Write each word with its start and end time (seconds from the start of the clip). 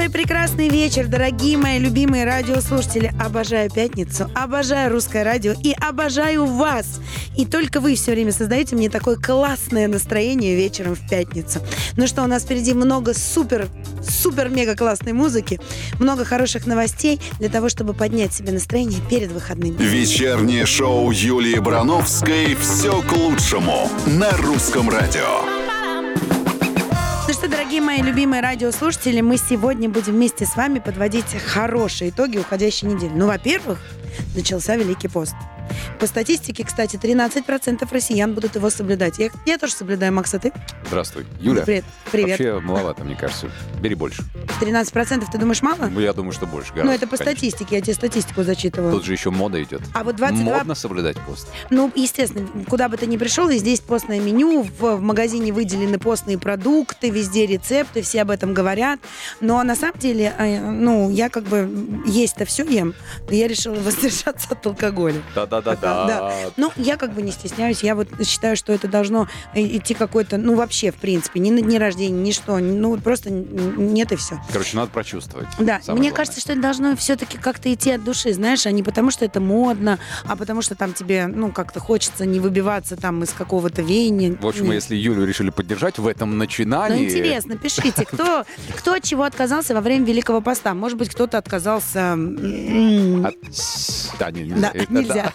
Добрый, 0.00 0.14
прекрасный 0.22 0.70
вечер, 0.70 1.08
дорогие 1.08 1.58
мои 1.58 1.78
любимые 1.78 2.24
радиослушатели. 2.24 3.12
Обожаю 3.20 3.70
пятницу, 3.70 4.30
обожаю 4.34 4.90
русское 4.90 5.22
радио 5.24 5.52
и 5.62 5.74
обожаю 5.78 6.46
вас. 6.46 7.00
И 7.36 7.44
только 7.44 7.80
вы 7.80 7.96
все 7.96 8.12
время 8.12 8.32
создаете 8.32 8.76
мне 8.76 8.88
такое 8.88 9.16
классное 9.16 9.88
настроение 9.88 10.56
вечером 10.56 10.94
в 10.94 11.06
пятницу. 11.06 11.60
Ну 11.98 12.06
что, 12.06 12.22
у 12.22 12.26
нас 12.26 12.44
впереди 12.44 12.72
много 12.72 13.12
супер, 13.12 13.68
супер-мега 14.02 14.74
классной 14.74 15.12
музыки, 15.12 15.60
много 15.98 16.24
хороших 16.24 16.66
новостей 16.66 17.20
для 17.38 17.50
того, 17.50 17.68
чтобы 17.68 17.92
поднять 17.92 18.32
себе 18.32 18.52
настроение 18.52 19.00
перед 19.10 19.30
выходными. 19.30 19.76
Вечернее 19.76 20.64
шоу 20.64 21.10
Юлии 21.10 21.58
Барановской 21.58 22.56
«Все 22.58 23.02
к 23.02 23.12
лучшему» 23.12 23.90
на 24.06 24.30
русском 24.38 24.88
радио. 24.88 25.59
Дорогие 27.80 28.02
мои 28.02 28.12
любимые 28.12 28.42
радиослушатели, 28.42 29.22
мы 29.22 29.38
сегодня 29.38 29.88
будем 29.88 30.12
вместе 30.12 30.44
с 30.44 30.54
вами 30.54 30.80
подводить 30.80 31.34
хорошие 31.34 32.10
итоги 32.10 32.36
уходящей 32.36 32.88
недели. 32.88 33.10
Ну, 33.14 33.26
во-первых, 33.26 33.78
начался 34.34 34.76
Великий 34.76 35.08
пост. 35.08 35.34
По 35.98 36.06
статистике, 36.06 36.64
кстати, 36.64 36.96
13% 36.96 37.86
россиян 37.90 38.34
будут 38.34 38.56
его 38.56 38.70
соблюдать. 38.70 39.18
Я, 39.18 39.30
я 39.46 39.58
тоже 39.58 39.74
соблюдаю, 39.74 40.12
Макс, 40.12 40.32
а 40.34 40.38
ты? 40.38 40.52
Здравствуй. 40.86 41.26
Юля. 41.40 41.62
Привет. 41.62 41.84
Привет. 42.10 42.38
Вообще 42.38 42.60
маловато, 42.60 43.04
мне 43.04 43.16
кажется. 43.16 43.50
Бери 43.80 43.94
больше. 43.94 44.22
13% 44.60 45.24
ты 45.30 45.38
думаешь 45.38 45.62
мало? 45.62 45.86
Ну, 45.86 46.00
я 46.00 46.12
думаю, 46.12 46.32
что 46.32 46.46
больше. 46.46 46.70
Ну, 46.70 46.82
гораздо, 46.82 46.94
это 46.96 47.06
по 47.06 47.16
конечно. 47.16 47.36
статистике, 47.36 47.76
я 47.76 47.82
тебе 47.82 47.94
статистику 47.94 48.42
зачитываю. 48.42 48.92
Тут 48.92 49.04
же 49.04 49.12
еще 49.12 49.30
мода 49.30 49.62
идет. 49.62 49.82
А 49.94 50.04
вот 50.04 50.16
22... 50.16 50.58
Модно 50.58 50.74
соблюдать 50.74 51.16
пост. 51.20 51.48
Ну, 51.70 51.92
естественно, 51.94 52.48
куда 52.68 52.88
бы 52.88 52.96
ты 52.96 53.06
ни 53.06 53.16
пришел, 53.16 53.48
и 53.48 53.58
здесь 53.58 53.80
постное 53.80 54.20
меню, 54.20 54.62
в, 54.62 54.96
в 54.96 55.00
магазине 55.00 55.52
выделены 55.52 55.98
постные 55.98 56.38
продукты, 56.38 57.10
везде 57.10 57.46
рецепты, 57.46 58.02
все 58.02 58.22
об 58.22 58.30
этом 58.30 58.54
говорят. 58.54 59.00
Но 59.40 59.62
на 59.62 59.76
самом 59.76 59.98
деле, 59.98 60.34
э, 60.38 60.60
ну, 60.60 61.10
я 61.10 61.28
как 61.28 61.44
бы 61.44 62.02
есть-то 62.06 62.44
все 62.44 62.64
ем, 62.64 62.94
но 63.28 63.34
я 63.34 63.48
решила 63.48 63.76
воздержаться 64.00 64.48
от 64.50 64.66
алкоголя. 64.66 65.20
Да-да-да-да. 65.34 66.06
Да. 66.06 66.32
Ну, 66.56 66.72
я 66.76 66.96
как 66.96 67.12
бы 67.12 67.22
не 67.22 67.32
стесняюсь. 67.32 67.82
Я 67.82 67.94
вот 67.94 68.08
считаю, 68.26 68.56
что 68.56 68.72
это 68.72 68.88
должно 68.88 69.28
идти 69.54 69.94
какое-то, 69.94 70.36
ну, 70.36 70.54
вообще, 70.54 70.90
в 70.90 70.96
принципе, 70.96 71.40
ни 71.40 71.50
на 71.50 71.60
дни 71.60 71.78
рождения, 71.78 72.20
ни 72.20 72.32
что. 72.32 72.58
Ну, 72.58 72.96
просто 72.98 73.30
нет 73.30 74.12
и 74.12 74.16
все. 74.16 74.40
Короче, 74.52 74.76
надо 74.76 74.90
прочувствовать. 74.90 75.48
Да. 75.58 75.80
Самое 75.82 76.00
Мне 76.00 76.10
главное. 76.10 76.12
кажется, 76.12 76.40
что 76.40 76.52
это 76.52 76.62
должно 76.62 76.96
все-таки 76.96 77.38
как-то 77.38 77.72
идти 77.72 77.92
от 77.92 78.04
души, 78.04 78.32
знаешь, 78.32 78.66
а 78.66 78.70
не 78.70 78.82
потому, 78.82 79.10
что 79.10 79.24
это 79.24 79.40
модно, 79.40 79.98
а 80.24 80.36
потому, 80.36 80.62
что 80.62 80.74
там 80.74 80.92
тебе, 80.92 81.26
ну, 81.26 81.50
как-то 81.52 81.80
хочется 81.80 82.26
не 82.26 82.40
выбиваться 82.40 82.96
там 82.96 83.22
из 83.22 83.30
какого-то 83.30 83.82
веяния. 83.82 84.36
В 84.40 84.46
общем, 84.46 84.64
нет. 84.64 84.72
А 84.72 84.74
если 84.74 84.96
Юлю 84.96 85.24
решили 85.24 85.50
поддержать 85.50 85.98
в 85.98 86.06
этом 86.06 86.38
начинании... 86.38 86.98
Ну, 86.98 87.04
интересно, 87.04 87.56
пишите, 87.56 88.04
кто, 88.04 88.44
кто 88.76 88.94
от 88.94 89.02
чего 89.02 89.24
отказался 89.24 89.74
во 89.74 89.80
время 89.80 90.04
Великого 90.06 90.40
Поста? 90.40 90.74
Может 90.74 90.98
быть, 90.98 91.10
кто-то 91.10 91.38
отказался... 91.38 92.12
От 92.12 93.36
да, 94.18 94.30
не, 94.30 94.42
нельзя. 94.42 94.72
Да, 94.72 94.80
нельзя. 94.88 95.32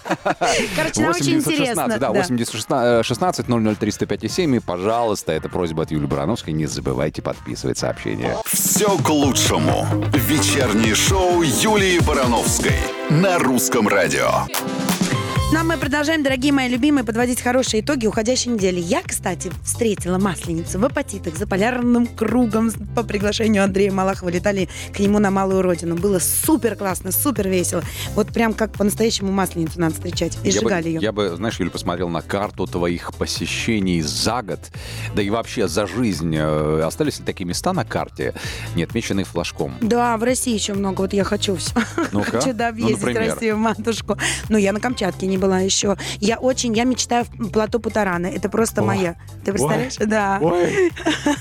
Короче, 0.75 1.01
нам 1.01 1.11
очень 1.11 1.35
интересно. 1.35 1.97
Да, 1.99 2.09
8016-0035,7. 2.11 4.57
И, 4.57 4.59
пожалуйста, 4.59 5.31
это 5.31 5.49
просьба 5.49 5.83
от 5.83 5.91
Юли 5.91 6.07
Барановской. 6.07 6.53
Не 6.53 6.65
забывайте 6.65 7.21
подписывать 7.21 7.77
сообщения. 7.77 8.35
Все 8.45 8.97
к 8.97 9.09
лучшему. 9.09 9.87
Вечернее 10.13 10.95
шоу 10.95 11.41
Юлии 11.41 11.99
Барановской 11.99 12.75
на 13.09 13.37
Русском 13.39 13.87
радио. 13.87 14.45
Ну, 15.55 15.61
а 15.61 15.63
мы 15.63 15.77
продолжаем, 15.77 16.21
дорогие 16.21 16.51
мои 16.51 16.67
любимые, 16.67 17.05
подводить 17.05 17.41
хорошие 17.41 17.79
итоги 17.79 18.07
уходящей 18.07 18.51
недели. 18.51 18.77
Я, 18.77 19.01
кстати, 19.01 19.53
встретила 19.63 20.17
Масленицу 20.17 20.79
в 20.79 20.83
апатитах 20.83 21.37
за 21.37 21.47
полярным 21.47 22.07
кругом 22.07 22.71
по 22.93 23.03
приглашению 23.03 23.63
Андрея 23.63 23.93
Малахова. 23.93 24.27
Летали 24.27 24.67
к 24.93 24.99
нему 24.99 25.17
на 25.19 25.31
Малую 25.31 25.61
Родину. 25.61 25.95
Было 25.95 26.19
супер 26.19 26.75
классно, 26.75 27.13
супер 27.13 27.47
весело. 27.47 27.83
Вот 28.15 28.33
прям 28.33 28.53
как 28.53 28.73
по-настоящему 28.73 29.31
Масленицу 29.31 29.79
надо 29.79 29.95
встречать. 29.95 30.37
И 30.43 30.49
я 30.49 30.55
бы, 30.55 30.67
сжигали 30.67 30.89
ее. 30.89 30.99
я 30.99 31.13
бы, 31.13 31.33
знаешь, 31.37 31.57
Юля, 31.57 31.71
посмотрел 31.71 32.09
на 32.09 32.21
карту 32.21 32.67
твоих 32.67 33.13
посещений 33.13 34.01
за 34.01 34.41
год, 34.41 34.59
да 35.15 35.21
и 35.21 35.29
вообще 35.29 35.69
за 35.69 35.87
жизнь. 35.87 36.35
Э, 36.37 36.81
Остались 36.83 37.19
ли 37.19 37.23
такие 37.23 37.45
места 37.45 37.71
на 37.71 37.85
карте, 37.85 38.33
не 38.75 38.83
отмеченные 38.83 39.23
флажком? 39.23 39.77
Да, 39.79 40.17
в 40.17 40.23
России 40.23 40.53
еще 40.53 40.73
много. 40.73 40.99
Вот 40.99 41.13
я 41.13 41.23
хочу 41.23 41.55
все. 41.55 41.71
Ну-ка. 42.11 42.39
Хочу 42.39 42.51
да, 42.51 42.65
Ну, 42.65 42.69
объездить 42.71 42.97
например. 42.97 43.33
Россию, 43.33 43.57
матушку. 43.57 44.17
Ну, 44.49 44.57
я 44.57 44.73
на 44.73 44.81
Камчатке 44.81 45.27
не 45.27 45.37
была 45.37 45.44
еще. 45.53 45.97
Я 46.19 46.37
очень, 46.37 46.73
я 46.75 46.83
мечтаю 46.83 47.25
в 47.25 47.49
плато 47.49 47.79
Путарана. 47.79 48.27
Это 48.27 48.49
просто 48.49 48.81
Ой. 48.81 48.87
моя. 48.87 49.15
Ты 49.43 49.51
представляешь? 49.51 49.95
Да. 49.97 50.39
Ой, 50.41 50.91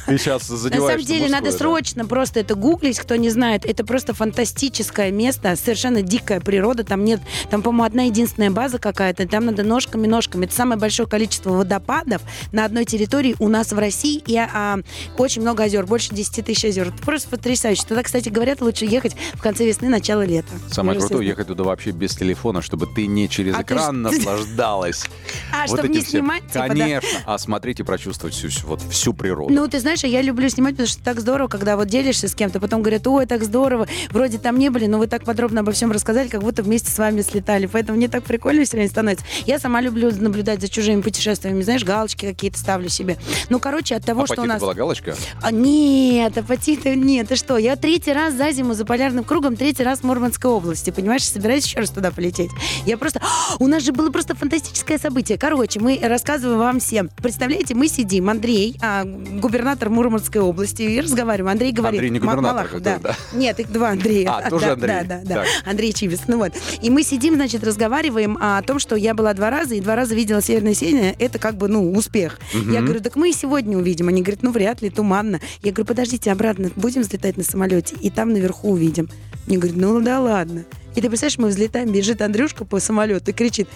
ты 0.06 0.19
сейчас 0.19 0.48
На 0.48 0.56
задеваешь 0.56 0.92
самом 0.92 1.06
деле 1.06 1.28
надо 1.28 1.53
срочно 1.53 2.04
просто 2.06 2.41
это 2.41 2.54
гуглить, 2.54 2.98
кто 2.98 3.16
не 3.16 3.31
знает. 3.31 3.65
Это 3.65 3.84
просто 3.84 4.15
фантастическое 4.15 5.10
место, 5.10 5.56
совершенно 5.56 6.03
дикая 6.03 6.41
природа. 6.41 6.84
Там 6.84 7.04
нет, 7.04 7.20
там, 7.50 7.62
по-моему, 7.62 7.84
одна 7.84 8.03
единственная 8.04 8.50
база 8.50 8.78
какая-то. 8.78 9.26
Там 9.26 9.47
надо 9.47 9.62
ножками, 9.62 10.06
ножками. 10.06 10.44
Это 10.47 10.54
самое 10.54 10.78
большое 10.78 11.09
количество 11.09 11.50
водопадов 11.50 12.22
на 12.53 12.65
одной 12.65 12.84
территории 12.84 13.36
у 13.38 13.48
нас 13.48 13.72
в 13.72 13.78
России. 13.78 14.22
И 14.26 14.36
а, 14.36 14.78
очень 15.19 15.42
много 15.42 15.65
озер, 15.65 15.86
больше 15.86 16.15
10 16.15 16.44
тысяч 16.44 16.65
озер. 16.65 16.88
Это 16.88 17.03
просто 17.03 17.28
потрясающе. 17.28 17.84
Туда, 17.86 18.03
кстати, 18.03 18.28
говорят, 18.28 18.60
лучше 18.60 18.84
ехать 18.84 19.16
в 19.34 19.41
конце 19.41 19.66
весны, 19.66 19.88
начало 19.88 20.25
лета. 20.25 20.48
Самое 20.71 20.98
крутое 20.98 21.28
ехать 21.28 21.47
туда 21.47 21.65
вообще 21.65 21.91
без 21.91 22.15
телефона, 22.16 22.62
чтобы 22.62 22.86
ты 22.86 23.06
не 23.06 23.28
через 23.28 23.54
А 23.54 23.62
экран 23.62 23.84
наслаждалась. 23.93 25.05
А, 25.53 25.67
вот 25.67 25.78
чтобы 25.78 25.89
не 25.89 26.00
всем. 26.00 26.21
снимать, 26.21 26.43
типа, 26.47 26.69
да? 26.69 26.75
Конечно. 26.75 27.09
А 27.27 27.39
смотреть 27.39 27.81
и 27.81 27.83
прочувствовать 27.83 28.34
всю, 28.34 28.49
вот, 28.67 28.83
всю 28.91 29.15
природу. 29.15 29.53
Ну, 29.53 29.69
ты 29.69 29.78
знаешь, 29.78 30.03
а 30.03 30.06
я 30.06 30.21
люблю 30.21 30.49
снимать, 30.49 30.72
потому 30.72 30.89
что 30.89 31.03
так 31.03 31.21
здорово, 31.21 31.49
когда 31.49 31.77
вот 31.77 31.89
делишься 31.89 32.28
с 32.28 32.34
кем-то, 32.34 32.61
потом 32.61 32.83
говорят, 32.83 33.06
ой, 33.06 33.27
так 33.27 33.45
здорово, 33.45 33.87
вроде 34.11 34.39
там 34.39 34.59
не 34.59 34.69
были, 34.69 34.87
но 34.87 34.99
вы 34.99 35.06
так 35.06 35.25
подробно 35.25 35.61
обо 35.61 35.72
всем 35.72 35.93
рассказали, 35.93 36.28
как 36.28 36.43
будто 36.43 36.62
вместе 36.62 36.91
с 36.91 36.99
вами 36.99 37.22
слетали. 37.22 37.67
Поэтому 37.67 37.97
мне 37.99 38.09
так 38.09 38.25
прикольно 38.25 38.65
все 38.65 38.77
время 38.77 38.91
становится. 38.91 39.25
Я 39.47 39.59
сама 39.59 39.81
люблю 39.81 40.11
наблюдать 40.12 40.61
за 40.61 40.69
чужими 40.69 41.01
путешествиями, 41.01 41.62
знаешь, 41.62 41.84
галочки 41.84 42.27
какие-то 42.27 42.59
ставлю 42.59 42.89
себе. 42.89 43.16
Ну, 43.49 43.61
короче, 43.61 43.95
от 43.95 44.05
того, 44.05 44.22
а 44.22 44.27
что 44.27 44.43
у 44.43 44.47
нас... 44.47 44.61
была 44.61 44.75
галочка? 44.75 45.16
А, 45.41 45.51
нет, 45.51 46.37
апатиты 46.37 46.97
нет, 46.97 47.28
ты 47.28 47.37
что? 47.37 47.59
Я 47.59 47.77
третий 47.77 48.12
раз 48.12 48.34
за 48.34 48.51
зиму 48.51 48.75
за 48.75 48.84
полярным 48.84 49.25
кругом, 49.25 49.56
третий 49.56 49.83
раз 49.83 50.01
в 50.01 50.05
Мурманской 50.05 50.51
области, 50.51 50.91
понимаешь, 50.91 51.25
собираюсь 51.25 51.65
еще 51.65 51.81
раз 51.81 51.91
туда 51.91 52.11
полететь. 52.11 52.51
Я 52.87 52.99
просто... 52.99 53.21
А, 53.22 53.56
У 53.59 53.66
нас 53.75 53.83
же 53.83 53.93
было 53.93 54.11
просто 54.11 54.37
фантастическое 54.37 54.99
событие. 54.99 55.37
Короче, 55.37 55.81
мы 55.81 55.99
рассказываем 56.01 56.59
вам 56.59 56.79
всем. 56.79 57.11
Представляете, 57.17 57.75
мы 57.75 57.89
сидим, 57.89 58.31
Андрей, 58.31 58.77
а, 58.81 59.05
губернатор 59.05 59.91
Мурманской 59.91 60.41
области, 60.41 60.83
и 60.83 61.01
разговариваем. 61.01 61.53
Андрей 61.53 61.73
говорит... 61.73 61.99
Андрей 61.99 62.11
не 62.11 62.21
губернатор, 62.21 62.53
Малахов, 62.53 62.71
который, 62.79 63.01
да. 63.03 63.17
Нет, 63.33 63.59
их 63.59 63.73
два 63.73 63.91
Андрея. 63.91 64.31
А, 64.31 64.49
тоже 64.49 64.67
да, 64.67 64.73
Андрей. 64.75 64.89
Да, 64.89 65.03
да, 65.03 65.21
да. 65.25 65.34
Так. 65.34 65.47
Андрей 65.65 65.93
Чибис. 65.93 66.21
Ну 66.29 66.39
вот. 66.39 66.53
И 66.83 66.89
мы 66.89 67.03
сидим, 67.03 67.34
значит, 67.34 67.65
разговариваем 67.65 68.39
о 68.41 68.63
том, 68.63 68.79
что 68.79 68.95
я 68.95 69.13
была 69.13 69.34
два 69.34 69.51
раза, 69.51 69.75
и 69.75 69.81
два 69.81 69.97
раза 69.97 70.15
видела 70.15 70.41
северное 70.41 70.75
сияние. 70.75 71.17
Это 71.19 71.41
как 71.41 71.57
бы, 71.57 71.67
ну, 71.67 71.93
успех. 71.93 72.39
Я 72.71 72.81
говорю, 72.81 73.01
так 73.01 73.17
мы 73.17 73.31
и 73.31 73.33
сегодня 73.33 73.77
увидим. 73.77 74.07
Они 74.07 74.23
говорят, 74.23 74.45
ну, 74.45 74.53
вряд 74.53 74.83
ли, 74.83 74.91
туманно. 74.91 75.41
Я 75.63 75.73
говорю, 75.73 75.87
подождите, 75.89 76.31
обратно 76.31 76.71
будем 76.77 77.03
взлетать 77.03 77.37
на 77.37 77.43
самолете, 77.43 77.97
и 78.01 78.11
там 78.11 78.33
наверху 78.33 78.71
увидим. 78.71 79.09
Мне 79.47 79.59
говорят, 79.59 79.77
ну, 79.77 80.00
да 80.00 80.21
ладно. 80.21 80.65
И 80.94 81.00
ты 81.00 81.09
представляешь, 81.09 81.38
мы 81.38 81.49
взлетаем, 81.49 81.91
бежит 81.91 82.22
Андрюшка 82.22 82.65
по 82.65 82.78
самолету 82.78 83.32
и 83.32 83.34
кричит, 83.34 83.69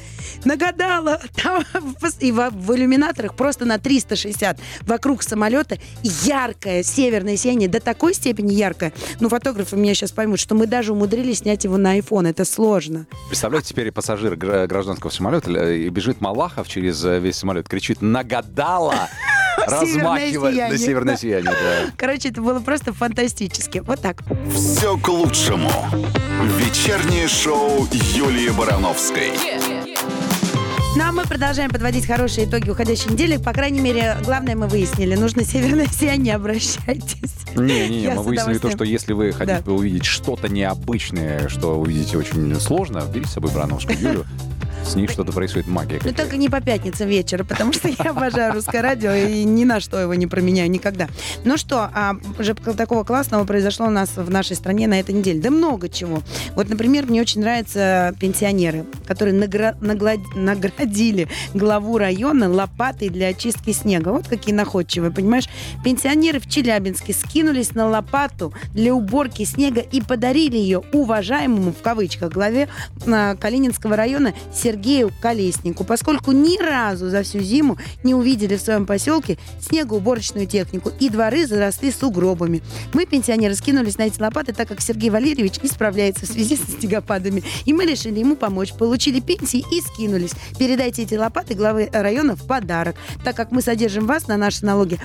нагадала! 0.45 1.21
Там 1.43 1.65
и 2.21 2.31
в, 2.31 2.51
в 2.51 2.75
иллюминаторах 2.75 3.35
просто 3.35 3.65
на 3.65 3.79
360 3.79 4.59
вокруг 4.83 5.23
самолета 5.23 5.79
яркое 6.03 6.83
северное 6.85 7.37
сияние, 7.37 7.69
до 7.69 7.81
такой 7.81 8.15
степени 8.15 8.53
яркое. 8.53 8.93
Ну, 9.19 9.29
фотографы 9.29 9.77
меня 9.77 9.95
сейчас 9.95 10.13
поймут, 10.13 10.39
что 10.39 10.55
мы 10.55 10.67
даже 10.67 10.93
умудрились 10.93 11.39
снять 11.39 11.65
его 11.65 11.77
на 11.77 11.99
iPhone. 11.99 12.29
Это 12.29 12.45
сложно. 12.45 13.07
Представляете, 13.29 13.71
теперь 13.71 13.91
пассажир 13.91 14.37
гра- 14.37 14.67
гражданского 14.67 15.11
самолета 15.11 15.51
э, 15.51 15.77
и 15.77 15.89
бежит 15.89 16.21
Малахов 16.21 16.69
через 16.69 17.05
э, 17.05 17.19
весь 17.19 17.37
самолет, 17.37 17.69
кричит 17.69 18.01
«Нагадала!» 18.01 19.09
Размахивая 19.67 20.71
на 20.71 20.79
северное 20.79 21.17
сияние. 21.17 21.51
да. 21.53 21.93
Короче, 21.97 22.29
это 22.31 22.41
было 22.41 22.61
просто 22.61 22.93
фантастически. 22.93 23.79
Вот 23.79 24.01
так. 24.01 24.23
Все 24.55 24.97
к 24.99 25.09
лучшему. 25.09 25.71
Вечернее 26.59 27.29
шоу 27.29 27.87
Юлии 28.15 28.51
Барановской. 28.51 29.33
Ну, 30.97 31.05
а 31.05 31.13
мы 31.13 31.23
продолжаем 31.25 31.71
подводить 31.71 32.07
хорошие 32.07 32.47
итоги 32.49 32.71
уходящей 32.71 33.13
недели. 33.13 33.37
По 33.37 33.53
крайней 33.53 33.79
мере, 33.81 34.17
главное 34.25 34.57
мы 34.57 34.67
выяснили. 34.67 35.15
Нужно 35.15 35.45
северное 35.45 35.87
сияние, 35.87 36.35
обращайтесь. 36.35 37.35
Не-не-не, 37.55 38.03
Я 38.03 38.15
мы 38.15 38.23
с 38.23 38.27
выяснили 38.27 38.59
то, 38.59 38.71
что 38.71 38.83
если 38.85 39.13
вы 39.13 39.33
хотите 39.33 39.63
Да. 39.65 39.73
увидеть 39.73 40.05
что-то 40.07 40.49
необычное, 40.49 41.49
что 41.49 41.79
увидите 41.79 42.19
очень 42.19 42.59
сложно, 42.61 43.05
берите 43.13 43.31
с 43.31 43.35
собой 43.35 43.53
Брановскую 43.53 43.97
Юлю. 43.99 44.27
С 44.89 44.95
ней 44.95 45.07
что-то 45.07 45.33
происходит, 45.33 45.69
магия 45.69 46.01
Ну, 46.03 46.15
только 46.15 46.39
не 46.39 46.49
по 46.49 46.63
пятницам 46.63 47.09
вечера, 47.09 47.45
потому 47.45 47.75
что 47.75 47.89
я 47.89 48.11
обожаю 48.11 48.55
русское 48.55 48.81
радио 48.81 49.13
и 49.13 49.45
ни 49.45 49.65
на 49.65 49.81
что 49.81 50.01
его 50.01 50.15
не 50.15 50.27
променяю 50.27 50.71
никогда. 50.71 51.09
Ну 51.45 51.59
что, 51.59 51.91
а 51.93 52.17
уже 52.39 52.55
такого 52.55 53.05
классного 53.05 53.45
произошло 53.45 53.87
у 53.87 53.91
нас 53.91 54.17
в 54.17 54.31
нашей 54.31 54.57
стране 54.57 54.87
на 54.89 54.99
этой 54.99 55.15
неделе? 55.15 55.41
Да 55.41 55.51
много 55.51 55.91
чего. 55.91 56.23
Вот, 56.55 56.71
например, 56.71 57.05
мне 57.05 57.21
очень 57.21 57.43
нравятся 57.43 58.15
пенсионеры, 58.19 58.87
которые 59.07 59.39
награ- 59.39 59.79
нагла- 59.79 60.17
наградили 60.35 61.29
главу 61.53 61.99
района 61.99 62.49
лопатой 62.51 63.11
для 63.11 63.29
очистки 63.29 63.73
снега. 63.73 64.09
Вот 64.09 64.27
какие 64.27 64.55
находчивые, 64.55 65.13
понимаешь? 65.13 65.51
Пенсионеры 65.85 66.41
в 66.41 66.49
Челябинске 66.49 67.13
скинулись 67.13 67.75
на 67.75 67.87
лопату 67.89 68.55
для 68.73 68.95
уборки 68.95 69.45
снега 69.45 69.83
и 69.83 70.01
подарили 70.01 70.57
ее 70.57 70.83
уважаемому, 70.95 71.73
в 71.73 71.83
кавычках, 71.83 72.33
главе 72.33 72.69
а, 73.07 73.37
Калининского 73.37 73.95
района 73.95 74.33
Сергею 74.55 74.78
Колеснику, 75.21 75.85
поскольку 75.85 76.33
ни 76.33 76.61
разу 76.63 77.11
за 77.11 77.23
всю 77.23 77.41
зиму 77.41 77.79
не 78.05 78.15
увидели 78.15 78.57
в 78.57 78.61
своем 78.61 78.87
поселке 78.87 79.39
снегоуборочную 79.61 80.47
технику, 80.47 80.91
и 81.01 81.09
дворы 81.09 81.47
заросли 81.47 81.91
сугробами. 81.91 82.63
Мы, 82.93 83.07
пенсионеры, 83.07 83.55
скинулись 83.55 83.99
на 83.99 84.03
эти 84.03 84.21
лопаты, 84.21 84.53
так 84.53 84.69
как 84.69 84.81
Сергей 84.81 85.11
Валерьевич 85.11 85.63
не 85.63 85.69
справляется 85.69 86.27
в 86.27 86.29
связи 86.29 86.57
со 86.57 86.71
снегопадами, 86.71 87.43
и 87.65 87.73
мы 87.73 87.87
решили 87.87 88.21
ему 88.21 88.37
помочь. 88.37 88.73
Получили 88.73 89.21
пенсии 89.21 89.65
и 89.71 89.81
скинулись. 89.81 90.33
Передайте 90.59 91.03
эти 91.03 91.15
лопаты 91.15 91.55
главы 91.55 91.89
района 91.93 92.37
в 92.37 92.47
подарок. 92.47 92.97
Так 93.25 93.37
как 93.37 93.51
мы 93.51 93.63
содержим 93.63 94.07
вас 94.07 94.29
на 94.29 94.37
наши 94.37 94.65
налоги, 94.65 94.99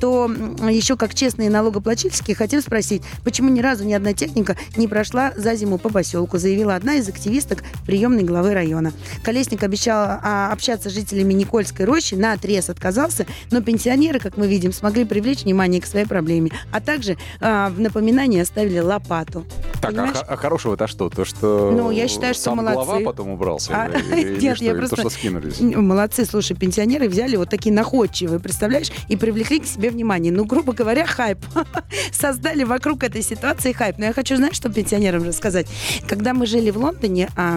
то 0.00 0.30
еще 0.68 0.96
как 0.96 1.14
честные 1.14 1.50
налогоплательщики 1.50 2.32
хотим 2.32 2.60
спросить, 2.60 3.02
почему 3.24 3.50
ни 3.50 3.60
разу 3.60 3.84
ни 3.84 3.92
одна 3.92 4.12
техника 4.12 4.56
не 4.76 4.88
прошла 4.88 5.32
за 5.36 5.54
зиму 5.54 5.78
по 5.78 5.88
поселку, 5.88 6.38
заявила 6.38 6.74
одна 6.74 6.94
из 6.94 7.08
активисток 7.08 7.62
приемной 7.86 8.22
главы 8.22 8.54
района. 8.54 8.92
Колесник 9.22 9.62
обещал 9.62 10.18
а, 10.22 10.52
общаться 10.52 10.90
с 10.90 10.92
жителями 10.92 11.32
Никольской 11.32 11.84
рощи, 11.84 12.14
на 12.14 12.32
отрез 12.32 12.70
отказался, 12.70 13.26
но 13.50 13.60
пенсионеры, 13.60 14.18
как 14.18 14.36
мы 14.36 14.46
видим, 14.46 14.72
смогли 14.72 15.04
привлечь 15.04 15.42
внимание 15.42 15.80
к 15.80 15.86
своей 15.86 16.06
проблеме, 16.06 16.50
а 16.72 16.80
также 16.80 17.16
а, 17.40 17.70
в 17.70 17.80
напоминание 17.80 18.42
оставили 18.42 18.78
лопату. 18.78 19.44
Так, 19.80 19.90
а, 19.90 19.94
Понимаешь? 19.94 20.16
х- 20.16 20.24
а 20.28 20.36
хорошего-то 20.36 20.86
что? 20.86 21.08
То, 21.08 21.24
что 21.24 21.70
Ну, 21.72 21.90
я 21.90 22.08
считаю, 22.08 22.34
что 22.34 22.44
сам 22.44 22.56
молодцы. 22.58 22.74
глава 22.84 23.00
потом 23.04 23.28
убрался? 23.30 23.72
А, 23.74 23.86
или- 23.88 24.20
или 24.20 24.40
нет, 24.40 24.56
что? 24.56 24.64
я 24.64 24.70
Или 24.72 24.78
просто- 24.78 24.96
то, 24.96 25.02
что 25.02 25.10
скинулись? 25.10 25.60
Молодцы, 25.60 26.24
слушай, 26.24 26.56
пенсионеры 26.56 27.08
взяли 27.08 27.36
вот 27.36 27.50
такие 27.50 27.72
находчивые, 27.74 28.40
представляешь, 28.40 28.90
и 29.08 29.16
привлекли 29.16 29.60
к 29.60 29.66
себе 29.66 29.90
внимание. 29.90 30.32
Ну, 30.32 30.44
грубо 30.44 30.72
говоря, 30.72 31.06
хайп. 31.06 31.38
Создали 32.12 32.64
вокруг 32.64 33.04
этой 33.04 33.22
ситуации 33.22 33.72
хайп. 33.72 33.98
Но 33.98 34.06
я 34.06 34.12
хочу, 34.12 34.36
знаешь, 34.36 34.56
что 34.56 34.68
пенсионерам 34.68 35.22
рассказать? 35.24 35.66
Когда 36.06 36.34
мы 36.34 36.46
жили 36.46 36.70
в 36.70 36.78
Лондоне, 36.78 37.28
а 37.36 37.56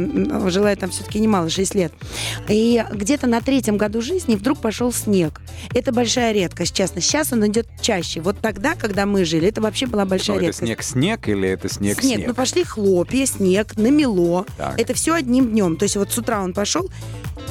жила 0.50 0.70
я 0.70 0.76
там 0.76 0.90
все-таки 0.92 1.20
немало, 1.20 1.50
6 1.50 1.76
лет, 1.76 1.92
и 2.48 2.84
где-то 2.92 3.28
на 3.28 3.42
третьем 3.42 3.78
году 3.78 4.02
жизни 4.02 4.36
вдруг 4.36 4.60
пошел 4.60 4.92
снег. 4.92 5.42
Это 5.74 5.92
большая 5.92 6.32
редкость, 6.34 6.76
честно. 6.76 7.02
Сейчас 7.02 7.34
он 7.34 7.46
идет 7.48 7.68
чаще. 7.82 8.22
Вот 8.22 8.40
тогда, 8.40 8.76
когда 8.76 9.06
мы 9.06 9.26
жили, 9.26 9.48
это 9.50 9.62
вообще 9.62 9.86
была 9.88 10.06
большая 10.06 10.38
это 10.38 10.46
редкость. 10.46 10.60
снег-снег 10.66 11.28
или 11.28 11.50
это 11.50 11.68
Снег. 12.16 12.20
снег-снег? 12.20 12.28
Ну, 12.28 12.34
пошли 12.34 12.64
хлопья, 12.64 13.26
снег, 13.26 13.78
намело. 13.78 14.46
Так. 14.58 14.80
Это 14.80 14.94
все 14.94 15.14
одним 15.14 15.50
днем. 15.50 15.78
То 15.78 15.84
есть 15.84 15.96
вот 15.96 16.12
с 16.12 16.18
утра 16.18 16.42
он 16.42 16.54
пошел, 16.54 16.90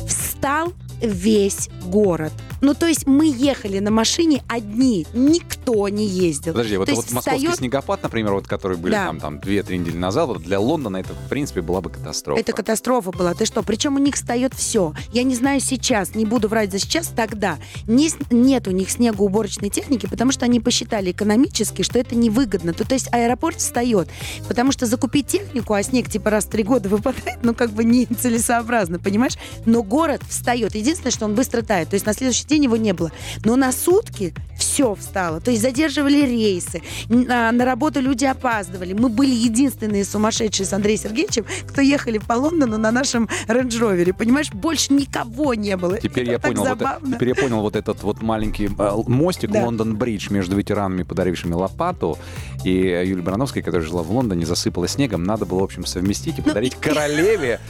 встал 0.06 0.72
весь 1.00 1.68
город. 1.84 2.32
Ну, 2.60 2.74
то 2.74 2.86
есть 2.86 3.06
мы 3.06 3.26
ехали 3.26 3.78
на 3.78 3.90
машине 3.90 4.42
одни, 4.46 5.06
никто 5.14 5.88
не 5.88 6.06
ездил. 6.06 6.52
Подожди, 6.52 6.76
вот, 6.76 6.86
То 6.88 6.94
вот 6.94 7.10
московский 7.10 7.40
встает- 7.46 7.56
снегопад, 7.58 8.02
например, 8.02 8.34
вот 8.34 8.46
который 8.46 8.76
были 8.76 8.92
Да. 8.92 9.06
там, 9.06 9.18
там 9.20 9.38
2-3 9.38 9.78
недели 9.78 9.96
назад, 9.96 10.28
вот 10.28 10.42
для 10.42 10.60
Лондона 10.60 10.98
это, 10.98 11.14
в 11.14 11.28
принципе, 11.28 11.62
была 11.62 11.80
бы 11.80 11.88
катастрофа. 11.90 12.38
Это 12.40 12.52
катастрофа 12.52 13.12
была. 13.12 13.32
Ты 13.34 13.46
что? 13.46 13.62
Причем 13.62 13.94
у 13.96 13.98
них 13.98 14.14
встает 14.16 14.52
все. 14.54 14.92
Я 15.12 15.22
не 15.22 15.34
знаю 15.34 15.60
сейчас, 15.60 16.14
не 16.14 16.26
буду 16.26 16.48
врать 16.48 16.70
за 16.70 16.78
сейчас, 16.78 17.08
тогда 17.08 17.58
не, 17.86 18.10
нет 18.30 18.68
у 18.68 18.72
них 18.72 18.90
снегоуборочной 18.90 19.70
техники, 19.70 20.06
потому 20.06 20.30
что 20.32 20.44
они 20.44 20.60
посчитали 20.60 21.12
экономически, 21.12 21.80
что 21.82 21.98
это 21.98 22.14
невыгодно. 22.14 22.74
То, 22.74 22.86
то 22.86 22.94
есть 22.94 23.08
аэропорт 23.12 23.58
встает, 23.58 24.08
потому 24.48 24.72
что 24.72 24.84
закупить 24.86 25.26
технику, 25.26 25.72
а 25.72 25.82
снег 25.82 26.10
типа 26.10 26.28
раз 26.30 26.44
в 26.44 26.48
три 26.50 26.62
года 26.62 26.88
выпадает, 26.90 27.38
ну 27.42 27.54
как 27.54 27.70
бы 27.70 27.84
нецелесообразно, 27.84 28.98
понимаешь? 28.98 29.34
Но 29.64 29.82
город 29.82 30.22
встает. 30.28 30.74
Единственное, 30.74 30.89
что 31.10 31.24
он 31.24 31.34
быстро 31.34 31.62
тает. 31.62 31.88
То 31.90 31.94
есть 31.94 32.06
на 32.06 32.12
следующий 32.14 32.44
день 32.46 32.64
его 32.64 32.76
не 32.76 32.92
было. 32.92 33.10
Но 33.44 33.56
на 33.56 33.72
сутки 33.72 34.34
все 34.58 34.94
встало. 34.94 35.40
То 35.40 35.50
есть 35.50 35.62
задерживали 35.62 36.24
рейсы, 36.26 36.82
н- 37.08 37.30
а, 37.30 37.52
на 37.52 37.64
работу 37.64 38.00
люди 38.00 38.24
опаздывали. 38.24 38.92
Мы 38.92 39.08
были 39.08 39.34
единственные 39.34 40.04
сумасшедшие 40.04 40.66
с 40.66 40.72
Андреем 40.72 40.98
Сергеевичем, 41.00 41.44
кто 41.68 41.80
ехали 41.80 42.18
по 42.18 42.34
Лондону 42.34 42.76
на 42.78 42.90
нашем 42.90 43.28
Rover. 43.48 44.12
Понимаешь, 44.14 44.50
больше 44.52 44.92
никого 44.92 45.54
не 45.54 45.76
было. 45.76 45.98
Теперь 45.98 46.24
Это 46.24 46.32
я 46.32 46.38
понял, 46.38 46.60
вот, 46.60 46.68
забавно. 46.78 47.16
теперь 47.16 47.28
я 47.28 47.34
понял 47.34 47.60
вот 47.60 47.76
этот 47.76 48.02
вот 48.02 48.22
маленький 48.22 48.66
э, 48.66 48.92
мостик 49.06 49.50
Да. 49.50 49.64
Лондон-Бридж 49.64 50.30
между 50.30 50.56
ветеранами, 50.56 51.02
подарившими 51.02 51.52
лопату, 51.54 52.18
и 52.64 52.70
Юлией 52.70 53.20
Барановской, 53.22 53.62
которая 53.62 53.86
жила 53.86 54.02
в 54.02 54.10
Лондоне, 54.10 54.44
засыпала 54.46 54.88
снегом. 54.88 55.24
Надо 55.24 55.46
было, 55.46 55.60
в 55.60 55.64
общем, 55.64 55.86
совместить 55.86 56.36
Ну, 56.38 56.44
и 56.44 56.46
подарить 56.48 56.74
королеве 56.74 57.60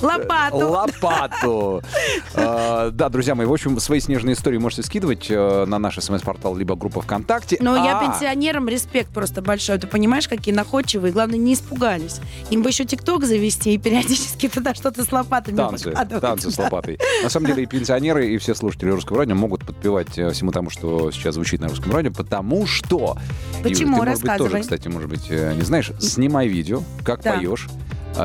Лопату. 0.00 0.56
Лопату. 0.68 1.82
Э, 2.34 2.90
Да, 2.92 3.08
друзья 3.08 3.34
мои, 3.34 3.46
в 3.46 3.52
общем, 3.52 3.78
свои 3.80 4.00
снежные 4.00 4.34
истории 4.34 4.58
можете 4.58 4.82
скидывать 4.82 5.26
э, 5.30 5.64
на 5.66 5.78
наш 5.78 5.96
смс-портал 5.98 6.54
либо 6.56 6.76
группа 6.76 7.00
ВКонтакте. 7.00 7.56
Но 7.60 7.76
я 7.76 7.98
А, 7.98 8.04
пенсионерам 8.06 8.68
респект 8.68 9.10
просто 9.10 9.42
большой. 9.42 9.78
Ты 9.78 9.86
понимаешь, 9.86 10.28
какие 10.28 10.54
находчивые. 10.54 11.12
Главное, 11.12 11.38
не 11.38 11.54
испугались. 11.54 12.20
Им 12.50 12.62
бы 12.62 12.70
еще 12.70 12.84
ТикТок 12.84 13.24
завести 13.24 13.74
и 13.74 13.78
периодически 13.78 14.48
туда 14.54 14.74
что-то 14.74 15.04
с 15.04 15.12
лопатами 15.12 15.56
Танцы, 15.56 15.92
танцы 16.20 16.50
с 16.50 16.58
лопатой. 16.58 16.98
На 17.22 17.30
самом 17.30 17.46
деле 17.46 17.62
и 17.62 17.66
пенсионеры, 17.66 18.28
и 18.28 18.38
все 18.38 18.54
слушатели 18.54 18.90
русского 18.90 19.18
радио 19.18 19.34
могут 19.34 19.64
подпевать 19.64 20.18
э, 20.18 20.30
всему 20.30 20.52
тому, 20.52 20.70
что 20.70 21.10
сейчас 21.10 21.34
звучит 21.34 21.60
на 21.60 21.68
русском 21.68 21.92
радио, 21.92 22.12
потому 22.12 22.66
что... 22.66 23.16
Почему? 23.62 23.96
Ты, 23.96 24.02
может 24.04 24.22
быть, 24.22 24.36
тоже, 24.36 24.60
кстати, 24.60 24.88
может 24.88 25.08
быть, 25.08 25.30
не 25.30 25.62
знаешь, 25.62 25.90
снимай 26.00 26.48
видео, 26.48 26.82
как 27.04 27.22
поешь, 27.22 27.68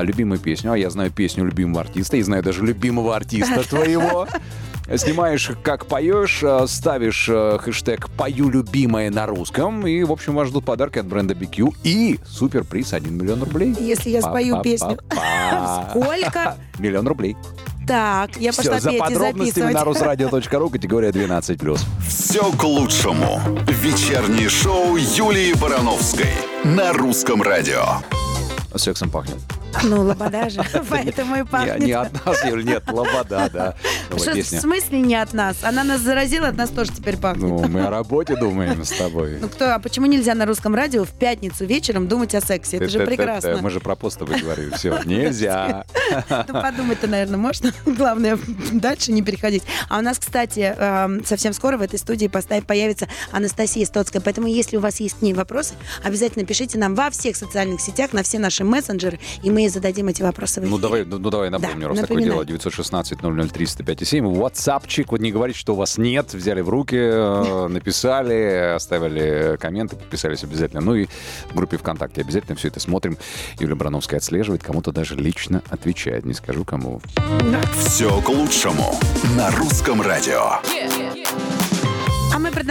любимую 0.01 0.39
песню, 0.39 0.71
а 0.71 0.77
я 0.77 0.89
знаю 0.89 1.11
песню 1.11 1.45
любимого 1.45 1.81
артиста, 1.81 2.17
и 2.17 2.21
знаю 2.21 2.43
даже 2.43 2.65
любимого 2.65 3.15
артиста 3.15 3.63
твоего. 3.69 4.27
Снимаешь, 4.97 5.51
как 5.63 5.85
поешь, 5.85 6.41
э, 6.43 6.65
ставишь 6.67 7.29
э, 7.29 7.59
хэштег 7.61 8.09
«Пою 8.09 8.49
любимое» 8.49 9.09
на 9.09 9.25
русском, 9.25 9.87
и, 9.87 10.03
в 10.03 10.11
общем, 10.11 10.35
вас 10.35 10.49
ждут 10.49 10.65
подарки 10.65 10.99
от 10.99 11.05
бренда 11.05 11.33
BQ 11.33 11.75
и 11.83 12.19
суперприз 12.25 12.93
1 12.93 13.15
миллион 13.15 13.43
рублей. 13.43 13.73
Если 13.79 14.09
я 14.09 14.21
спою 14.21 14.61
песню. 14.61 14.97
Сколько? 15.89 16.57
Миллион 16.77 17.07
рублей. 17.07 17.37
Так, 17.87 18.37
я 18.37 18.51
Все, 18.51 18.63
пошла 18.63 18.79
за 18.79 18.89
петь 18.89 18.97
и 18.97 19.01
подробностями 19.01 19.73
на 19.73 19.83
русрадио.ру, 19.83 20.69
категория 20.69 21.09
12+. 21.09 21.79
Все 22.07 22.51
к 22.51 22.63
лучшему. 22.63 23.41
Вечернее 23.67 24.49
шоу 24.49 24.97
Юлии 24.97 25.53
Барановской 25.53 26.33
на 26.63 26.93
русском 26.93 27.41
радио. 27.41 27.83
Сексом 28.75 29.09
пахнет. 29.09 29.37
Ну, 29.83 30.01
лобода 30.03 30.49
же, 30.49 30.63
поэтому 30.89 31.35
и 31.35 31.39
Не, 31.39 31.45
пахнет. 31.45 31.79
не 31.79 31.91
от 31.91 32.25
нас, 32.25 32.45
Юль, 32.45 32.63
нет, 32.65 32.83
лобода, 32.91 33.49
да. 33.51 33.75
Что, 34.17 34.33
в 34.33 34.43
смысле 34.43 34.99
не 34.99 35.15
от 35.15 35.33
нас? 35.33 35.63
Она 35.63 35.83
нас 35.83 36.01
заразила, 36.01 36.49
от 36.49 36.57
нас 36.57 36.69
тоже 36.69 36.91
теперь 36.91 37.17
пахнет. 37.17 37.43
Ну, 37.43 37.67
мы 37.67 37.81
о 37.81 37.89
работе 37.89 38.35
думаем 38.35 38.83
с 38.83 38.91
тобой. 38.91 39.37
Ну 39.39 39.49
кто, 39.49 39.73
а 39.75 39.79
почему 39.79 40.05
нельзя 40.05 40.35
на 40.35 40.45
русском 40.45 40.75
радио 40.75 41.03
в 41.03 41.11
пятницу 41.11 41.65
вечером 41.65 42.07
думать 42.07 42.35
о 42.35 42.41
сексе? 42.41 42.77
Это 42.77 42.89
же 42.89 43.05
прекрасно. 43.05 43.59
Мы 43.61 43.69
же 43.69 43.79
про 43.79 43.95
постовый 43.95 44.39
говорили. 44.39 44.71
Все, 44.75 44.99
нельзя. 45.05 45.85
Ну, 46.29 46.61
подумать-то, 46.61 47.07
наверное, 47.07 47.37
можно. 47.37 47.73
Главное, 47.85 48.37
дальше 48.71 49.11
не 49.11 49.21
переходить. 49.21 49.63
А 49.89 49.99
у 49.99 50.01
нас, 50.01 50.19
кстати, 50.19 50.75
эм, 50.77 51.25
совсем 51.25 51.53
скоро 51.53 51.77
в 51.77 51.81
этой 51.81 51.99
студии 51.99 52.27
появится 52.27 53.07
Анастасия 53.31 53.85
Стоцкая. 53.85 54.21
Поэтому, 54.21 54.47
если 54.47 54.77
у 54.77 54.79
вас 54.79 54.99
есть 54.99 55.19
к 55.19 55.21
ней 55.21 55.33
вопросы, 55.33 55.75
обязательно 56.03 56.45
пишите 56.45 56.77
нам 56.77 56.95
во 56.95 57.09
всех 57.09 57.35
социальных 57.35 57.81
сетях, 57.81 58.13
на 58.13 58.23
все 58.23 58.39
наши 58.39 58.63
мессенджеры, 58.63 59.19
и 59.43 59.49
мы 59.49 59.60
ей 59.61 59.69
зададим 59.69 60.07
эти 60.07 60.21
вопросы 60.21 60.59
в 60.61 60.63
Ну 60.63 60.69
эфире. 60.77 60.81
давай, 60.81 61.05
ну, 61.05 61.17
ну, 61.19 61.29
давай 61.29 61.49
напомню, 61.49 61.81
Да, 61.83 61.87
раз 61.89 61.99
такое 61.99 62.17
напоминай. 62.19 62.45
дело. 62.45 62.57
916-003-105-7. 62.59 64.35
Ватсапчик. 64.35 65.11
Вот 65.11 65.21
не 65.21 65.31
говорите, 65.31 65.59
что 65.59 65.73
у 65.73 65.75
вас 65.75 65.97
нет. 65.97 66.33
Взяли 66.33 66.61
в 66.61 66.69
руки, 66.69 66.95
э, 66.97 67.67
написали, 67.67 68.73
оставили 68.75 69.57
комменты, 69.59 69.95
подписались 69.95 70.43
обязательно. 70.43 70.81
Ну 70.81 70.95
и 70.95 71.07
в 71.49 71.55
группе 71.55 71.77
ВКонтакте 71.77 72.21
обязательно 72.21 72.55
все 72.55 72.67
это 72.69 72.79
смотрим. 72.79 73.17
Юлия 73.59 73.75
Брановская 73.75 74.17
отслеживает, 74.19 74.63
кому-то 74.63 74.91
даже 74.91 75.15
лично 75.15 75.61
отвечает. 75.69 76.25
Не 76.25 76.33
скажу 76.33 76.63
кому. 76.65 77.01
Все 77.77 78.21
к 78.21 78.29
лучшему 78.29 78.97
на 79.35 79.51
русском 79.51 80.01
радио. 80.01 80.59
Мы 80.63 81.10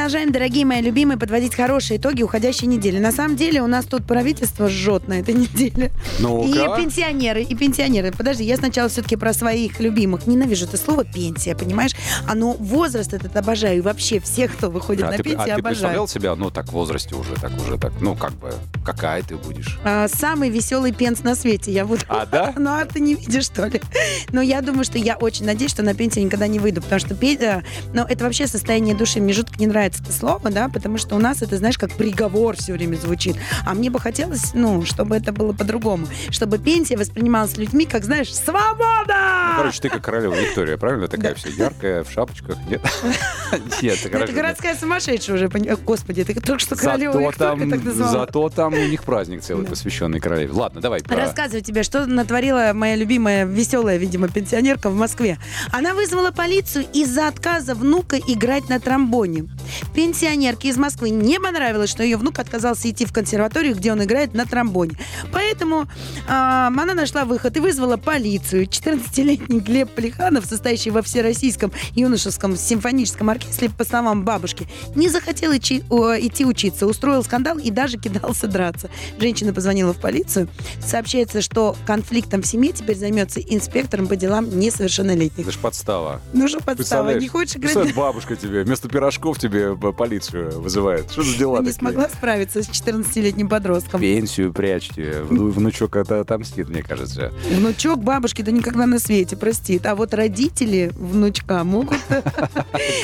продолжаем 0.01 0.33
дорогие 0.33 0.65
мои 0.65 0.81
любимые, 0.81 1.19
подводить 1.19 1.55
хорошие 1.55 1.99
итоги 1.99 2.23
уходящей 2.23 2.67
недели. 2.67 2.99
На 2.99 3.13
самом 3.13 3.37
деле 3.37 3.61
у 3.61 3.67
нас 3.67 3.85
тут 3.85 4.07
правительство 4.07 4.67
жжет 4.67 5.07
на 5.09 5.21
этой 5.21 5.35
неделе. 5.35 5.93
Ну-ка. 6.19 6.49
И 6.49 6.83
пенсионеры, 6.83 7.43
и 7.43 7.55
пенсионеры. 7.55 8.11
Подожди, 8.11 8.43
я 8.45 8.57
сначала 8.57 8.89
все-таки 8.89 9.17
про 9.17 9.35
своих 9.35 9.79
любимых. 9.79 10.27
Ненавижу 10.27 10.65
это 10.65 10.79
слово 10.79 11.05
пенсия, 11.05 11.55
понимаешь? 11.55 11.91
Оно 12.27 12.55
возраст 12.55 13.13
этот 13.13 13.37
обожаю. 13.37 13.77
И 13.77 13.81
вообще 13.83 14.21
всех, 14.21 14.57
кто 14.57 14.71
выходит 14.71 15.03
А 15.05 15.11
на 15.11 15.17
ты, 15.19 15.21
а 15.21 15.23
пенсию, 15.23 15.45
ты 15.45 15.51
обожаю. 15.51 15.63
представлял 15.75 16.09
себя, 16.09 16.35
ну, 16.35 16.51
так 16.51 16.69
в 16.69 16.73
возрасте 16.73 17.15
уже, 17.15 17.35
так 17.35 17.53
уже, 17.61 17.77
так, 17.77 17.93
ну, 18.01 18.17
как 18.17 18.33
бы, 18.33 18.55
какая 18.87 19.23
ты 19.23 19.37
будешь? 19.37 19.79
А, 19.85 20.09
самый 20.09 20.49
веселый 20.49 20.93
пенс 20.93 21.23
на 21.25 21.35
свете 21.35 21.73
я 21.73 21.85
буду. 21.85 22.01
А, 22.09 22.25
да? 22.25 22.55
Ну, 22.59 22.71
а 22.71 22.87
ты 22.87 23.01
не 23.01 23.17
видишь, 23.17 23.45
что 23.45 23.67
ли? 23.67 23.83
Но 24.33 24.41
я 24.41 24.63
думаю, 24.63 24.85
что 24.85 24.97
я 24.97 25.17
очень 25.17 25.45
надеюсь, 25.45 25.73
что 25.73 25.83
на 25.83 25.93
пенсию 25.93 26.25
никогда 26.25 26.47
не 26.47 26.59
выйду, 26.59 26.81
потому 26.81 27.01
что 27.01 27.15
пе- 27.15 27.35
э, 27.37 27.63
ну, 27.93 28.07
это 28.09 28.25
вообще 28.25 28.47
состояние 28.47 28.95
души. 28.95 29.21
Мне 29.21 29.35
жутко 29.35 29.59
не 29.59 29.67
нравится 29.67 29.90
это 29.99 30.13
слово, 30.13 30.51
да, 30.51 30.69
потому 30.69 30.99
что 30.99 31.17
у 31.17 31.19
нас 31.19 31.43
это, 31.43 31.57
знаешь, 31.57 31.79
как 31.79 31.93
приговор 31.93 32.57
все 32.57 32.73
время 32.73 32.97
звучит. 32.97 33.37
А 33.67 33.75
мне 33.75 33.91
бы 33.91 33.99
хотелось, 33.99 34.55
ну, 34.55 34.85
чтобы 34.85 35.17
это 35.17 35.33
было 35.33 35.53
по-другому. 35.53 36.07
Чтобы 36.31 36.59
пенсия 36.59 36.97
воспринималась 36.97 37.57
людьми, 37.57 37.87
как, 37.87 38.05
знаешь, 38.05 38.33
свобода! 38.35 39.51
Ну, 39.51 39.57
короче, 39.57 39.81
ты 39.81 39.89
как 39.89 40.05
королева 40.05 40.35
Виктория, 40.35 40.77
правильно? 40.77 41.09
Такая 41.09 41.35
вся 41.35 41.49
яркая, 41.49 42.05
в 42.05 42.11
шапочках, 42.11 42.57
нет? 42.69 42.81
Нет, 43.83 43.99
это 44.05 44.33
городская 44.33 44.77
сумасшедшая 44.77 45.37
уже. 45.37 45.49
Господи, 45.49 46.25
ты 46.25 46.35
только 46.35 46.61
что 46.61 46.77
королева 46.77 47.19
Виктория 47.19 47.71
так 47.71 47.85
назвала. 47.85 48.11
зато 48.13 48.49
там 48.51 48.75
у 48.75 48.87
них 48.87 49.03
праздник 49.05 49.43
целый, 49.43 49.67
посвященный 49.67 50.21
королеве. 50.21 50.53
Ладно, 50.53 50.81
давай. 50.81 51.03
Рассказываю 51.09 51.63
тебе, 51.63 51.83
что 51.83 52.07
натворила 52.07 52.73
моя 52.75 52.97
любимая, 52.97 53.45
веселая, 53.45 53.97
видимо, 53.97 54.29
пенсионерка 54.29 54.91
в 54.91 54.95
Москве. 54.95 55.39
Она 55.73 55.95
вызвала 55.95 56.31
полицию 56.31 56.87
из-за 56.93 57.29
отказа 57.29 57.75
внука 57.75 58.17
играть 58.19 58.69
на 58.69 58.81
тромбоне. 58.81 59.47
Пенсионерке 59.95 60.69
из 60.69 60.77
Москвы 60.77 61.11
не 61.11 61.39
понравилось, 61.41 61.91
что 61.91 62.03
ее 62.03 62.17
внук 62.17 62.39
отказался 62.39 62.91
идти 62.91 63.05
в 63.07 63.13
консерваторию, 63.13 63.75
где 63.75 63.93
он 63.93 64.03
играет 64.03 64.35
на 64.35 64.47
тромбоне. 64.47 64.93
Поэтому 65.33 65.87
а, 66.29 66.69
она 66.69 66.95
нашла 66.95 67.25
выход 67.25 67.57
и 67.57 67.61
вызвала 67.61 67.97
полицию. 67.97 68.65
14-летний 68.65 69.61
Глеб 69.61 69.91
Плеханов, 69.91 70.47
состоящий 70.47 70.91
во 70.91 71.03
Всероссийском 71.03 71.73
юношеском 71.95 72.57
симфоническом 72.57 73.31
оркестре, 73.31 73.71
по 73.71 73.85
словам 73.85 74.25
бабушки, 74.25 74.69
не 74.95 75.09
захотел 75.09 75.55
идти, 75.57 75.83
о, 75.91 76.15
идти 76.15 76.45
учиться, 76.45 76.87
устроил 76.87 77.23
скандал 77.23 77.59
и 77.59 77.71
даже 77.71 77.99
кидался 77.99 78.47
драться. 78.47 78.91
Женщина 79.19 79.53
позвонила 79.53 79.93
в 79.93 80.01
полицию. 80.01 80.49
Сообщается, 80.85 81.43
что 81.43 81.77
конфликтом 81.87 82.43
в 82.43 82.47
семье 82.47 82.73
теперь 82.73 82.97
займется 82.97 83.41
инспектором 83.41 84.07
по 84.07 84.17
делам 84.17 84.59
несовершеннолетних. 84.59 85.47
Это 85.47 85.53
ж 85.53 85.59
подстава. 85.59 86.21
Ну 86.33 86.49
что 86.49 86.61
подстава, 86.61 87.19
не 87.19 87.29
хочешь 87.29 87.57
играть? 87.57 87.95
Бабушка 87.95 88.37
тебе 88.37 88.63
вместо 88.63 88.89
пирожков 88.89 89.39
тебе 89.39 89.61
э, 89.61 89.70
полицию 89.77 90.61
вызывает. 90.61 91.11
Что 91.11 91.23
за 91.23 91.37
дела 91.39 91.59
Не 91.61 91.67
такие? 91.67 91.79
смогла 91.79 92.09
справиться 92.09 92.63
с 92.63 92.69
14-летним 92.69 93.49
подростком. 93.49 94.01
Пенсию 94.01 94.53
прячьте. 94.53 95.23
Вну- 95.23 95.51
Внучок 95.51 95.97
это 95.97 96.21
отомстит, 96.21 96.69
мне 96.69 96.83
кажется. 96.83 97.33
Внучок 97.51 98.03
бабушки, 98.03 98.43
да 98.43 98.51
никогда 98.53 98.87
на 98.87 98.99
свете, 98.99 99.37
простит. 99.37 99.87
А 99.87 99.95
вот 99.95 100.15
родители 100.15 100.91
внучка 100.97 101.65
могут... 101.65 101.99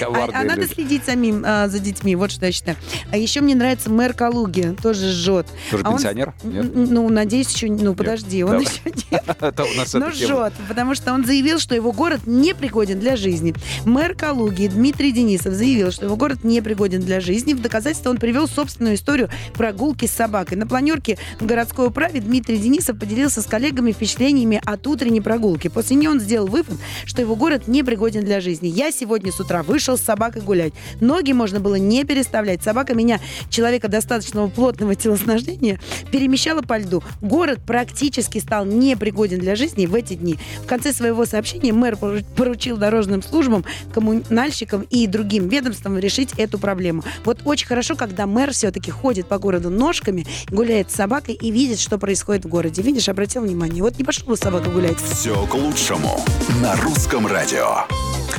А, 0.03 0.29
а 0.33 0.45
надо 0.45 0.67
следить 0.67 1.05
самим 1.05 1.43
а, 1.47 1.69
за 1.69 1.79
детьми, 1.79 2.15
вот 2.17 2.31
что 2.31 2.47
я 2.47 2.53
считаю. 2.53 2.77
А 3.11 3.17
еще 3.17 3.41
мне 3.41 3.55
нравится 3.55 3.91
мэр 3.91 4.13
Калуги, 4.15 4.77
тоже 4.83 5.11
жжет. 5.11 5.47
Тоже 5.71 5.83
А 5.85 5.91
он- 5.91 5.97
пенсионер? 5.97 6.35
Ну, 6.43 7.09
надеюсь, 7.09 7.51
еще... 7.53 7.69
Ну, 7.69 7.95
подожди, 7.95 8.43
он 8.45 8.61
еще 8.61 8.81
нет. 9.11 9.25
Но 9.95 10.11
жжет, 10.11 10.53
потому 10.69 10.95
что 10.95 11.13
он 11.13 11.25
заявил, 11.25 11.59
что 11.59 11.75
его 11.75 11.93
город 11.93 12.21
не 12.27 12.55
пригоден 12.55 12.99
для 13.01 13.17
жизни. 13.17 13.55
Мэр 13.85 14.15
Калуги 14.15 14.69
Дмитрий 14.69 15.13
Денисов 15.13 15.55
заявил, 15.55 15.91
что 15.91 16.07
его 16.07 16.17
город 16.17 16.45
не 16.45 16.56
пригоден 16.63 17.01
для 17.01 17.21
жизни. 17.21 17.55
В 17.55 17.61
доказательство 17.61 18.11
он 18.11 18.19
привел 18.19 18.49
собственную 18.49 18.97
историю 18.97 19.31
прогулки 19.55 20.07
с 20.07 20.13
собакой. 20.13 20.57
На 20.57 20.67
планерке 20.67 21.19
в 21.41 21.47
городской 21.47 21.89
управе 21.89 22.21
Дмитрий 22.21 22.59
Денисов 22.59 22.99
поделился 22.99 23.43
с 23.43 23.47
коллегами 23.47 23.93
впечатлениями 23.93 24.61
от 24.65 24.87
утренней 24.87 25.21
прогулки. 25.21 25.69
После 25.69 25.97
нее 25.97 26.11
он 26.11 26.21
сделал 26.21 26.47
вывод, 26.47 26.79
что 27.05 27.23
его 27.23 27.37
город 27.37 27.69
не 27.69 27.83
пригоден 27.83 28.25
для 28.25 28.41
жизни. 28.41 28.69
Я 28.69 28.93
сегодня 28.93 29.33
с 29.33 29.41
утра 29.41 29.63
вышел 29.63 29.97
с 29.97 30.03
собакой 30.03 30.43
гулять. 30.43 30.73
Ноги 31.01 31.33
можно 31.33 31.61
было 31.61 31.77
не 31.77 32.05
переставлять. 32.05 32.63
Собака 32.63 32.95
меня, 32.95 33.21
человека 33.51 33.89
достаточного 33.89 34.49
плотного 34.49 34.95
телоснаждения, 34.95 35.81
перемещала 36.11 36.63
по 36.63 36.79
льду. 36.79 37.03
Город 37.21 37.61
практически 37.67 38.39
стал 38.39 38.65
непригоден 38.65 39.39
для 39.39 39.57
жизни 39.57 39.87
в 39.87 39.95
эти 39.95 40.15
дни. 40.15 40.39
В 40.63 40.67
конце 40.67 40.93
своего 40.93 41.27
сообщения 41.27 41.73
мэр 41.73 41.97
пору- 41.97 42.25
поручил 42.37 42.77
дорожным 42.77 43.23
службам, 43.23 43.65
коммунальщикам 43.93 44.83
и 44.91 45.07
другим 45.07 45.49
ведомствам 45.49 45.99
решить 45.99 46.31
эту 46.37 46.46
проблему. 46.51 47.03
Вот 47.25 47.41
очень 47.45 47.67
хорошо, 47.67 47.97
когда 47.97 48.27
мэр 48.27 48.53
все-таки 48.53 48.91
ходит 48.91 49.27
по 49.27 49.39
городу 49.39 49.71
ножками, 49.71 50.27
гуляет 50.51 50.91
с 50.91 50.95
собакой 50.95 51.35
и 51.35 51.51
видит, 51.51 51.79
что 51.79 51.99
происходит 51.99 52.45
в 52.45 52.49
городе. 52.49 52.83
Видишь, 52.83 53.09
обратил 53.09 53.43
внимание. 53.43 53.83
Вот 53.83 53.99
не 53.99 54.05
пошел 54.05 54.27
бы 54.27 54.37
с 54.37 54.41
собакой 54.41 54.73
гулять. 54.73 54.99
Все 54.99 55.47
к 55.47 55.55
лучшему 55.55 56.21
на 56.63 56.77
русском 56.77 57.27
радио. 57.27 57.85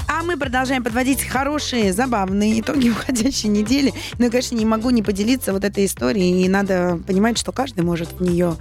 А 0.07 0.23
мы 0.23 0.37
продолжаем 0.37 0.83
подводить 0.83 1.21
хорошие, 1.23 1.91
забавные 1.93 2.61
итоги 2.61 2.89
уходящей 2.91 3.49
недели. 3.49 3.93
Ну 4.17 4.27
и, 4.27 4.29
конечно, 4.29 4.55
не 4.55 4.65
могу 4.65 4.89
не 4.89 5.03
поделиться 5.03 5.51
вот 5.53 5.63
этой 5.63 5.85
историей. 5.85 6.43
И 6.45 6.49
надо 6.49 6.99
понимать, 7.05 7.37
что 7.37 7.51
каждый 7.51 7.83
может 7.83 8.13
в 8.13 8.21
нее 8.21 8.55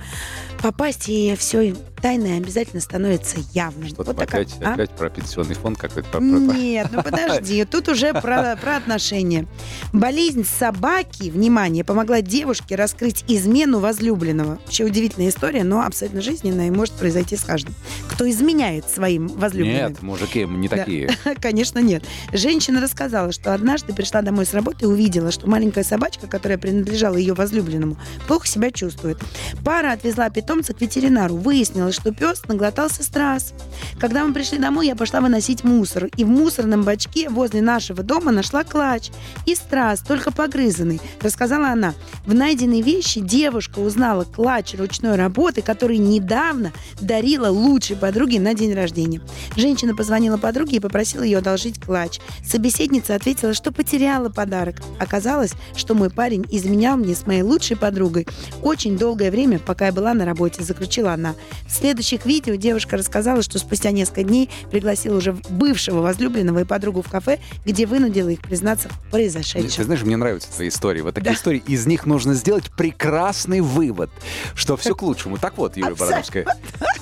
попасть, 0.61 1.09
и 1.09 1.35
все 1.39 1.75
тайное 2.03 2.39
обязательно 2.39 2.81
становится 2.81 3.37
явным. 3.53 3.89
Что-то 3.89 4.05
Вот 4.13 4.17
такая- 4.17 4.43
опять, 4.43 4.57
а? 4.63 4.73
опять 4.75 4.91
про 4.91 5.09
пенсионный 5.11 5.55
фонд 5.55 5.79
какой-то. 5.79 6.09
про- 6.11 6.19
про- 6.19 6.25
Нет, 6.27 6.89
ну 6.93 7.03
подожди, 7.03 7.65
тут 7.71 7.89
уже 7.89 8.13
про, 8.13 8.57
про 8.57 8.77
отношения. 8.77 9.47
Болезнь 9.93 10.45
собаки, 10.45 11.31
внимание, 11.31 11.85
помогла 11.85 12.23
девушке 12.23 12.75
раскрыть 12.75 13.25
измену 13.29 13.79
возлюбленного. 13.81 14.59
Вообще 14.65 14.85
удивительная 14.85 15.29
история, 15.29 15.63
но 15.65 15.83
абсолютно 15.83 16.21
жизненная 16.21 16.69
и 16.69 16.71
может 16.71 16.95
произойти 16.95 17.37
с 17.37 17.43
каждым. 17.43 17.75
Кто 18.11 18.29
изменяет 18.29 18.89
своим 18.91 19.29
возлюбленным. 19.29 19.93
Нет, 19.93 20.03
мужики, 20.03 20.45
мы 20.45 20.59
не 20.59 20.69
Да. 20.69 20.85
Конечно, 21.41 21.79
нет. 21.81 22.05
Женщина 22.33 22.81
рассказала, 22.81 23.33
что 23.33 23.55
однажды 23.55 23.93
пришла 23.93 24.23
домой 24.23 24.47
с 24.47 24.55
работы 24.55 24.85
и 24.85 24.87
увидела, 24.87 25.31
что 25.31 25.49
маленькая 25.49 25.85
собачка, 25.85 26.27
которая 26.27 26.59
принадлежала 26.59 27.17
ее 27.17 27.35
возлюбленному, 27.35 27.97
плохо 28.27 28.47
себя 28.47 28.71
чувствует. 28.71 29.19
Пара 29.65 29.93
отвезла 29.93 30.31
питомца 30.31 30.73
к 30.75 30.81
ветеринару. 30.81 31.37
Выяснилось, 31.37 31.95
что 31.95 32.13
пес 32.13 32.43
наглотался 32.49 33.03
страз. 33.03 33.53
Когда 34.01 34.25
мы 34.25 34.33
пришли 34.33 34.59
домой, 34.59 34.87
я 34.87 34.97
пошла 34.97 35.21
выносить 35.21 35.65
мусор. 35.65 36.07
И 36.17 36.25
в 36.25 36.29
мусорном 36.29 36.83
бачке 36.83 37.29
возле 37.29 37.61
нашего 37.61 38.03
дома 38.03 38.33
нашла 38.33 38.65
клатч 38.65 39.11
и 39.45 39.55
страз, 39.55 40.01
только 40.01 40.33
погрызанный. 40.33 41.01
Рассказала 41.21 41.69
она. 41.69 41.95
В 42.25 42.35
найденной 42.35 42.81
вещи 42.81 43.21
девушка 43.21 43.79
узнала 43.81 44.25
клатч 44.25 44.75
ручной 44.75 45.17
работы, 45.17 45.63
который 45.63 45.99
недавно 45.99 46.73
дарила 47.01 47.49
лучшей 47.49 47.97
подруге 47.97 48.41
на 48.41 48.55
день 48.55 48.75
рождения. 48.75 49.21
Женщина 49.57 49.95
позвонила 49.95 50.37
подруге 50.37 50.77
и 50.77 50.81
попросила 50.81 51.26
ее 51.27 51.39
одолжить 51.39 51.81
клатч. 51.81 52.21
Собеседница 52.45 53.15
ответила, 53.15 53.55
что 53.55 53.73
потеряла 53.73 54.29
подарок. 54.29 54.77
Оказалось, 54.99 55.53
что 55.75 55.95
мой 55.95 56.11
парень 56.11 56.47
изменял 56.51 56.97
мне 56.97 57.15
с 57.15 57.27
моей 57.27 57.43
лучшей 57.43 57.77
подругой. 57.77 58.27
Очень 58.63 58.97
долгое 58.99 59.31
время, 59.31 59.59
пока 59.59 59.87
я 59.87 59.93
была 59.93 60.15
на 60.15 60.25
работе, 60.25 60.63
заключила 60.63 61.13
она. 61.13 61.35
В 61.69 61.73
следующих 61.73 62.25
видео 62.27 62.55
девушка 62.55 62.97
рассказала, 62.97 63.43
что 63.43 63.59
спустя 63.59 63.91
несколько 63.91 64.23
дней 64.23 64.51
пригласила 64.71 65.17
уже 65.19 65.33
бывшего 65.51 66.01
возлюбленного 66.01 66.61
и 66.61 66.65
подругу 66.65 67.03
в 67.03 67.11
кафе, 67.11 67.39
где 67.65 67.87
вынудила 67.87 68.29
их 68.29 68.41
признаться 68.41 68.89
в 68.89 68.93
Ты 68.93 69.11
произошедшем. 69.11 69.85
знаешь, 69.85 70.03
мне 70.03 70.17
нравятся 70.17 70.49
твои 70.53 70.69
истории. 70.69 71.01
Вот 71.01 71.15
такие 71.15 71.31
Да. 71.31 71.37
истории, 71.37 71.63
из 71.67 71.87
них 71.87 72.07
нужно 72.07 72.35
сделать 72.35 72.71
прекрасный 72.77 73.61
вывод, 73.61 74.11
что 74.55 74.77
все 74.77 74.95
к 74.95 75.03
лучшему. 75.03 75.39
Так 75.39 75.59
вот, 75.59 75.77
Юлия 75.77 75.95
Барановская, 75.95 76.47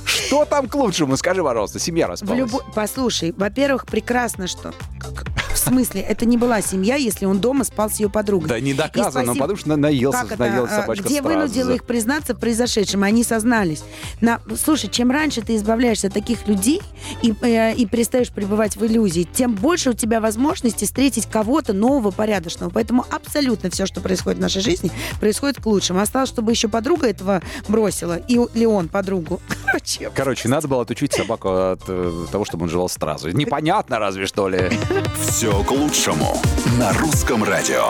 что 0.04 0.45
там 0.45 0.69
к 0.69 0.75
лучшему? 0.75 1.16
Скажи, 1.16 1.43
пожалуйста, 1.43 1.78
семья 1.78 2.07
распалась. 2.07 2.38
любо- 2.38 2.62
Послушай, 2.75 3.33
во-первых, 3.37 3.87
прекрасно, 3.87 4.13
что... 4.47 4.73
Как- 5.00 5.26
В 5.54 5.59
смысле, 5.59 6.00
это 6.00 6.25
не 6.26 6.37
была 6.37 6.61
семья, 6.62 6.97
если 6.97 7.26
он 7.26 7.38
дома 7.40 7.64
спал 7.64 7.88
с 7.90 8.00
ее 8.00 8.09
подругой. 8.09 8.49
Да 8.49 8.61
не 8.61 8.75
доказано, 8.75 9.11
спасибо- 9.26 9.35
потому 9.44 9.56
что 9.59 9.68
на- 9.71 9.76
наелся, 9.76 10.18
Как 10.23 10.33
это? 10.33 10.38
наелась 10.47 10.71
а, 10.73 10.80
собачка 10.83 11.04
Где 11.04 11.21
страза. 11.21 11.37
вынудила 11.38 11.71
их 11.73 11.85
признаться 11.85 12.35
в 12.35 12.38
произошедшем, 12.40 13.02
они 13.02 13.23
сознались. 13.25 13.83
На... 14.21 14.40
Слушай, 14.62 14.88
чем 14.90 15.11
раньше 15.11 15.42
ты 15.42 15.56
избавляешься 15.56 16.09
от 16.09 16.14
таких 16.14 16.47
людей 16.49 16.80
и, 17.23 17.35
э, 17.42 17.75
и 17.75 17.87
перестаешь 17.87 18.30
пребывать 18.30 18.76
в 18.76 18.85
иллюзии, 18.85 19.23
тем 19.33 19.54
больше 19.54 19.90
у 19.90 19.92
тебя 19.94 20.21
возможности 20.21 20.85
встретить 20.85 21.26
кого-то 21.26 21.73
нового, 21.73 22.11
порядочного. 22.11 22.71
Поэтому 22.71 23.04
абсолютно 23.11 23.71
все, 23.71 23.87
что 23.87 24.00
происходит 24.00 24.38
в 24.38 24.42
нашей 24.42 24.61
жизни, 24.62 24.90
происходит 25.21 25.61
к 25.61 25.66
лучшему. 25.66 26.00
Осталось, 26.00 26.28
чтобы 26.30 26.50
еще 26.52 26.68
подруга 26.68 27.06
этого 27.09 27.42
бросила, 27.68 28.16
и, 28.16 28.35
или 28.54 28.64
он 28.64 28.88
подругу. 28.88 29.40
Короче, 29.66 30.11
Короче, 30.14 30.49
надо 30.49 30.68
было 30.68 30.83
отучить 30.83 31.12
собаку 31.12 31.49
от 31.49 31.83
э, 31.88 32.26
того, 32.33 32.44
чтобы 32.44 32.64
он 32.64 32.71
жевал 32.71 32.88
стразы. 32.88 33.33
Непонятно 33.33 33.99
разве, 34.05 34.27
что 34.27 34.49
ли? 34.49 34.71
Все 35.19 35.65
к 35.65 35.71
лучшему 35.71 36.37
на 36.79 36.93
русском 36.93 37.43
радио. 37.43 37.87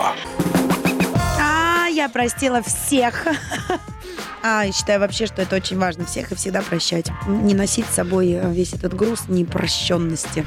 А, 1.37 1.87
я 1.87 2.07
простила 2.07 2.61
всех. 2.61 3.27
А, 4.47 4.63
я 4.63 4.71
считаю 4.71 4.99
вообще, 4.99 5.25
что 5.25 5.41
это 5.41 5.55
очень 5.55 5.79
важно 5.79 6.05
всех 6.05 6.31
и 6.31 6.35
всегда 6.35 6.61
прощать. 6.61 7.07
Не 7.25 7.55
носить 7.55 7.87
с 7.87 7.95
собой 7.95 8.29
э, 8.33 8.53
весь 8.53 8.73
этот 8.73 8.93
груз 8.93 9.23
непрощенности. 9.27 10.45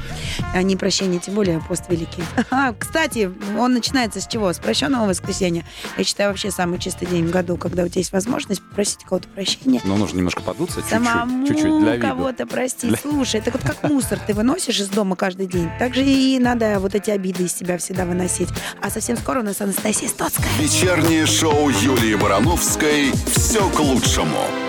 А 0.53 0.63
непрощение, 0.63 1.19
тем 1.19 1.33
более 1.33 1.59
пост 1.59 1.83
великий. 1.89 2.23
А, 2.51 2.73
кстати, 2.73 3.31
он 3.57 3.73
начинается 3.73 4.21
с 4.21 4.27
чего? 4.27 4.51
С 4.51 4.59
прощенного 4.59 5.07
воскресенья. 5.07 5.65
Я 5.97 6.03
считаю 6.03 6.29
вообще 6.29 6.49
самый 6.49 6.79
чистый 6.79 7.07
день 7.07 7.27
в 7.27 7.31
году, 7.31 7.57
когда 7.57 7.83
у 7.83 7.87
тебя 7.87 7.99
есть 7.99 8.11
возможность 8.11 8.61
попросить 8.61 9.03
кого-то 9.03 9.27
прощения. 9.29 9.81
Ну, 9.83 9.97
нужно 9.97 10.17
немножко 10.17 10.41
подуться, 10.41 10.81
Самому 10.89 11.45
чуть-чуть, 11.45 11.63
чуть-чуть 11.63 11.81
для 11.81 11.97
кого-то 11.97 12.47
простить. 12.47 12.97
Слушай, 13.01 13.41
это 13.41 13.51
вот 13.51 13.61
как 13.61 13.83
мусор 13.83 14.19
ты 14.25 14.33
выносишь 14.33 14.79
из 14.79 14.87
дома 14.87 15.15
каждый 15.15 15.47
день. 15.47 15.69
Так 15.77 15.93
же 15.93 16.03
и 16.03 16.39
надо 16.39 16.79
вот 16.79 16.95
эти 16.95 17.11
обиды 17.11 17.43
из 17.43 17.53
себя 17.53 17.77
всегда 17.77 18.05
выносить. 18.05 18.49
А 18.81 18.89
совсем 18.89 19.17
скоро 19.17 19.41
у 19.41 19.43
нас 19.43 19.59
Анастасия 19.61 20.07
Стоцкая. 20.07 20.47
Вечернее 20.59 21.25
шоу 21.25 21.69
Юлии 21.69 22.15
Барановской 22.15 23.11
«Все 23.35 23.69
к 23.69 23.79
лучшему». 23.89 24.68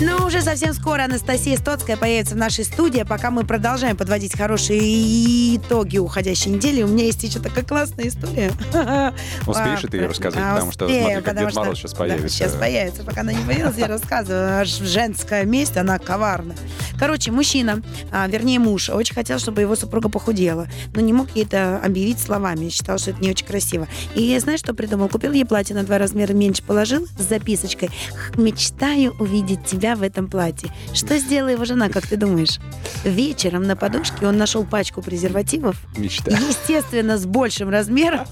Ну, 0.00 0.26
уже 0.26 0.42
совсем 0.42 0.74
скоро 0.74 1.04
Анастасия 1.04 1.56
Стоцкая 1.56 1.96
появится 1.96 2.34
в 2.36 2.38
нашей 2.38 2.64
студии. 2.64 3.02
Пока 3.02 3.32
мы 3.32 3.44
продолжаем 3.44 3.96
подводить 3.96 4.36
хорошие 4.36 5.56
итоги 5.56 5.98
уходящей 5.98 6.52
недели, 6.52 6.84
у 6.84 6.86
меня 6.86 7.06
есть 7.06 7.20
еще 7.24 7.40
такая 7.40 7.64
классная 7.64 8.06
история. 8.06 8.52
Успеешь 9.46 9.82
и 9.82 9.88
ты 9.88 9.96
ее 9.96 10.06
А, 10.06 10.08
рассказать, 10.08 10.40
а, 10.40 10.54
потому 10.54 10.70
что 10.70 10.84
успею, 10.84 11.02
смотри, 11.02 11.16
как 11.16 11.24
потому 11.24 11.46
Дед 11.46 11.50
что- 11.50 11.60
Мороз 11.60 11.78
сейчас 11.78 11.92
да, 11.92 11.98
появится. 11.98 12.28
сейчас 12.28 12.52
появится. 12.52 13.02
Пока 13.02 13.20
она 13.22 13.32
не 13.32 13.44
появилась, 13.44 13.76
я 13.76 13.88
рассказываю. 13.88 14.60
Аж 14.60 14.68
женская 14.68 15.44
месть, 15.44 15.76
она 15.76 15.98
коварна. 15.98 16.54
Короче, 16.96 17.32
мужчина, 17.32 17.82
а, 18.12 18.28
вернее 18.28 18.60
муж, 18.60 18.90
очень 18.90 19.14
хотел, 19.16 19.40
чтобы 19.40 19.62
его 19.62 19.74
супруга 19.74 20.08
похудела, 20.08 20.68
но 20.94 21.00
не 21.00 21.12
мог 21.12 21.28
ей 21.34 21.44
это 21.44 21.80
объявить 21.84 22.20
словами. 22.20 22.68
Считал, 22.68 22.98
что 22.98 23.10
это 23.10 23.20
не 23.20 23.30
очень 23.30 23.46
красиво. 23.46 23.88
И 24.14 24.38
знаешь, 24.38 24.60
что 24.60 24.74
придумал? 24.74 25.08
Купил 25.08 25.32
ей 25.32 25.44
платье 25.44 25.74
на 25.74 25.82
два 25.82 25.98
размера 25.98 26.32
меньше, 26.34 26.62
положил 26.62 27.08
с 27.18 27.28
записочкой. 27.28 27.90
«Мечтаю 28.36 29.16
увидеть 29.18 29.64
тебя 29.64 29.87
в 29.96 30.02
этом 30.02 30.28
платье». 30.28 30.70
Что 30.92 31.18
сделала 31.18 31.50
его 31.50 31.64
жена, 31.64 31.88
как 31.88 32.06
ты 32.06 32.16
думаешь? 32.16 32.58
Вечером 33.04 33.64
на 33.64 33.76
подушке 33.76 34.26
он 34.26 34.36
нашел 34.36 34.64
пачку 34.64 35.02
презервативов, 35.02 35.76
Мечта. 35.96 36.30
Естественно, 36.30 37.18
с 37.18 37.26
большим 37.26 37.70
размером. 37.70 38.26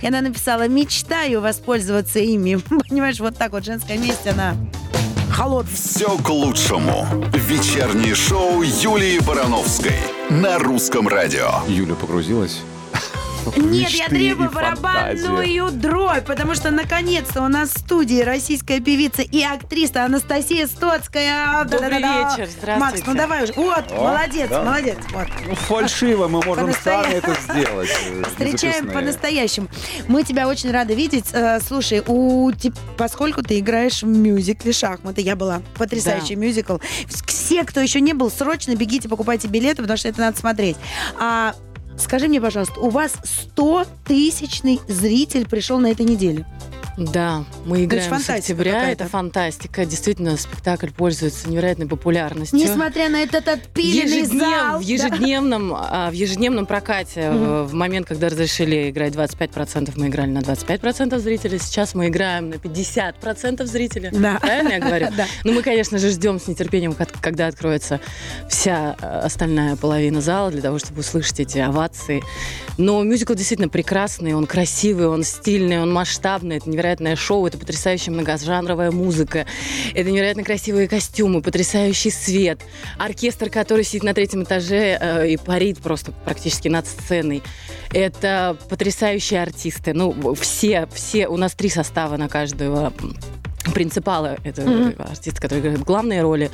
И 0.00 0.06
она 0.06 0.20
написала, 0.20 0.68
мечтаю 0.68 1.40
воспользоваться 1.40 2.18
ими. 2.18 2.56
Понимаешь, 2.88 3.20
вот 3.20 3.36
так 3.36 3.52
вот 3.52 3.64
женская 3.64 3.98
месть, 3.98 4.26
она 4.26 4.54
холодная. 5.32 5.74
«Все 5.74 6.16
к 6.18 6.28
лучшему». 6.28 7.06
Вечернее 7.32 8.14
шоу 8.14 8.62
Юлии 8.62 9.18
Барановской 9.20 9.96
на 10.30 10.58
русском 10.58 11.08
радио. 11.08 11.50
Юля 11.68 11.94
погрузилась. 11.94 12.62
Нет, 13.56 13.90
я 13.90 14.08
требую 14.08 14.50
барабанную 14.50 15.70
дробь, 15.72 16.24
потому 16.24 16.54
что 16.54 16.70
наконец-то 16.70 17.42
у 17.42 17.48
нас 17.48 17.70
в 17.70 17.78
студии 17.78 18.20
российская 18.22 18.80
певица 18.80 19.22
и 19.22 19.42
актриса 19.42 20.04
Анастасия 20.04 20.66
Стоцкая. 20.66 21.64
Добрый 21.64 21.98
вечер, 21.98 22.48
здравствуйте. 22.48 22.78
Макс, 22.78 23.02
ну 23.06 23.14
давай 23.14 23.44
уже. 23.44 23.52
Вот, 23.54 23.90
молодец, 23.90 24.50
молодец. 24.50 24.96
Вот. 25.12 25.26
Ну, 25.46 25.54
фальшиво, 25.54 26.28
мы 26.28 26.42
можем 26.44 26.72
сами 26.72 27.14
это 27.14 27.34
сделать. 27.52 27.90
э, 28.10 28.22
Встречаем 28.28 28.90
по-настоящему. 28.90 29.68
Мы 30.08 30.22
тебя 30.22 30.48
очень 30.48 30.70
рады 30.70 30.94
видеть. 30.94 31.26
Э, 31.32 31.58
Слушай, 31.60 32.02
у 32.06 32.50
поскольку 32.96 33.42
ты 33.42 33.58
играешь 33.58 34.02
в 34.02 34.06
мюзикле 34.06 34.72
«Шахматы», 34.72 35.20
я 35.20 35.36
была 35.36 35.62
потрясающий 35.76 36.36
мюзикл. 36.36 36.78
Все, 37.26 37.64
кто 37.64 37.80
еще 37.80 38.00
не 38.00 38.12
был, 38.12 38.30
срочно 38.30 38.74
бегите, 38.74 39.08
покупайте 39.08 39.48
билеты, 39.48 39.82
потому 39.82 39.96
что 39.96 40.08
это 40.08 40.20
надо 40.20 40.38
смотреть. 40.38 40.76
А 41.18 41.54
скажи 41.98 42.28
мне, 42.28 42.40
пожалуйста, 42.40 42.80
у 42.80 42.90
вас 42.90 43.14
100 43.22 43.86
тысячный 44.06 44.80
зритель 44.88 45.48
пришел 45.48 45.78
на 45.78 45.88
этой 45.88 46.06
неделе. 46.06 46.46
Да, 46.96 47.44
мы 47.64 47.84
играем 47.84 48.04
с 48.04 48.08
фантастика 48.08 48.38
октября, 48.38 48.90
это 48.90 49.08
фантастика. 49.08 49.86
Действительно, 49.86 50.36
спектакль 50.36 50.90
пользуется 50.90 51.48
невероятной 51.48 51.86
популярностью. 51.86 52.58
Несмотря 52.58 53.08
на 53.08 53.22
этот 53.22 53.48
отпиленный 53.48 54.20
Ежеднев- 54.20 54.40
зал. 54.40 54.78
в 54.78 54.82
ежедневном, 54.82 55.72
а, 55.74 56.10
в 56.10 56.12
ежедневном 56.12 56.66
прокате, 56.66 57.30
в, 57.30 57.64
в 57.64 57.74
момент, 57.74 58.06
когда 58.06 58.28
разрешили 58.28 58.90
играть 58.90 59.14
25%, 59.14 59.92
мы 59.96 60.08
играли 60.08 60.30
на 60.30 60.40
25% 60.40 61.18
зрителей. 61.18 61.58
Сейчас 61.58 61.94
мы 61.94 62.08
играем 62.08 62.50
на 62.50 62.54
50% 62.58 63.64
зрителей. 63.66 64.10
Да. 64.12 64.38
Правильно 64.40 64.72
я 64.72 64.80
говорю? 64.80 65.08
Да. 65.16 65.26
Ну, 65.44 65.52
мы, 65.52 65.62
конечно 65.62 65.98
же, 65.98 66.10
ждем 66.10 66.40
с 66.40 66.46
нетерпением, 66.46 66.94
когда 67.20 67.46
откроется 67.46 68.00
вся 68.48 68.96
э, 69.00 69.20
остальная 69.20 69.76
половина 69.76 70.20
зала, 70.20 70.50
для 70.50 70.62
того, 70.62 70.78
чтобы 70.78 71.00
услышать 71.00 71.40
эти 71.40 71.58
овации. 71.58 72.22
Но 72.78 73.02
мюзикл 73.02 73.34
действительно 73.34 73.68
прекрасный, 73.68 74.34
он 74.34 74.46
красивый, 74.46 75.08
он 75.08 75.22
стильный, 75.24 75.80
он 75.80 75.92
масштабный, 75.92 76.56
это 76.56 76.70
невероятное 76.82 77.14
шоу, 77.16 77.46
это 77.46 77.58
потрясающая 77.58 78.12
многожанровая 78.12 78.90
музыка, 78.90 79.46
это 79.94 80.10
невероятно 80.10 80.42
красивые 80.42 80.88
костюмы, 80.88 81.40
потрясающий 81.40 82.10
свет, 82.10 82.60
оркестр, 82.98 83.50
который 83.50 83.84
сидит 83.84 84.02
на 84.02 84.14
третьем 84.14 84.42
этаже 84.42 84.98
э, 85.00 85.28
и 85.28 85.36
парит 85.36 85.78
просто 85.78 86.12
практически 86.24 86.66
над 86.68 86.86
сценой. 86.86 87.42
Это 87.92 88.56
потрясающие 88.68 89.40
артисты. 89.40 89.92
Ну, 89.92 90.34
все, 90.34 90.88
все, 90.92 91.28
у 91.28 91.36
нас 91.36 91.52
три 91.54 91.68
состава 91.68 92.16
на 92.16 92.28
каждого 92.28 92.92
принципала, 93.74 94.36
это 94.42 94.62
Мгм. 94.62 94.94
артист, 94.98 95.38
который 95.38 95.60
играет 95.60 95.80
главные 95.84 96.20
роли. 96.22 96.50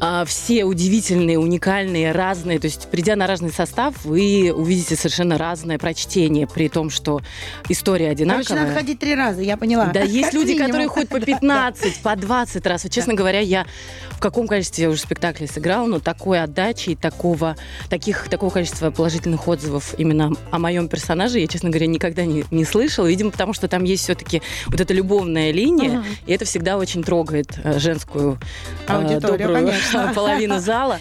А, 0.00 0.24
все 0.24 0.64
удивительные, 0.64 1.38
уникальные, 1.38 2.12
разные. 2.12 2.58
То 2.60 2.66
есть, 2.66 2.88
придя 2.90 3.16
на 3.16 3.26
разный 3.26 3.50
состав, 3.50 4.04
вы 4.04 4.52
увидите 4.54 4.94
совершенно 4.94 5.38
разное 5.38 5.76
прочтение, 5.78 6.46
при 6.46 6.68
том, 6.68 6.88
что 6.88 7.20
история 7.68 8.06
Короче, 8.14 8.24
надо 8.26 8.40
одинаковая. 8.42 8.74
ходить 8.74 8.98
три 9.00 9.14
раза, 9.16 9.42
я 9.42 9.56
поняла. 9.56 9.86
Да, 9.86 10.00
есть 10.02 10.26
Как 10.26 10.34
люди, 10.34 10.50
минимум. 10.52 10.66
которые 10.66 10.88
ходят 10.88 11.08
по 11.08 11.20
15, 11.26 12.00
по 12.02 12.14
20 12.14 12.66
раз. 12.66 12.84
Вот, 12.84 12.92
честно 12.92 13.14
говоря, 13.14 13.40
я 13.40 13.66
в 14.12 14.20
каком 14.20 14.46
количестве 14.46 14.84
я 14.84 14.90
уже 14.90 15.00
спектаклей 15.00 15.48
сыграла, 15.48 15.86
но 15.86 15.98
такой 16.00 16.42
отдачи 16.42 16.90
и 16.90 16.94
такого, 16.96 17.56
таких, 17.88 18.28
такого 18.28 18.50
количества 18.50 18.90
положительных 18.90 19.46
отзывов 19.48 19.94
именно 19.98 20.32
о 20.50 20.58
моем 20.58 20.88
персонаже 20.88 21.40
я, 21.40 21.46
честно 21.48 21.70
говоря, 21.70 21.86
никогда 21.86 22.24
не, 22.24 22.44
не 22.50 22.64
слышала. 22.64 23.06
Видимо, 23.06 23.30
потому 23.32 23.52
что 23.52 23.66
там 23.68 23.82
есть 23.84 24.04
все-таки 24.04 24.42
вот 24.66 24.80
эта 24.80 24.94
любовная 24.94 25.50
линия, 25.50 25.98
Мгм. 25.98 26.04
и 26.26 26.32
это 26.32 26.44
всегда 26.44 26.76
очень 26.78 27.02
трогает 27.02 27.58
э, 27.64 27.78
женскую 27.78 28.38
э, 28.86 28.92
Аудиторию, 28.92 29.48
добрую 29.48 29.54
конечно. 29.66 29.87
половину 30.14 30.58
зала. 30.60 30.98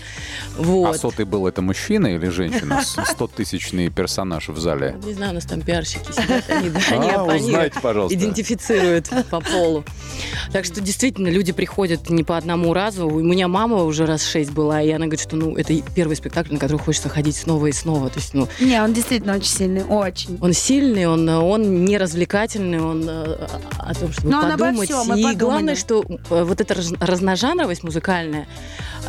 А 0.58 0.62
Вот. 0.62 0.97
сотый 0.97 1.26
был 1.26 1.45
это 1.47 1.62
мужчина 1.62 2.08
или 2.08 2.30
женщина? 2.30 2.82
100-тысячный 2.82 3.89
персонаж 3.89 4.50
в 4.50 4.58
зале. 4.60 4.95
Не 5.06 5.13
знаю, 5.13 5.32
у 5.32 5.36
нас 5.36 5.45
там 5.45 5.62
пиарщики 5.62 6.12
сидят, 6.12 6.45
они, 6.50 6.69
да, 6.69 6.80
они, 6.91 7.10
А, 7.12 7.23
они 7.30 7.45
узнайте, 7.45 7.80
пожалуйста. 7.80 8.15
идентифицируют 8.17 9.10
по 9.30 9.39
полу. 9.39 9.84
Так 10.52 10.65
что 10.65 10.82
действительно 10.82 11.28
люди 11.28 11.52
приходят 11.52 12.10
не 12.10 12.23
по 12.23 12.38
одному 12.38 12.73
разу. 12.73 13.08
У 13.08 13.19
меня 13.21 13.47
мама 13.47 13.84
уже 13.84 14.06
раз 14.08 14.23
шесть 14.26 14.52
была, 14.52 14.82
и 14.82 14.89
она 14.89 15.06
говорит, 15.06 15.21
что 15.21 15.36
ну 15.36 15.56
это 15.56 15.80
первый 15.93 16.15
спектакль, 16.15 16.54
на 16.54 16.60
который 16.60 16.80
хочется 16.82 17.10
ходить 17.10 17.36
снова 17.36 17.67
и 17.67 17.71
снова. 17.71 18.10
То 18.10 18.19
есть, 18.19 18.34
ну, 18.34 18.47
Не, 18.60 18.82
он 18.82 18.93
действительно 18.93 19.36
очень 19.36 19.47
сильный, 19.52 19.84
очень. 19.84 20.38
он 20.41 20.54
сильный, 20.54 21.06
он, 21.08 21.28
он 21.30 21.86
не 21.86 21.97
развлекательный, 22.00 22.80
он 22.82 23.06
э, 23.08 23.47
о 23.78 23.93
том, 23.93 24.12
чтобы 24.12 24.30
Но 24.30 24.39
он 24.39 24.45
обо 24.52 24.65
подумать. 24.65 24.89
всем, 24.89 25.04
и 25.04 25.08
подумали. 25.10 25.36
главное, 25.36 25.76
что 25.76 26.04
э, 26.32 26.43
вот 26.43 26.62
эта 26.62 26.73
раз- 26.73 26.93
разножанровость 27.00 27.84
музыкальная 27.84 28.47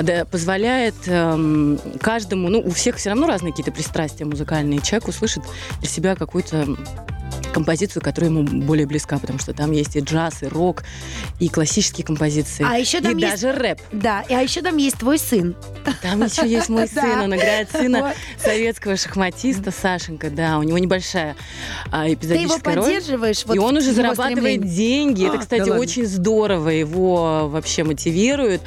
да, 0.02 0.24
позволяет 0.24 0.94
эм, 1.06 1.78
каждому, 2.00 2.48
ну, 2.48 2.60
у 2.60 2.70
всех 2.70 2.96
все 2.96 3.10
равно 3.10 3.26
разные 3.26 3.52
какие-то 3.52 3.72
пристрастия 3.72 4.24
музыкальные. 4.24 4.80
Человек 4.80 5.08
услышит 5.08 5.42
для 5.80 5.88
себя 5.88 6.14
какую-то 6.14 6.76
композицию, 7.52 8.02
которая 8.02 8.30
ему 8.30 8.42
более 8.42 8.86
близка, 8.86 9.18
потому 9.18 9.38
что 9.38 9.52
там 9.52 9.72
есть 9.72 9.96
и 9.96 10.00
джаз, 10.00 10.42
и 10.42 10.46
рок, 10.46 10.84
и 11.38 11.48
классические 11.48 12.04
композиции, 12.04 12.66
А 12.68 12.76
еще 12.76 12.98
и 12.98 13.02
там 13.02 13.16
есть... 13.16 13.42
даже 13.42 13.52
рэп. 13.58 13.80
Да, 13.92 14.22
и 14.22 14.34
а 14.34 14.40
еще 14.40 14.62
там 14.62 14.76
есть 14.76 14.98
твой 14.98 15.18
сын. 15.18 15.54
Там 16.02 16.22
еще 16.24 16.48
есть 16.48 16.68
мой 16.68 16.88
сын, 16.92 17.20
он 17.20 17.34
играет 17.34 17.70
сына 17.70 18.14
советского 18.42 18.96
шахматиста 18.96 19.70
Сашенька, 19.70 20.30
да, 20.30 20.58
у 20.58 20.62
него 20.62 20.78
небольшая 20.78 21.36
а, 21.90 22.04
Ты 22.04 22.10
его 22.10 22.14
эпизодическая 22.14 22.74
роль. 22.74 22.84
поддерживаешь? 22.84 23.44
вот 23.46 23.56
и 23.56 23.58
он 23.58 23.76
уже 23.76 23.90
его 23.90 23.96
зарабатывает 23.96 24.62
деньги. 24.64 25.24
А, 25.24 25.28
Это, 25.28 25.36
да 25.36 25.42
кстати, 25.42 25.70
очень 25.70 26.06
здорово 26.06 26.68
его 26.70 27.48
вообще 27.48 27.84
мотивирует, 27.84 28.60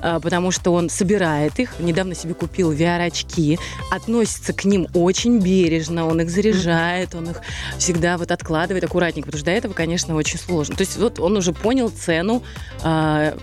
а, 0.00 0.20
потому 0.20 0.50
что 0.50 0.72
он 0.72 0.90
собирает 0.90 1.58
их. 1.58 1.74
Недавно 1.78 2.14
себе 2.14 2.34
купил 2.34 2.72
VR-очки, 2.72 3.58
относится 3.90 4.52
к 4.52 4.64
ним 4.64 4.88
очень 4.94 5.38
бережно, 5.38 6.06
он 6.06 6.20
их 6.20 6.30
заряжает, 6.30 7.14
он 7.14 7.30
их 7.30 7.40
всегда 7.78 8.18
вот 8.18 8.23
откладывает 8.30 8.84
аккуратненько, 8.84 9.26
потому 9.26 9.38
что 9.38 9.46
до 9.46 9.52
этого, 9.52 9.72
конечно, 9.72 10.14
очень 10.14 10.38
сложно. 10.38 10.76
То 10.76 10.82
есть 10.82 10.96
вот 10.96 11.18
он 11.20 11.36
уже 11.36 11.52
понял 11.52 11.88
цену 11.90 12.42
а, 12.82 13.36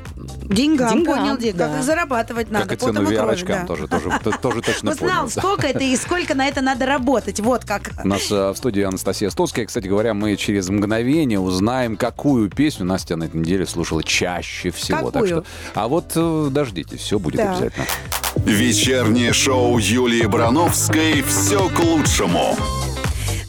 Деньгам, 0.44 0.94
Деньгам, 0.98 1.18
понял, 1.18 1.38
Дик, 1.38 1.56
да. 1.56 1.68
как 1.68 1.78
их 1.80 1.84
зарабатывать 1.84 2.52
надо. 2.52 2.68
Как 2.68 2.78
и 2.78 2.82
цену 2.82 3.02
VR-очкам 3.04 3.62
да. 3.62 3.66
тоже, 3.66 3.88
тоже, 3.88 4.10
тоже 4.42 4.62
точно 4.62 4.92
Узнал, 4.92 5.10
понял. 5.24 5.32
да. 5.34 5.42
сколько 5.42 5.68
это 5.68 5.84
и 5.84 5.96
сколько 5.96 6.36
на 6.36 6.48
это 6.48 6.62
надо 6.62 6.86
работать. 6.86 7.40
Вот 7.40 7.66
как. 7.66 7.92
У 8.04 8.08
нас 8.08 8.32
э, 8.32 8.52
в 8.52 8.56
студии 8.58 8.84
Анастасия 8.84 9.30
Стоцкая. 9.30 9.66
Кстати 9.66 9.88
говоря, 9.88 10.14
мы 10.14 10.36
через 10.36 10.70
мгновение 10.70 11.40
узнаем, 11.40 11.98
какую 11.98 12.50
песню 12.50 12.86
Настя 12.86 13.16
на 13.16 13.26
этой 13.26 13.38
неделе 13.38 13.66
слушала 13.66 14.04
чаще 14.04 14.72
всего. 14.72 15.12
Так 15.12 15.26
что, 15.26 15.44
а 15.74 15.88
вот 15.88 16.12
э, 16.16 16.48
дождитесь, 16.52 17.00
все 17.00 17.20
будет 17.20 17.38
Да. 17.38 17.52
обязательно. 17.52 17.86
Вечернее 18.46 19.34
шоу 19.34 19.78
Юлии 19.78 20.26
Барановской 20.26 21.22
«Все 21.22 21.68
к 21.70 21.80
лучшему». 21.80 22.56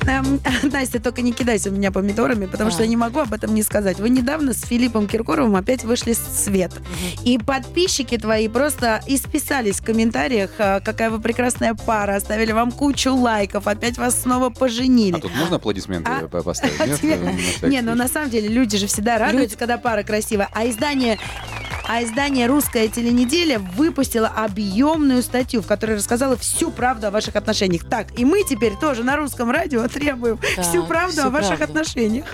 Эм, 0.07 0.41
Настя, 0.73 1.01
только 1.01 1.23
не 1.23 1.33
кидайся 1.33 1.71
в 1.71 1.73
меня 1.73 1.91
помидорами, 1.93 2.47
потому 2.47 2.69
А. 2.69 2.73
что 2.73 2.83
я 2.83 2.89
не 2.89 2.97
могу 2.97 3.21
об 3.21 3.33
этом 3.33 3.55
не 3.55 3.63
сказать. 3.63 3.99
Вы 3.99 4.11
недавно 4.11 4.53
с 4.53 4.63
Филиппом 4.63 5.07
Киркоровым 5.07 5.55
опять 5.57 5.85
вышли 5.85 6.13
в 6.13 6.17
свет. 6.17 6.73
И 7.25 7.39
подписчики 7.39 8.17
твои 8.19 8.49
просто 8.49 9.01
исписались 9.07 9.81
в 9.81 9.85
комментариях, 9.85 10.51
а, 10.59 10.81
какая 10.81 11.11
вы 11.11 11.21
прекрасная 11.21 11.75
пара, 11.75 12.17
оставили 12.17 12.53
вам 12.53 12.73
кучу 12.73 13.15
лайков, 13.15 13.67
опять 13.67 13.99
вас 13.99 14.21
снова 14.23 14.51
поженили. 14.51 15.17
А 15.17 15.21
тут 15.21 15.35
можно 15.37 15.57
аплодисменты 15.57 16.11
А? 16.11 16.29
по- 16.29 16.43
поставить? 16.43 16.75
А 16.81 16.87
Нет? 16.87 16.99
всякий 16.99 17.67
Не, 17.67 17.81
ну 17.83 17.95
на 17.95 18.09
самом 18.09 18.31
деле 18.31 18.49
люди 18.49 18.77
же 18.77 18.87
всегда 18.87 19.19
радуются, 19.19 19.57
когда 19.57 19.79
пара 19.79 20.03
красивая. 20.03 20.49
А 20.53 20.67
издание 20.69 21.19
а 21.93 22.03
издание 22.03 22.47
«Русская 22.47 22.89
теленеделя» 22.89 23.59
выпустило 23.59 24.27
объемную 24.27 25.23
статью, 25.23 25.61
в 25.61 25.67
которой 25.67 25.97
рассказала 25.97 26.39
всю 26.39 26.71
правду 26.71 27.09
о 27.09 27.11
ваших 27.11 27.37
отношениях. 27.37 27.85
Так, 27.87 28.19
и 28.19 28.25
мы 28.25 28.45
теперь 28.45 28.73
тоже 28.81 29.05
на 29.05 29.15
русском 29.15 29.51
радио 29.51 29.87
требуем 29.89 30.39
Так, 30.57 30.65
всю 30.65 30.87
правду 30.87 31.19
всю 31.19 31.27
о 31.27 31.29
ваших 31.29 31.59
правду. 31.59 31.65
отношениях. 31.81 32.33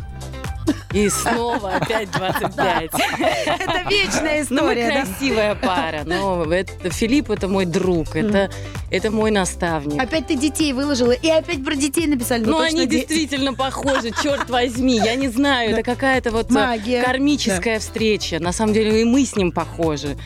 И 0.92 1.08
снова 1.08 1.74
опять 1.76 2.10
25. 2.12 2.90
Это 2.94 3.88
вечная 3.90 4.46
Ну, 4.50 4.56
история, 4.56 4.88
да? 4.88 5.04
красивая 5.04 5.54
пара. 5.54 6.02
Но 6.04 6.44
это, 6.52 6.90
Филипп 6.90 7.30
это 7.30 7.48
мой 7.48 7.64
друг, 7.66 8.16
это, 8.16 8.50
это 8.90 9.10
мой 9.10 9.30
наставник. 9.30 10.00
Опять 10.00 10.26
ты 10.28 10.34
детей 10.36 10.72
выложила, 10.72 11.12
и 11.12 11.28
опять 11.28 11.64
про 11.64 11.74
детей 11.74 12.06
написали. 12.06 12.44
Ну, 12.44 12.52
Ну, 12.52 12.60
они 12.60 12.86
действительно 12.86 13.54
похожи, 13.54 14.12
черт 14.22 14.48
возьми. 14.50 14.96
Я 14.96 15.14
не 15.14 15.28
знаю, 15.28 15.72
это 15.72 15.82
какая-то 15.82 16.30
вот 16.30 16.50
э, 16.50 16.54
Магия. 16.54 17.02
кармическая 17.02 17.78
встреча. 17.80 18.38
На 18.40 18.52
самом 18.52 18.72
деле 18.72 19.02
и 19.02 19.04
мы 19.04 19.24
с 19.24 19.36
ним 19.36 19.52
похожи. 19.52 20.16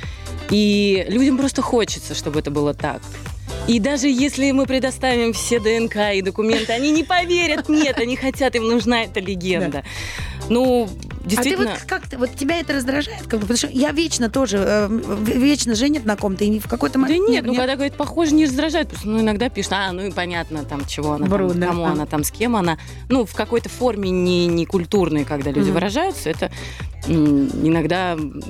И 0.51 1.05
людям 1.09 1.39
просто 1.39 1.63
хочется, 1.63 2.15
чтобы 2.15 2.41
это 2.41 2.51
было 2.51 2.75
так. 2.75 3.01
И 3.69 3.79
даже 3.79 4.09
если 4.09 4.51
мы 4.51 4.67
предоставим 4.67 5.33
все 5.33 5.61
ДНК 5.61 6.15
и 6.15 6.21
документы, 6.23 6.73
они 6.73 6.91
не 6.91 7.05
поверят, 7.05 7.69
нет, 7.69 7.99
они 7.99 8.17
хотят, 8.17 8.57
им 8.57 8.65
нужна 8.69 9.05
эта 9.05 9.21
легенда. 9.21 9.85
Ну, 10.49 10.85
А 10.85 10.89
ты 11.23 11.29
действительно... 11.29 11.71
вот 11.71 11.81
как 11.87 12.07
ты, 12.09 12.19
вот 12.19 12.35
тебя 12.35 12.59
это 12.61 12.73
раздражает? 12.75 13.23
Как 13.23 13.35
бы, 13.35 13.41
потому 13.41 13.57
что 13.57 13.69
я 13.69 13.93
вечно 13.93 14.29
тоже, 14.29 14.59
э, 14.59 14.89
вечно 15.25 15.75
женят 15.75 16.05
на 16.05 16.17
ком-то, 16.17 16.45
и 16.45 16.59
в 16.59 16.67
какой-то 16.69 16.95
Да 16.95 17.01
момент... 17.01 17.29
нет, 17.29 17.45
ну 17.47 17.55
когда 17.55 17.75
говорит 17.75 17.95
похоже, 17.95 18.35
не 18.35 18.45
раздражает, 18.47 18.89
потому 18.89 19.01
что 19.01 19.09
ну, 19.11 19.21
иногда 19.21 19.49
пишут, 19.49 19.73
а, 19.75 19.93
ну 19.93 20.03
и 20.07 20.11
понятно, 20.11 20.65
там, 20.65 20.85
чего 20.87 21.13
она, 21.13 21.27
Вру, 21.27 21.49
там, 21.51 21.61
да. 21.61 21.67
кому 21.69 21.85
А. 21.87 21.93
она 21.93 22.07
там, 22.07 22.25
с 22.25 22.31
кем 22.31 22.57
она. 22.57 22.77
Ну, 23.09 23.25
в 23.25 23.35
какой-то 23.35 23.69
форме 23.69 24.11
не, 24.11 24.47
не 24.47 24.67
культурной, 24.67 25.25
когда 25.25 25.51
люди 25.51 25.67
Мгм. 25.67 25.75
выражаются, 25.75 26.29
это 26.31 26.51
иногда 27.07 28.17
ну, 28.17 28.41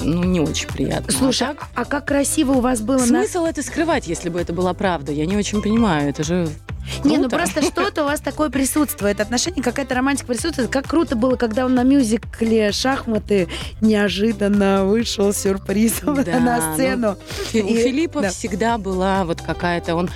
ну, 0.00 0.24
не 0.24 0.40
очень 0.40 0.68
приятно. 0.68 1.12
Слушай, 1.12 1.48
А 1.48 1.54
так, 1.54 1.66
а 1.74 1.84
как 1.84 2.06
красиво 2.06 2.52
у 2.52 2.60
вас 2.60 2.80
было 2.80 2.98
на... 2.98 3.06
смысл 3.06 3.44
это 3.44 3.62
скрывать, 3.62 4.06
если 4.06 4.28
бы 4.28 4.40
это 4.40 4.52
была 4.52 4.74
правда? 4.74 5.12
Я 5.12 5.26
не 5.26 5.36
очень 5.36 5.60
понимаю, 5.62 6.08
это 6.10 6.22
же 6.24 6.48
Не, 7.04 7.16
ну 7.18 7.28
круто. 7.28 7.36
просто 7.36 7.62
что-то 7.70 8.02
у 8.02 8.06
вас 8.06 8.20
такое 8.20 8.48
присутствует, 8.50 9.20
отношение, 9.20 9.62
какая-то 9.62 9.94
романтика 9.94 10.28
присутствует. 10.28 10.70
Как 10.70 10.86
круто 10.86 11.14
было, 11.16 11.36
когда 11.36 11.64
он 11.66 11.74
на 11.74 11.82
мюзикле 11.82 12.72
«Шахматы» 12.72 13.48
неожиданно 13.80 14.84
вышел 14.86 15.32
сюрпризом 15.32 16.22
Да, 16.24 16.40
на 16.40 16.74
сцену. 16.74 17.16
Фи- 17.50 17.62
У 17.62 17.66
И- 17.68 17.82
Филиппа 17.82 18.22
да. 18.22 18.30
всегда 18.30 18.78
была 18.78 19.24
вот 19.24 19.40
какая-то, 19.42 19.94
он 19.94 20.08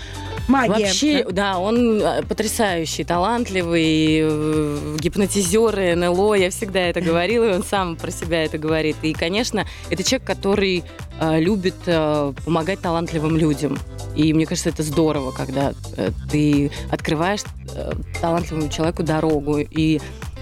Магия. 0.48 0.87
Вообще, 0.87 1.24
да? 1.24 1.31
да, 1.52 1.59
он 1.59 2.00
э, 2.00 2.22
потрясающий, 2.22 3.05
талантливый, 3.05 4.20
э, 4.22 4.96
гипнотизер, 4.98 5.96
НЛО, 5.96 6.35
я 6.35 6.50
всегда 6.50 6.81
это 6.81 7.00
говорила, 7.11 7.44
и 7.44 7.55
он 7.55 7.62
сам 7.62 7.96
про 7.96 8.11
себя 8.11 8.44
это 8.44 8.59
говорит. 8.59 8.96
И, 9.02 9.12
конечно, 9.12 9.66
это 9.90 10.02
человек, 10.02 10.26
который 10.26 10.85
э, 11.20 11.40
любит 11.40 11.76
э, 11.87 12.33
помогать 12.44 12.81
талантливым 12.81 13.37
людям. 13.37 13.78
И 14.16 14.33
мне 14.35 14.46
кажется, 14.46 14.68
это 14.68 14.83
здорово, 14.83 15.31
когда 15.31 15.72
э, 15.96 16.11
ты 16.31 16.70
открываешь 16.90 17.42
э, 17.74 17.92
талантливому 18.20 18.68
человеку 18.68 19.02
дорогу. 19.02 19.59
И 19.59 20.00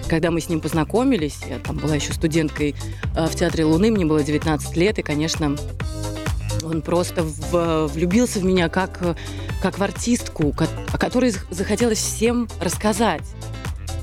когда 0.09 0.31
мы 0.31 0.41
с 0.41 0.49
ним 0.49 0.61
познакомились, 0.61 1.39
я 1.49 1.59
там 1.59 1.77
была 1.77 1.95
еще 1.95 2.13
студенткой 2.13 2.75
э, 3.15 3.27
в 3.27 3.35
Театре 3.37 3.65
Луны, 3.65 3.91
мне 3.91 4.07
было 4.07 4.23
19 4.23 4.77
лет, 4.77 4.99
и, 4.99 5.03
конечно, 5.03 5.57
он 6.65 6.83
просто 6.83 7.23
в- 7.23 7.87
влюбился 7.89 8.41
в 8.41 8.45
меня 8.45 8.69
как, 8.69 9.17
как 9.61 9.79
в 9.79 9.83
артистку, 9.83 10.55
о 10.93 10.99
которой 10.99 11.31
зах- 11.31 11.47
захотелось 11.51 11.99
всем 11.99 12.49
рассказать. 12.61 13.23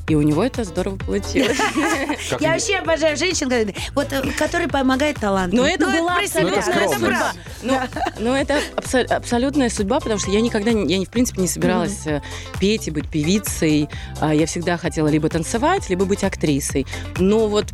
И 0.07 0.15
у 0.15 0.21
него 0.21 0.41
это 0.41 0.63
здорово 0.63 0.95
получилось. 0.95 1.57
Я 2.39 2.53
вообще 2.53 2.77
обожаю 2.77 3.17
женщин, 3.17 3.49
вот, 3.93 4.13
э, 4.13 4.21
которые 4.37 4.69
помогают 4.69 5.19
талантам. 5.19 5.59
Но 5.59 5.67
это 5.67 5.85
Ну, 5.85 5.97
была 5.99 6.15
абсолютная 6.19 6.87
судьба. 6.87 7.33
Ну, 7.61 7.77
ну, 8.19 8.33
это 8.33 8.61
абсо- 8.77 9.03
абсолютная 9.03 9.69
судьба, 9.69 9.99
потому 9.99 10.17
что 10.17 10.31
я 10.31 10.39
никогда, 10.39 10.71
не- 10.71 10.95
я, 10.95 11.05
в 11.05 11.09
принципе, 11.09 11.41
не 11.41 11.49
собиралась 11.49 12.07
э, 12.07 12.21
петь 12.57 12.87
и 12.87 12.91
быть 12.91 13.09
певицей. 13.09 13.89
А, 14.21 14.33
Я 14.33 14.45
всегда 14.45 14.77
хотела 14.77 15.09
либо 15.09 15.27
танцевать, 15.27 15.89
либо 15.89 16.05
быть 16.05 16.23
актрисой. 16.23 16.87
Но 17.17 17.47
вот 17.49 17.65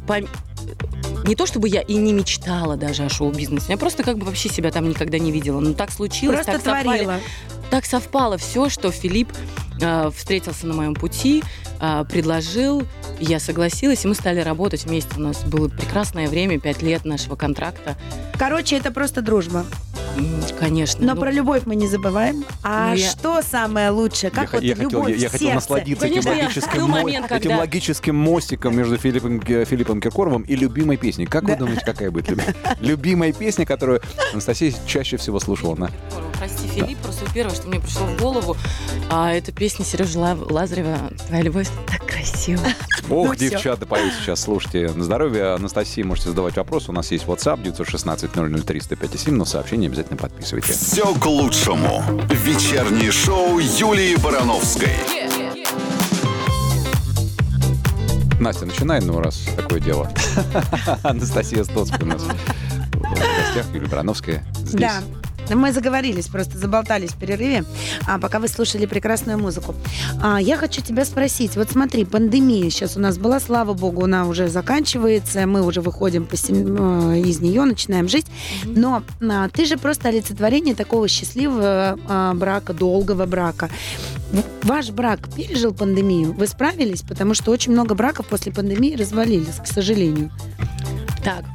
не 1.27 1.35
то 1.35 1.45
чтобы 1.45 1.69
я 1.69 1.81
и 1.81 1.93
не 1.95 2.13
мечтала 2.13 2.75
даже 2.77 3.03
о 3.03 3.09
шоу-бизнесе, 3.09 3.67
я 3.69 3.77
просто 3.77 4.01
как 4.03 4.17
бы 4.17 4.25
вообще 4.25 4.49
себя 4.49 4.71
там 4.71 4.89
никогда 4.89 5.19
не 5.19 5.31
видела. 5.31 5.59
Но 5.59 5.73
так 5.73 5.91
случилось, 5.91 6.37
Просто 6.45 6.59
так 6.59 6.81
творила. 6.81 7.19
Так 7.73 7.87
совпало 7.87 8.37
все, 8.37 8.69
что 8.69 8.91
Филипп 8.91 9.33
встретился 10.15 10.67
на 10.67 10.73
моем 10.73 10.93
пути, 10.95 11.43
э, 11.79 12.05
предложил, 12.09 12.83
я 13.19 13.39
согласилась, 13.39 14.05
и 14.05 14.07
мы 14.07 14.15
стали 14.15 14.39
работать 14.39 14.85
вместе. 14.85 15.11
У 15.17 15.21
нас 15.21 15.43
было 15.43 15.67
прекрасное 15.69 16.27
время, 16.27 16.59
пять 16.59 16.81
лет 16.81 17.05
нашего 17.05 17.35
контракта. 17.35 17.95
Короче, 18.37 18.77
это 18.77 18.91
просто 18.91 19.21
дружба. 19.21 19.65
Конечно. 20.59 21.03
Но 21.03 21.15
ну, 21.15 21.21
про 21.21 21.31
любовь 21.31 21.63
мы 21.65 21.75
не 21.75 21.87
забываем. 21.87 22.45
А 22.61 22.89
Ну, 22.89 22.95
я- 22.95 23.09
что 23.09 23.41
самое 23.41 23.89
лучшее? 23.89 24.29
Я, 24.33 24.39
Как 24.41 24.49
х- 24.51 24.57
вот 24.57 24.63
я 24.63 24.75
хотел, 24.75 24.89
любовь 24.91 25.09
я, 25.09 25.15
я 25.15 25.29
в 25.29 25.31
хотел 25.31 25.53
насладиться 25.53 26.05
этим 26.05 26.21
Конечно, 26.21 26.29
я- 26.39 26.43
логическим, 26.45 26.79
был 26.81 26.87
мо- 26.87 27.01
момент, 27.01 27.25
этим 27.25 27.41
когда- 27.41 27.57
логическим 27.57 28.15
мостиком 28.15 28.77
между 28.77 28.97
Филиппом, 28.99 29.39
Ки- 29.39 29.65
Филиппом 29.65 29.99
Киркоровым 29.99 30.43
и 30.43 30.55
любимой 30.55 30.97
песней. 30.97 31.25
Как 31.25 31.45
Да. 31.47 31.53
вы 31.53 31.59
думаете, 31.59 31.81
какая 31.83 32.11
будет 32.11 32.29
люби- 32.29 32.43
любимая 32.79 33.33
песня, 33.33 33.65
которую 33.65 34.01
Анастасия 34.33 34.71
чаще 34.85 35.17
всего 35.17 35.39
слушала? 35.39 35.89
Прости, 36.37 36.67
Филипп, 36.67 36.99
просто 36.99 37.25
первое, 37.33 37.55
что 37.55 37.67
мне 37.67 37.79
пришло 37.79 38.05
в 38.05 38.15
голову, 38.19 38.55
а, 39.09 39.33
это 39.33 39.51
песня 39.51 39.72
Сережи 39.81 40.19
Ла- 40.19 40.37
Лазарева 40.39 40.97
«Твоя 41.27 41.41
любовь 41.43 41.67
так 41.87 42.05
красиво». 42.05 42.61
Ох, 43.09 43.27
Ну 43.29 43.35
девчата 43.35 43.85
поют 43.85 44.13
сейчас. 44.21 44.41
Слушайте, 44.41 44.89
на 44.93 45.03
здоровье 45.03 45.53
Анастасии 45.55 46.03
можете 46.03 46.29
задавать 46.29 46.55
вопросы. 46.57 46.91
У 46.91 46.93
нас 46.93 47.11
есть 47.11 47.25
WhatsApp 47.25 47.63
916 47.63 48.31
003 48.31 48.79
157, 48.81 49.33
но 49.35 49.45
сообщение 49.45 49.87
обязательно 49.87 50.17
подписывайте. 50.17 50.73
Все 50.73 51.13
к 51.15 51.25
лучшему. 51.25 52.03
Вечернее 52.29 53.11
шоу 53.11 53.59
Юлии 53.59 54.15
Барановской. 54.17 54.91
Настя, 58.39 58.65
начинай, 58.65 58.99
ну, 59.01 59.19
раз 59.21 59.41
такое 59.55 59.79
дело. 59.79 60.11
Анастасия 61.03 61.63
Стоцкая 61.63 62.01
у 62.03 62.05
нас 62.05 62.21
в 62.21 62.27
гостях, 63.47 63.65
Юлия 63.73 63.87
Барановская 63.87 64.43
здесь. 64.65 64.81
Да. 64.81 65.01
Мы 65.49 65.71
заговорились, 65.71 66.27
просто 66.27 66.57
заболтались 66.57 67.11
в 67.11 67.17
перерыве, 67.17 67.65
а, 68.07 68.19
пока 68.19 68.39
вы 68.39 68.47
слушали 68.47 68.85
прекрасную 68.85 69.37
музыку. 69.37 69.75
А, 70.21 70.39
я 70.39 70.57
хочу 70.57 70.81
тебя 70.81 71.05
спросить, 71.05 71.55
вот 71.55 71.71
смотри, 71.71 72.05
пандемия 72.05 72.69
сейчас 72.69 72.97
у 72.97 72.99
нас 72.99 73.17
была, 73.17 73.39
слава 73.39 73.73
богу, 73.73 74.05
она 74.05 74.25
уже 74.25 74.47
заканчивается, 74.47 75.45
мы 75.45 75.65
уже 75.65 75.81
выходим 75.81 76.27
э, 76.31 77.19
из 77.19 77.39
нее, 77.39 77.63
начинаем 77.63 78.07
жить, 78.07 78.25
но 78.65 79.03
а, 79.21 79.49
ты 79.49 79.65
же 79.65 79.77
просто 79.77 80.09
олицетворение 80.09 80.75
такого 80.75 81.07
счастливого 81.07 81.97
а, 82.07 82.33
брака, 82.33 82.73
долгого 82.73 83.25
брака. 83.25 83.69
Ваш 84.63 84.89
брак 84.89 85.19
пережил 85.35 85.73
пандемию? 85.73 86.33
Вы 86.33 86.47
справились? 86.47 87.01
Потому 87.01 87.33
что 87.35 87.51
очень 87.51 87.71
много 87.71 87.93
браков 87.93 88.25
после 88.27 88.51
пандемии 88.51 88.95
развалились, 88.95 89.59
к 89.63 89.67
сожалению. 89.67 90.31
Так, 91.23 91.45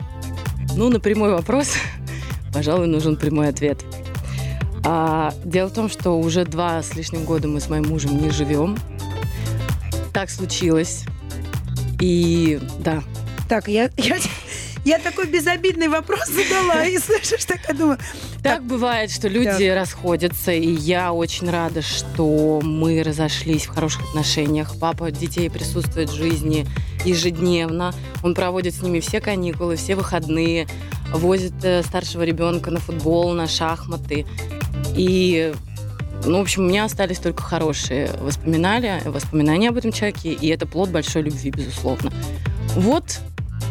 ну, 0.77 0.89
на 0.91 1.01
прямой 1.01 1.33
вопрос, 1.33 1.73
пожалуй, 2.59 2.89
нужен 2.89 3.15
прямой 3.15 3.51
ответ. 3.51 3.85
А, 4.85 5.33
дело 5.45 5.69
в 5.69 5.73
том, 5.73 5.89
что 5.89 6.19
уже 6.19 6.45
два 6.45 6.83
с 6.83 6.97
лишним 6.97 7.25
года 7.25 7.47
мы 7.47 7.61
с 7.61 7.69
моим 7.69 7.87
мужем 7.87 8.21
не 8.21 8.31
живем. 8.31 8.77
Так 10.13 10.29
случилось. 10.29 11.05
И 12.01 12.59
да, 12.81 13.05
Так, 13.49 13.69
я, 13.69 13.91
я, 13.97 14.17
я 14.85 14.99
такой 14.99 15.29
безобидный 15.29 15.87
вопрос 15.87 16.27
задала, 16.27 16.85
и 16.85 16.99
слышишь, 16.99 17.45
так 17.45 17.61
я 17.69 17.75
думаю, 17.75 17.99
так 18.43 18.65
бывает, 18.65 19.13
что 19.13 19.29
люди 19.29 19.65
расходятся, 19.65 20.51
и 20.51 20.69
я 20.69 21.13
очень 21.13 21.51
рада, 21.51 21.81
что 21.81 22.61
мы 22.61 23.03
разошлись 23.05 23.67
в 23.67 23.71
хороших 23.71 24.03
отношениях. 24.09 24.75
Папа 24.81 25.11
детей 25.13 25.49
присутствует 25.49 26.11
в 26.11 26.15
жизни 26.15 26.67
ежедневно. 27.05 27.95
Он 28.23 28.35
проводит 28.35 28.75
с 28.75 28.83
ними 28.83 29.01
все 29.01 29.21
каникулы, 29.21 29.77
все 29.77 29.95
выходные, 29.95 30.67
возит 31.13 31.53
э, 31.63 31.83
старшего 31.83 32.23
ребенка 32.23 32.71
на 32.71 32.81
футбол, 32.81 33.33
на 33.33 33.47
шахматы. 33.47 34.27
И, 34.97 35.53
ну, 36.25 36.39
в 36.39 36.41
общем, 36.43 36.65
у 36.65 36.69
меня 36.69 36.85
остались 36.85 37.19
только 37.19 37.43
хорошие 37.43 38.11
воспоминания, 38.21 39.03
воспоминания 39.05 39.69
об 39.71 39.77
этом 39.77 39.93
человеке, 39.93 40.33
и 40.33 40.49
это 40.49 40.67
плод 40.67 40.91
большой 40.91 41.23
любви, 41.23 41.51
безусловно. 41.51 42.13
Вот 42.77 43.21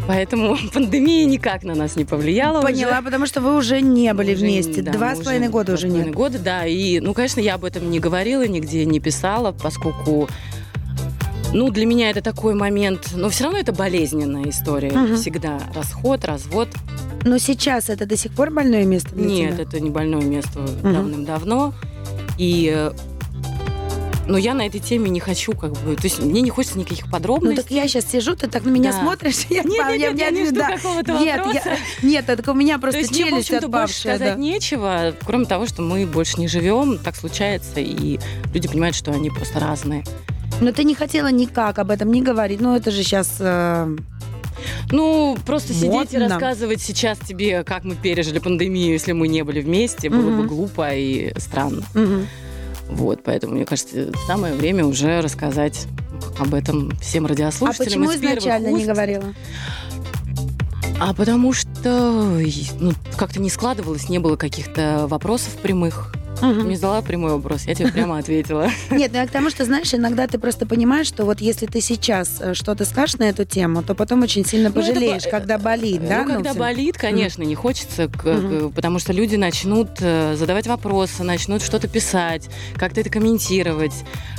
Поэтому 0.07 0.57
пандемия 0.73 1.25
никак 1.25 1.63
на 1.63 1.75
нас 1.75 1.97
не 1.97 2.05
повлияла 2.05 2.61
Поняла, 2.61 2.93
уже. 2.93 3.01
потому 3.03 3.25
что 3.25 3.41
вы 3.41 3.55
уже 3.57 3.81
не 3.81 4.13
были 4.13 4.33
Уже 4.35 4.41
вместе. 4.41 4.81
да, 4.81 4.93
Два 4.93 5.15
с 5.15 5.19
половиной 5.19 5.49
года 5.49 5.73
уже 5.73 5.89
нет. 5.89 6.13
года, 6.13 6.39
да. 6.39 6.65
И, 6.65 6.99
ну, 7.01 7.13
конечно, 7.13 7.41
я 7.41 7.55
об 7.55 7.65
этом 7.65 7.89
не 7.91 7.99
говорила, 7.99 8.47
нигде 8.47 8.85
не 8.85 8.99
писала, 9.01 9.51
поскольку 9.51 10.29
ну, 11.53 11.69
для 11.71 11.85
меня 11.85 12.09
это 12.09 12.21
такой 12.21 12.53
момент, 12.53 13.09
но 13.15 13.29
все 13.29 13.45
равно 13.45 13.59
это 13.59 13.73
болезненная 13.73 14.49
история. 14.49 14.91
Мгм. 14.91 15.15
Всегда 15.17 15.59
расход, 15.73 16.23
развод. 16.25 16.69
Но 17.27 17.37
сейчас 17.39 17.89
это 17.89 18.05
до 18.05 18.15
сих 18.15 18.31
пор 18.31 18.51
больное 18.51 18.85
место 18.85 19.13
для 19.13 19.25
Нет, 19.25 19.53
тебя? 19.55 19.63
это 19.63 19.79
не 19.81 19.89
больное 19.89 20.21
место 20.21 20.59
давным-давно. 20.81 21.73
И 22.37 22.71
э, 22.73 22.91
но 24.27 24.37
я 24.37 24.53
на 24.53 24.65
этой 24.65 24.79
теме 24.79 25.09
не 25.09 25.19
хочу, 25.19 25.51
как 25.53 25.73
бы, 25.73 25.95
то 25.97 26.03
есть 26.05 26.19
мне 26.21 26.39
не 26.41 26.49
хочется 26.49 26.77
никаких 26.79 27.05
Ну 27.07 27.11
подробностей. 27.11 27.63
так 27.63 27.71
я 27.71 27.85
сейчас 27.89 28.05
сижу, 28.09 28.35
ты 28.37 28.47
так 28.47 28.63
на 28.63 28.69
меня 28.69 28.93
Да. 28.93 29.01
смотришь, 29.01 29.45
я, 29.49 29.63
Нет, 29.63 29.73
я- 29.75 29.91
нет, 29.91 29.99
я- 29.99 30.11
нет, 30.11 30.19
я 30.19 30.29
не 30.31 30.45
жду 30.45 30.55
да. 30.55 30.75
какого-то 30.77 31.11
Нет, 31.19 31.37
вопроса. 31.45 31.69
я- 32.01 32.07
нет, 32.07 32.25
так 32.25 32.47
у 32.47 32.53
меня 32.53 32.75
То 32.75 32.81
просто 32.81 32.99
есть 32.99 33.11
мне, 33.11 33.25
в 33.41 33.43
челюсть 33.45 33.67
больше 33.67 33.99
сказать 33.99 34.19
да. 34.19 34.35
нечего, 34.35 35.13
кроме 35.25 35.45
того, 35.45 35.65
что 35.65 35.81
мы 35.81 36.05
больше 36.05 36.39
не 36.39 36.47
живем, 36.47 36.97
так 36.97 37.17
случается, 37.17 37.81
и 37.81 38.19
люди 38.53 38.69
понимают, 38.69 38.95
что 38.95 39.11
они 39.11 39.29
просто 39.31 39.59
разные. 39.59 40.05
Но 40.61 40.71
ты 40.71 40.85
не 40.85 40.95
хотела 40.95 41.29
никак 41.29 41.77
об 41.77 41.91
этом 41.91 42.09
не 42.09 42.21
говорить. 42.21 42.61
Ну 42.61 42.73
это 42.75 42.89
же 42.89 43.03
сейчас... 43.03 43.35
Ну, 44.91 45.37
просто 45.45 45.73
сидеть 45.73 46.13
и 46.13 46.17
Модно. 46.17 46.29
рассказывать 46.29 46.81
сейчас 46.81 47.17
тебе, 47.19 47.63
как 47.63 47.83
мы 47.83 47.95
пережили 47.95 48.39
пандемию, 48.39 48.93
если 48.93 49.11
мы 49.11 49.27
не 49.27 49.43
были 49.43 49.61
вместе, 49.61 50.09
было 50.09 50.21
бы 50.29 50.31
Мгм. 50.43 50.47
глупо 50.47 50.93
и 50.93 51.37
странно. 51.39 51.83
Вот, 52.89 53.21
поэтому, 53.23 53.55
мне 53.55 53.65
кажется, 53.65 54.11
самое 54.27 54.53
время 54.53 54.85
уже 54.85 55.19
рассказать 55.21 55.87
об 56.39 56.53
этом 56.53 56.91
всем 57.01 57.25
А 57.25 57.29
радиослушателям. 57.29 57.85
почему 58.03 58.11
из 58.11 58.19
первых 58.21 58.39
изначально 58.39 58.67
не 58.77 58.85
говорила? 58.85 59.25
А 60.99 61.13
потому 61.13 61.53
что 61.53 62.39
ну, 62.79 62.93
как-то 63.17 63.39
не 63.39 63.49
складывалось, 63.49 64.09
не 64.09 64.19
было 64.19 64.35
каких-то 64.35 65.05
вопросов 65.07 65.53
прямых. 65.61 66.13
Мгм. 66.41 66.65
мне 66.65 66.75
задала 66.75 67.01
прямой 67.01 67.31
вопрос, 67.31 67.63
я 67.65 67.75
тебе 67.75 67.91
прямо 67.91 68.17
ответила. 68.17 68.69
Нет, 68.91 69.11
ну 69.13 69.19
я 69.19 69.27
к 69.27 69.31
тому, 69.31 69.49
что, 69.49 69.65
знаешь, 69.65 69.93
иногда 69.93 70.27
ты 70.27 70.37
просто 70.39 70.65
понимаешь, 70.65 71.07
что 71.07 71.25
вот 71.25 71.41
если 71.41 71.65
ты 71.65 71.81
сейчас 71.81 72.37
э, 72.39 72.53
что-то 72.53 72.85
скажешь 72.85 73.17
на 73.17 73.23
эту 73.23 73.45
тему, 73.45 73.83
то 73.83 73.95
потом 73.95 74.21
очень 74.23 74.45
сильно 74.45 74.69
Ну, 74.69 74.79
это 74.81 74.89
пожалеешь, 74.93 75.23
когда 75.29 75.57
болит, 75.57 76.07
да? 76.07 76.23
Ну, 76.23 76.33
когда 76.35 76.53
болит, 76.53 76.97
конечно, 76.97 77.43
не 77.43 77.55
хочется, 77.55 78.07
к- 78.07 78.17
к- 78.21 78.69
потому 78.75 78.99
что 78.99 79.13
люди 79.13 79.35
начнут 79.35 79.89
э, 79.99 80.35
задавать 80.37 80.67
вопросы, 80.67 81.23
начнут 81.23 81.61
что-то 81.61 81.87
писать, 81.87 82.49
как-то 82.75 83.01
это 83.01 83.09
комментировать, 83.09 83.93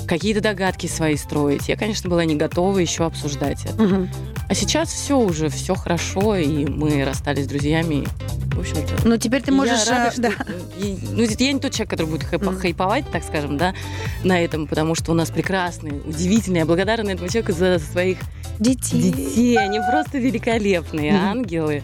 какие-то 0.07 0.41
догадки 0.41 0.87
свои 0.87 1.17
строить. 1.17 1.69
Я, 1.69 1.77
конечно, 1.77 2.09
была 2.09 2.25
не 2.25 2.37
готова 2.37 2.79
еще 2.79 3.05
обсуждать 3.05 3.65
это. 3.65 3.83
Мгм. 3.83 4.11
А 4.49 4.55
сейчас 4.55 4.89
все 4.93 5.19
уже, 5.19 5.49
все 5.51 5.75
хорошо, 5.75 6.37
и 6.37 6.65
мы 6.67 7.05
расстались 7.05 7.45
с 7.45 7.49
друзьями. 7.49 8.07
В 8.55 8.61
общем-то, 8.61 9.07
Ну 9.09 9.17
теперь 9.19 9.43
ты 9.43 9.51
я 9.53 9.57
можешь... 9.57 9.87
рада, 9.89 10.09
э, 10.09 10.13
что- 10.13 10.23
да. 10.23 10.31
и- 10.79 10.99
ну, 11.13 11.23
я 11.23 11.53
не 11.53 11.61
тот 11.61 11.73
человек, 11.73 11.88
который 11.89 12.07
будет 12.07 12.23
хайпа- 12.23 12.51
Мгм. 12.51 12.59
хайповать, 12.61 13.11
так 13.11 13.25
скажем, 13.25 13.57
да, 13.57 13.75
на 14.25 14.41
этом, 14.43 14.67
потому 14.67 14.95
что 14.95 15.13
у 15.13 15.15
нас 15.15 15.31
прекрасные, 15.31 15.95
удивительные, 16.05 16.61
я 16.61 16.67
благодарна 16.67 17.11
этому 17.11 17.29
человеку 17.29 17.53
за 17.53 17.79
своих 17.79 18.19
Детей. 18.59 19.13
детей. 19.13 19.57
Они 19.59 19.81
просто 19.81 20.19
великолепные 20.19 21.13
Мгм. 21.13 21.25
ангелы. 21.25 21.83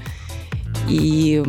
И 0.89 1.43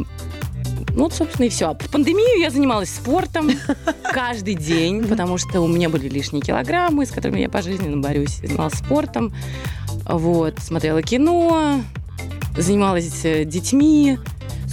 ну, 0.95 1.03
вот, 1.03 1.13
собственно, 1.13 1.45
и 1.47 1.49
все. 1.49 1.73
В 1.73 1.89
пандемию 1.91 2.39
я 2.39 2.49
занималась 2.49 2.89
спортом 2.89 3.49
каждый 4.13 4.55
день, 4.55 5.05
потому 5.05 5.37
что 5.37 5.59
у 5.61 5.67
меня 5.67 5.89
были 5.89 6.07
лишние 6.07 6.41
килограммы, 6.41 7.05
с 7.05 7.11
которыми 7.11 7.41
я 7.41 7.49
пожизненно 7.49 7.97
борюсь. 7.97 8.39
Я 8.41 8.47
Занималась 8.47 8.75
спортом, 8.75 9.33
вот, 10.07 10.59
смотрела 10.59 11.01
кино, 11.01 11.81
занималась 12.57 13.25
э, 13.25 13.43
детьми. 13.43 14.19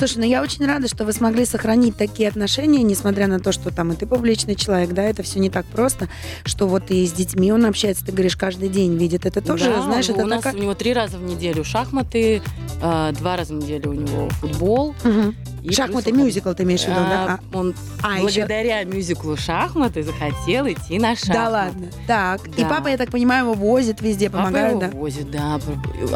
Слушай, 0.03 0.19
ну 0.19 0.25
я 0.25 0.43
очень 0.43 0.67
рада, 0.67 0.89
что 0.89 1.05
вы 1.05 1.13
смогли 1.13 1.45
сохранить 1.45 1.97
такие 1.97 2.29
отношения, 2.29 2.83
несмотря 2.83 3.29
на 3.29 3.39
то, 3.39 3.53
что 3.53 3.71
там 3.73 3.93
и 3.93 3.95
ты 3.95 4.05
публичный 4.05 4.57
человек, 4.57 4.91
да, 4.91 5.05
это 5.05 5.23
все 5.23 5.39
не 5.39 5.49
так 5.49 5.65
просто, 5.65 6.09
что 6.45 6.67
вот 6.67 6.91
и 6.91 7.07
с 7.07 7.13
детьми 7.13 7.53
он 7.53 7.65
общается, 7.65 8.05
ты 8.05 8.11
говоришь, 8.11 8.37
каждый 8.37 8.69
день 8.69 8.97
видит. 8.99 9.27
Это 9.27 9.41
тоже, 9.41 9.67
Да, 9.67 9.81
знаешь, 9.83 10.09
у 10.09 10.15
это 10.15 10.25
нас 10.27 10.43
такая- 10.43 10.59
у 10.59 10.63
него 10.65 10.75
три 10.75 10.93
раза 10.93 11.19
в 11.19 11.23
неделю 11.23 11.63
шахматы, 11.63 12.43
э, 12.83 13.13
два 13.17 13.37
раза 13.37 13.55
в 13.55 13.59
неделю 13.59 13.91
у 13.91 13.93
него 13.93 14.29
футбол. 14.41 14.97
Мгм. 15.05 15.37
И 15.63 15.73
Шахматы, 15.73 16.11
плюс 16.11 16.25
мюзикл 16.25 16.53
ты 16.53 16.63
имеешь 16.65 16.83
в 16.83 16.89
виду, 16.89 17.01
да? 17.01 17.39
А, 17.53 17.57
Он 17.57 17.75
А, 18.03 18.15
еще... 18.15 18.23
благодаря 18.41 18.85
мюзиклу 18.85 19.37
«Шахматы» 19.37 20.03
захотел 20.03 20.67
идти 20.69 20.99
на 20.99 21.15
шахматы. 21.15 21.33
Да 21.33 21.49
ладно. 21.49 21.87
Так. 22.07 22.49
И 22.59 22.63
Да. 22.63 22.69
папа, 22.69 22.89
я 22.89 22.97
так 22.97 23.11
понимаю, 23.11 23.45
его 23.45 23.55
возит 23.55 24.01
везде, 24.01 24.29
Папа 24.29 24.45
помогает, 24.45 24.71
его 24.73 24.81
да? 24.81 24.89
возит, 24.91 25.31
да, 25.31 25.61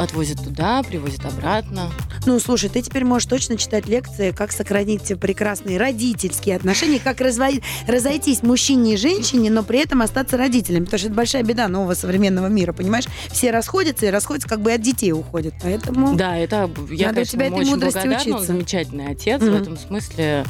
отвозит 0.01 0.43
туда, 0.43 0.83
привозит 0.83 1.25
обратно. 1.25 1.91
Ну, 2.27 2.41
слушай, 2.41 2.69
ты 2.69 2.83
теперь 2.83 3.05
можешь 3.05 3.29
точно 3.29 3.57
читать 3.57 3.87
лекции, 3.87 4.33
как 4.33 4.51
сохранить 4.53 5.13
прекрасные 5.21 5.79
родительские 5.79 6.57
отношения, 6.57 6.99
как 6.99 7.21
разво- 7.21 7.63
разойтись 7.87 8.43
мужчине 8.43 8.95
и 8.95 8.97
женщине, 8.97 9.51
но 9.51 9.63
при 9.63 9.79
этом 9.81 10.03
остаться 10.03 10.37
родителями. 10.37 10.85
Потому 10.85 10.99
что 10.99 11.07
это 11.09 11.17
большая 11.17 11.43
беда 11.45 11.69
нового 11.69 11.95
современного 11.95 12.49
мира, 12.49 12.73
понимаешь? 12.73 13.05
Все 13.31 13.51
расходятся 13.53 14.07
и 14.07 14.11
расходятся, 14.11 14.49
как 14.49 14.61
бы 14.61 14.73
и 14.73 14.75
от 14.75 14.81
детей 14.83 15.13
уходят. 15.13 15.55
Поэтому... 15.63 16.17
Да, 16.17 16.37
это 16.37 16.69
я, 16.91 17.07
Надо 17.09 17.15
конечно, 17.17 17.33
тебя 17.33 17.47
этой 17.47 17.61
очень 17.61 17.71
мудрости 17.71 17.95
благодарна. 17.99 18.17
Он 18.17 18.35
учиться. 18.37 18.47
замечательный 18.53 19.07
отец 19.13 19.36
Мгм. 19.45 19.53
в 19.53 19.63
этом 19.63 19.77
смысле. 19.77 20.45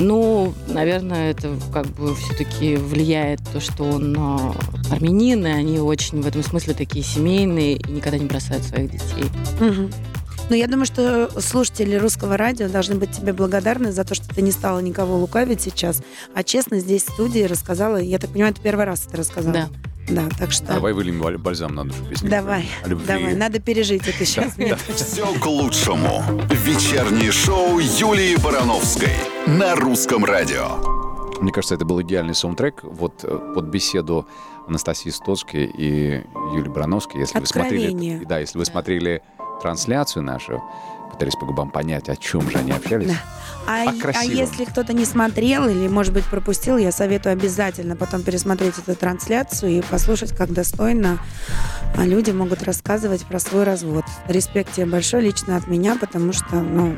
Ну, 0.00 0.54
наверное, 0.68 1.32
это 1.32 1.56
как 1.72 1.86
бы 1.86 2.14
все-таки 2.14 2.76
влияет 2.76 3.40
то, 3.52 3.60
что 3.60 3.82
он 3.82 4.16
а, 4.16 4.54
армянин, 4.92 5.44
и 5.44 5.50
они 5.50 5.80
очень 5.80 6.22
в 6.22 6.26
этом 6.26 6.44
смысле 6.44 6.74
такие 6.74 7.04
семейные 7.04 7.76
и 7.76 7.90
никогда 7.90 8.16
не 8.16 8.26
бросают 8.26 8.62
своих 8.62 8.92
детей. 8.92 9.24
Мгм. 9.58 9.90
Но 10.50 10.54
я 10.54 10.66
думаю, 10.66 10.86
что 10.86 11.28
слушатели 11.40 11.96
русского 11.96 12.36
радио 12.36 12.68
должны 12.68 12.94
быть 12.94 13.10
тебе 13.10 13.32
благодарны 13.32 13.92
за 13.92 14.04
то, 14.04 14.14
что 14.14 14.28
ты 14.28 14.40
не 14.40 14.50
стала 14.50 14.78
никого 14.78 15.18
лукавить 15.18 15.60
сейчас, 15.60 16.02
а 16.34 16.42
честно 16.42 16.78
здесь 16.78 17.04
в 17.04 17.12
студии 17.12 17.42
рассказала. 17.42 17.96
Я 17.96 18.18
так 18.18 18.30
понимаю, 18.30 18.54
ты 18.54 18.62
первый 18.62 18.86
раз 18.86 19.06
это 19.06 19.18
рассказала. 19.18 19.52
Да. 19.52 19.68
Да, 20.10 20.28
так 20.38 20.52
что... 20.52 20.66
Давай 20.66 20.92
выльем 20.92 21.20
баль- 21.20 21.38
бальзам 21.38 21.74
на 21.74 21.84
душу 21.84 22.04
песню. 22.08 22.30
Давай, 22.30 22.66
давай, 22.86 23.34
надо 23.34 23.58
пережить 23.60 24.06
это 24.08 24.24
сейчас. 24.24 24.54
Все 24.96 25.26
к 25.34 25.46
лучшему. 25.46 26.22
Вечернее 26.50 27.32
шоу 27.32 27.78
Юлии 27.78 28.36
Барановской 28.36 29.12
на 29.46 29.74
русском 29.74 30.24
радио. 30.24 30.78
Мне 31.40 31.52
кажется, 31.52 31.74
это 31.76 31.84
был 31.84 32.02
идеальный 32.02 32.34
саундтрек 32.34 32.82
вот 32.82 33.22
э, 33.22 33.52
под 33.54 33.66
беседу 33.66 34.26
Анастасии 34.66 35.10
Стоцкой 35.10 35.66
и 35.66 36.24
Юлии 36.54 36.68
Барановской. 36.68 37.20
Если 37.20 37.38
вы 37.38 37.44
Откровение. 37.44 37.90
смотрели, 37.90 38.24
да, 38.24 38.38
если 38.40 38.58
вы 38.58 38.64
смотрели 38.64 39.22
трансляцию 39.62 40.24
нашу, 40.24 40.62
пытались 41.08 41.34
по 41.34 41.46
губам 41.46 41.70
понять, 41.70 42.08
о 42.08 42.16
чем 42.16 42.48
же 42.50 42.58
они 42.58 42.72
общались. 42.72 43.08
Да. 43.08 43.16
А, 43.66 43.90
а 43.90 44.00
красивом. 44.00 44.34
если 44.34 44.64
кто-то 44.64 44.94
не 44.94 45.04
смотрел 45.04 45.68
или, 45.68 45.88
может 45.88 46.14
быть, 46.14 46.24
пропустил, 46.24 46.78
я 46.78 46.90
советую 46.90 47.34
обязательно 47.34 47.96
потом 47.96 48.22
пересмотреть 48.22 48.78
эту 48.78 48.96
трансляцию 48.96 49.72
и 49.72 49.82
послушать, 49.82 50.34
как 50.34 50.52
достойно 50.52 51.18
а, 51.94 52.04
люди 52.06 52.30
могут 52.30 52.62
рассказывать 52.62 53.26
про 53.26 53.38
свой 53.38 53.64
развод. 53.64 54.04
Респект 54.26 54.72
тебе 54.72 54.86
большой 54.86 55.20
лично 55.20 55.56
от 55.56 55.66
меня, 55.66 55.96
потому 56.00 56.32
что, 56.32 56.56
ну, 56.62 56.96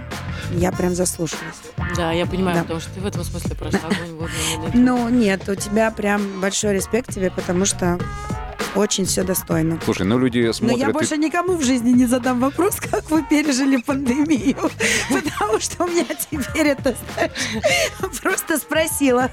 я 0.52 0.70
прям 0.70 0.94
заслушалась. 0.94 1.56
Да, 1.96 2.12
я 2.12 2.24
понимаю, 2.24 2.56
Да. 2.58 2.62
потому 2.62 2.80
что 2.80 2.90
ты 2.94 3.00
в 3.00 3.06
этом 3.06 3.24
смысле 3.24 3.56
прошла 3.56 3.80
огонь, 3.80 4.16
воду. 4.16 4.30
Ну, 4.74 5.08
нет, 5.08 5.48
у 5.48 5.56
тебя 5.56 5.90
прям 5.90 6.40
большой 6.40 6.74
респект 6.74 7.12
тебе, 7.12 7.32
потому 7.32 7.64
что 7.64 7.98
очень 8.74 9.04
все 9.04 9.24
достойно. 9.24 9.78
Слушай, 9.84 10.06
ну 10.06 10.18
люди 10.18 10.38
Но 10.46 10.52
смотрят... 10.52 10.78
я 10.78 10.88
и- 10.88 10.92
больше 10.92 11.16
никому 11.16 11.54
в 11.56 11.62
жизни 11.64 11.90
не 11.90 12.06
задам 12.06 12.40
вопрос, 12.40 12.76
как 12.80 13.10
вы 13.10 13.22
пережили 13.24 13.76
пандемию. 13.78 14.56
Потому 15.08 15.60
что 15.60 15.84
у 15.84 15.88
меня 15.88 16.04
теперь 16.30 16.68
это, 16.68 16.94
просто 18.22 18.58
спросила. 18.58 19.30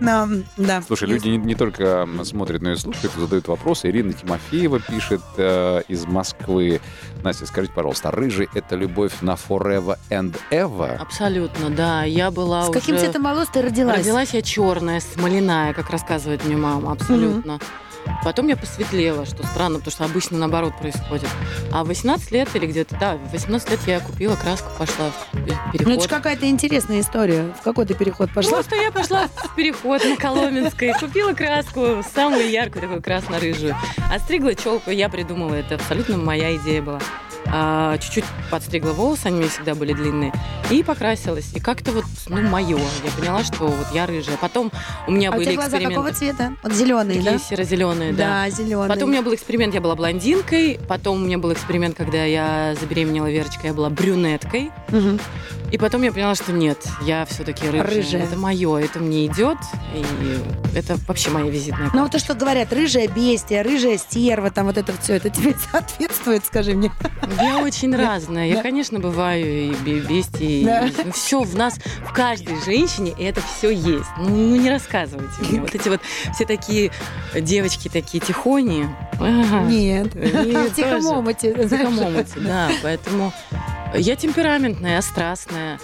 Но, 0.00 0.28
Да. 0.56 0.82
Слушай, 0.82 1.08
люди 1.08 1.28
не, 1.28 1.38
не 1.38 1.54
только 1.54 2.08
смотрят, 2.24 2.62
но 2.62 2.72
и 2.72 2.76
слушают, 2.76 3.12
задают 3.16 3.48
вопросы. 3.48 3.88
Ирина 3.88 4.12
Тимофеева 4.12 4.80
пишет 4.80 5.22
э, 5.36 5.82
из 5.88 6.04
Москвы. 6.06 6.80
Настя, 7.22 7.46
скажите, 7.46 7.72
пожалуйста, 7.74 8.08
а 8.08 8.12
рыжий— 8.12 8.48
это 8.54 8.76
любовь 8.76 9.12
на 9.20 9.32
forever 9.34 9.98
and 10.10 10.36
ever? 10.50 10.96
Абсолютно, 10.96 11.70
да. 11.70 12.04
Я 12.04 12.30
была 12.30 12.66
С 12.66 12.70
каким 12.72 12.98
цветом 12.98 13.22
волос 13.22 13.48
ты 13.52 13.62
родилась? 13.62 13.98
Родилась 13.98 14.30
я 14.34 14.42
черная, 14.42 15.00
смоляная, 15.00 15.72
как 15.72 15.90
рассказывает 15.90 16.44
мне 16.44 16.56
мама, 16.56 16.92
абсолютно. 16.92 17.58
Потом 18.24 18.46
я 18.48 18.56
посветлела, 18.56 19.26
что 19.26 19.44
странно, 19.44 19.78
потому 19.78 19.90
что 19.92 20.04
обычно 20.04 20.38
наоборот 20.38 20.74
происходит. 20.78 21.28
А 21.72 21.82
в 21.82 21.88
18 21.88 22.30
лет 22.30 22.48
или 22.54 22.66
где-то, 22.66 22.96
да, 23.00 23.14
в 23.16 23.32
18 23.32 23.70
лет 23.70 23.80
я 23.86 24.00
купила 24.00 24.36
краску, 24.36 24.68
пошла 24.78 25.10
в 25.10 25.32
пе- 25.44 25.56
Ну, 25.66 25.72
переход. 25.72 25.92
это 25.94 26.02
же 26.02 26.08
какая-то 26.08 26.48
интересная 26.48 27.00
история. 27.00 27.52
В 27.60 27.62
какой 27.62 27.84
ты 27.86 27.94
переход 27.94 28.30
пошла? 28.32 28.52
Просто 28.52 28.76
я 28.76 28.92
пошла 28.92 29.28
в 29.28 29.54
переход 29.56 30.04
на 30.04 30.16
Коломенской, 30.16 30.92
купила 31.00 31.32
краску, 31.32 32.02
самую 32.14 32.48
яркую, 32.50 32.82
такую 32.82 33.02
красно-рыжую. 33.02 33.74
Отстригла 34.12 34.54
челку, 34.54 34.90
я 34.90 35.08
придумала 35.08 35.54
это, 35.54 35.74
абсолютно 35.76 36.16
моя 36.16 36.54
идея 36.56 36.82
была. 36.82 37.00
А, 37.52 37.98
чуть-чуть 37.98 38.24
подстригла 38.50 38.92
волосы, 38.92 39.26
они 39.26 39.36
у 39.36 39.40
меня 39.40 39.50
всегда 39.50 39.74
были 39.74 39.92
длинные, 39.92 40.32
и 40.70 40.82
покрасилась. 40.82 41.52
И 41.54 41.60
как-то 41.60 41.92
вот, 41.92 42.04
ну, 42.28 42.40
мое. 42.42 42.78
Я 42.78 43.10
поняла, 43.18 43.44
что 43.44 43.66
вот 43.66 43.86
я 43.92 44.06
рыжая. 44.06 44.38
Потом 44.38 44.72
у 45.06 45.10
меня 45.10 45.28
А 45.30 45.32
у 45.32 45.36
были 45.36 45.44
тебя 45.44 45.54
глаза 45.56 45.76
эксперименты. 45.76 45.94
какого 45.94 46.12
цвета? 46.14 46.52
Вот 46.62 46.72
зеленые, 46.72 47.18
Такие 47.18 47.32
да? 47.32 47.38
серо-зеленые, 47.38 48.12
да. 48.12 48.44
Да, 48.44 48.50
зеленые. 48.50 48.88
Потом 48.88 49.08
у 49.10 49.12
меня 49.12 49.22
был 49.22 49.34
эксперимент, 49.34 49.74
я 49.74 49.80
была 49.82 49.94
блондинкой. 49.94 50.80
Потом 50.88 51.22
у 51.22 51.26
меня 51.26 51.36
был 51.38 51.52
эксперимент, 51.52 51.96
когда 51.96 52.24
я 52.24 52.74
забеременела 52.80 53.30
Верочкой, 53.30 53.68
я 53.68 53.74
была 53.74 53.90
брюнеткой. 53.90 54.70
Мгм. 54.88 55.20
И 55.70 55.78
потом 55.78 56.02
я 56.02 56.12
поняла, 56.12 56.34
что 56.34 56.52
нет, 56.52 56.78
я 57.02 57.24
все-таки 57.26 57.66
рыжая. 57.66 57.82
Рыжая. 57.82 58.22
Это 58.24 58.36
мое, 58.36 58.76
это 58.78 58.98
мне 58.98 59.26
идет. 59.26 59.56
И 59.94 60.04
это 60.76 60.96
вообще 61.08 61.30
моя 61.30 61.50
визитная 61.50 61.90
Ну, 61.94 62.02
вот 62.02 62.12
то, 62.12 62.18
что 62.18 62.34
говорят, 62.34 62.72
рыжая 62.74 63.08
бестия, 63.08 63.62
рыжая 63.62 63.96
стерва, 63.96 64.50
там 64.50 64.66
вот 64.66 64.76
это 64.76 64.92
все, 65.00 65.14
это 65.14 65.30
тебе 65.30 65.54
соответствует, 65.72 66.44
скажи 66.44 66.74
мне. 66.74 66.92
Я 67.42 67.58
очень 67.58 67.94
разная. 67.94 68.46
Я, 68.46 68.62
конечно, 68.62 68.98
бываю 69.00 69.44
и 69.70 69.74
бе- 69.74 70.00
бестией. 70.00 70.64
Да. 70.64 70.88
все 71.12 71.42
в 71.42 71.54
нас, 71.56 71.74
в 72.06 72.12
каждой 72.12 72.60
женщине 72.64 73.14
это 73.18 73.40
все 73.40 73.70
есть. 73.70 74.08
Ну, 74.18 74.28
ну, 74.28 74.56
не 74.56 74.70
рассказывайте 74.70 75.34
мне. 75.48 75.60
Вот 75.60 75.74
эти 75.74 75.88
вот 75.88 76.00
все 76.34 76.44
такие 76.46 76.90
девочки 77.38 77.88
такие 77.88 78.20
тихони. 78.22 78.86
Нет. 79.68 80.14
И 80.16 80.52
В 80.56 80.74
тихом 80.74 81.02
тоже. 81.02 81.08
омуте. 81.08 81.54
В 81.54 81.66
знаешь. 81.68 81.70
тихом 81.88 81.98
омуте, 82.06 82.32
да. 82.40 82.70
Поэтому 82.82 83.32
я 83.94 84.16
темпераментная, 84.16 84.96
я 84.96 85.02
страстная. 85.02 85.78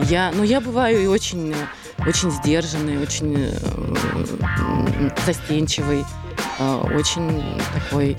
Я, 0.00 0.32
ну, 0.34 0.42
я 0.42 0.60
бываю 0.60 1.02
и 1.04 1.06
очень, 1.06 1.52
э, 1.52 2.08
очень 2.08 2.30
сдержанный, 2.32 2.98
очень 3.00 3.36
э, 3.38 3.54
застенчивый, 5.26 6.04
э, 6.58 6.74
очень 6.96 7.44
такой, 7.72 8.16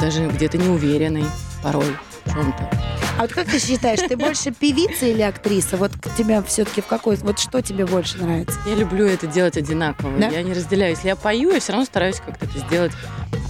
даже 0.00 0.26
где-то 0.28 0.58
неуверенный 0.58 1.24
порой 1.62 1.96
в 2.24 2.32
чем-то. 2.32 2.70
А 3.18 3.22
вот 3.22 3.32
как 3.32 3.46
ты 3.46 3.58
считаешь, 3.58 4.00
ты 4.00 4.16
больше 4.16 4.52
певица 4.52 5.06
или 5.06 5.22
актриса? 5.22 5.76
Вот 5.76 5.92
к 5.92 6.14
тебя 6.16 6.42
все-таки 6.42 6.80
в 6.80 6.86
какой... 6.86 7.16
Вот 7.16 7.38
что 7.38 7.60
тебе 7.60 7.84
больше 7.84 8.18
нравится? 8.18 8.58
Я 8.66 8.74
люблю 8.74 9.06
это 9.06 9.26
делать 9.26 9.56
одинаково. 9.56 10.18
Да? 10.18 10.28
Я 10.28 10.42
не 10.42 10.52
разделяю. 10.52 10.92
Если 10.92 11.08
я 11.08 11.16
пою, 11.16 11.52
я 11.52 11.60
все 11.60 11.72
равно 11.72 11.84
стараюсь 11.84 12.20
как-то 12.24 12.46
это 12.46 12.58
сделать 12.58 12.92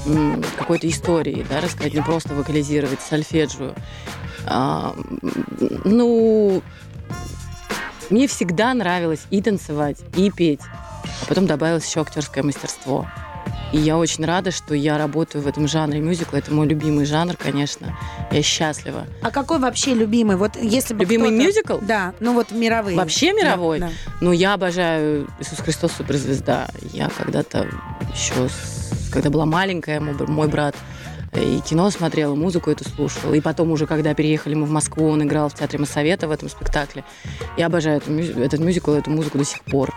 м, 0.06 0.42
какой-то 0.58 0.88
историей, 0.88 1.46
да, 1.48 1.60
рассказать, 1.60 1.94
не 1.94 2.02
просто 2.02 2.34
вокализировать 2.34 3.00
сольфеджио. 3.00 3.72
А, 4.46 4.94
ну, 5.84 6.62
мне 8.10 8.26
всегда 8.26 8.74
нравилось 8.74 9.22
и 9.30 9.40
танцевать, 9.40 9.98
и 10.16 10.30
петь. 10.30 10.60
А 11.22 11.26
потом 11.26 11.46
добавилось 11.46 11.86
еще 11.86 12.00
актерское 12.00 12.42
мастерство. 12.42 13.06
И 13.72 13.78
я 13.78 13.96
очень 13.96 14.24
рада, 14.26 14.50
что 14.50 14.74
я 14.74 14.98
работаю 14.98 15.42
в 15.42 15.46
этом 15.46 15.66
жанре 15.66 15.98
мюзикла. 16.00 16.36
Это 16.36 16.52
мой 16.52 16.66
любимый 16.66 17.06
жанр, 17.06 17.36
конечно. 17.36 17.96
Я 18.30 18.42
счастлива. 18.42 19.06
А 19.22 19.30
какой 19.30 19.58
вообще 19.58 19.94
любимый? 19.94 20.36
Вот 20.36 20.56
если 20.56 20.92
бы 20.94 21.00
Любимый 21.00 21.30
мюзикл? 21.30 21.78
Да, 21.80 22.12
ну 22.20 22.34
вот 22.34 22.50
мировые. 22.50 22.96
Вообще 22.96 23.32
мировой? 23.32 23.78
Да, 23.80 23.86
да. 23.86 23.92
Ну, 24.20 24.32
я 24.32 24.54
обожаю 24.54 25.26
Иисус 25.40 25.58
Христос 25.60 25.92
суперзвезда. 25.92 26.68
Я 26.92 27.08
когда-то 27.08 27.66
еще, 28.12 28.34
когда 29.10 29.30
была 29.30 29.46
маленькая, 29.46 30.00
мой, 30.00 30.14
бр- 30.14 30.28
мой 30.28 30.48
брат 30.48 30.76
и 31.34 31.60
кино 31.66 31.88
смотрела, 31.90 32.34
музыку 32.34 32.70
эту 32.70 32.86
слушала. 32.86 33.32
И 33.32 33.40
потом 33.40 33.70
уже, 33.70 33.86
когда 33.86 34.12
переехали 34.12 34.52
мы 34.54 34.66
в 34.66 34.70
Москву, 34.70 35.08
он 35.08 35.22
играл 35.22 35.48
в 35.48 35.54
Театре 35.54 35.78
Моссовета 35.78 36.28
в 36.28 36.30
этом 36.30 36.50
спектакле. 36.50 37.04
Я 37.56 37.66
обожаю 37.66 37.98
эту 37.98 38.12
этот 38.42 38.60
мюзикл, 38.60 38.92
эту 38.92 39.10
музыку 39.10 39.38
до 39.38 39.44
сих 39.44 39.62
пор. 39.62 39.94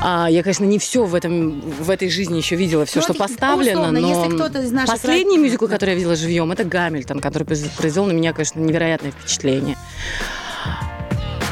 А, 0.00 0.28
я, 0.30 0.42
конечно, 0.42 0.64
не 0.64 0.78
все 0.78 1.04
в, 1.04 1.14
этом, 1.14 1.60
в 1.60 1.90
этой 1.90 2.08
жизни 2.08 2.36
еще 2.36 2.54
видела, 2.56 2.84
все, 2.86 3.00
Ну, 3.00 3.02
что 3.04 3.14
поставлено, 3.14 3.80
условно, 3.80 4.00
но 4.00 4.08
если 4.24 4.34
кто-то 4.36 4.60
из 4.62 4.70
наших 4.70 4.90
последний 4.94 5.36
род- 5.36 5.44
мюзикл, 5.46 5.66
который 5.66 5.90
я 5.90 5.96
видела 5.96 6.14
живьем, 6.14 6.52
это 6.52 6.64
Гамильтон, 6.64 7.18
который 7.20 7.42
произ- 7.44 7.68
произвел 7.76 8.04
на 8.06 8.12
меня, 8.12 8.32
конечно, 8.32 8.60
невероятное 8.60 9.10
впечатление. 9.10 9.76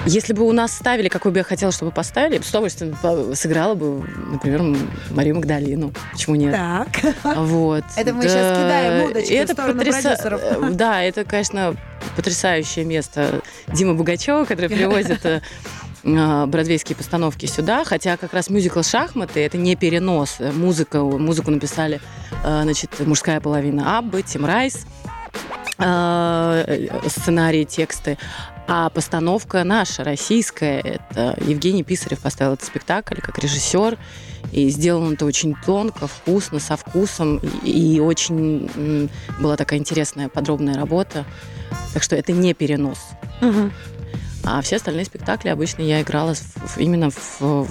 Если 0.08 0.32
бы 0.34 0.44
у 0.44 0.52
нас 0.52 0.72
ставили, 0.72 1.08
какой 1.08 1.32
бы 1.32 1.38
я 1.38 1.42
хотела, 1.42 1.72
чтобы 1.72 1.90
поставили, 1.90 2.34
я 2.34 2.38
бы 2.38 2.44
с 2.46 2.50
удовольствием 2.50 2.96
сыграла 3.34 3.74
бы, 3.74 4.04
например, 4.30 4.62
Марию 5.10 5.34
Магдалину. 5.34 5.92
Почему 6.12 6.36
нет? 6.36 6.52
Так. 6.54 6.86
Вот. 7.24 7.82
Это 7.96 8.12
мы 8.14 8.22
щас 8.22 8.56
кидаем 8.56 9.10
удочки 9.10 9.32
это 9.32 9.52
в 9.52 9.56
сторону 9.56 9.80
потряса- 9.82 10.02
продюсеров. 10.02 10.40
э, 10.42 10.70
Да, 10.70 11.02
это, 11.02 11.24
конечно, 11.24 11.74
потрясающее 12.14 12.84
место 12.84 13.40
Дима 13.66 13.94
Бугачева, 13.94 14.44
который 14.44 14.68
привозит 14.76 15.26
э, 15.26 15.40
бродвейские 16.06 16.96
постановки 16.96 17.46
сюда, 17.46 17.84
хотя 17.84 18.16
как 18.16 18.32
раз 18.32 18.48
мюзикл 18.48 18.82
«Шахматы»— 18.82 19.40
это 19.44 19.58
не 19.58 19.74
перенос. 19.74 20.36
Музыка, 20.38 21.02
музыку 21.02 21.50
написали, 21.50 22.00
э, 22.44 22.62
значит, 22.62 22.90
мужская 23.00 23.40
половина 23.40 23.98
Аббы, 23.98 24.22
Тим 24.22 24.46
Райс, 24.46 24.86
э, 25.78 26.88
сценарии, 27.08 27.64
тексты. 27.64 28.18
А 28.68 28.88
постановка 28.90 29.62
наша, 29.64 30.04
российская, 30.04 30.80
это 30.80 31.36
Евгений 31.44 31.84
Писарев 31.84 32.20
поставил 32.20 32.54
этот 32.54 32.66
спектакль 32.66 33.20
как 33.20 33.38
режиссер. 33.38 33.98
И 34.52 34.68
сделано 34.70 35.14
это 35.14 35.24
очень 35.24 35.56
тонко, 35.66 36.06
вкусно, 36.06 36.60
со 36.60 36.76
вкусом. 36.76 37.40
И, 37.64 37.96
и 37.96 38.00
очень 38.00 39.10
была 39.40 39.56
такая 39.56 39.80
интересная, 39.80 40.28
подробная 40.28 40.74
работа. 40.74 41.24
Так 41.92 42.02
что 42.02 42.14
это 42.14 42.32
не 42.32 42.54
перенос. 42.54 42.98
Мгм. 43.40 43.72
А 44.46 44.60
все 44.62 44.76
остальные 44.76 45.04
спектакли 45.06 45.48
обычно 45.48 45.82
я 45.82 46.00
играла 46.02 46.34
в- 46.34 46.76
в- 46.76 46.78
именно 46.78 47.10
в, 47.10 47.40
в- 47.40 47.68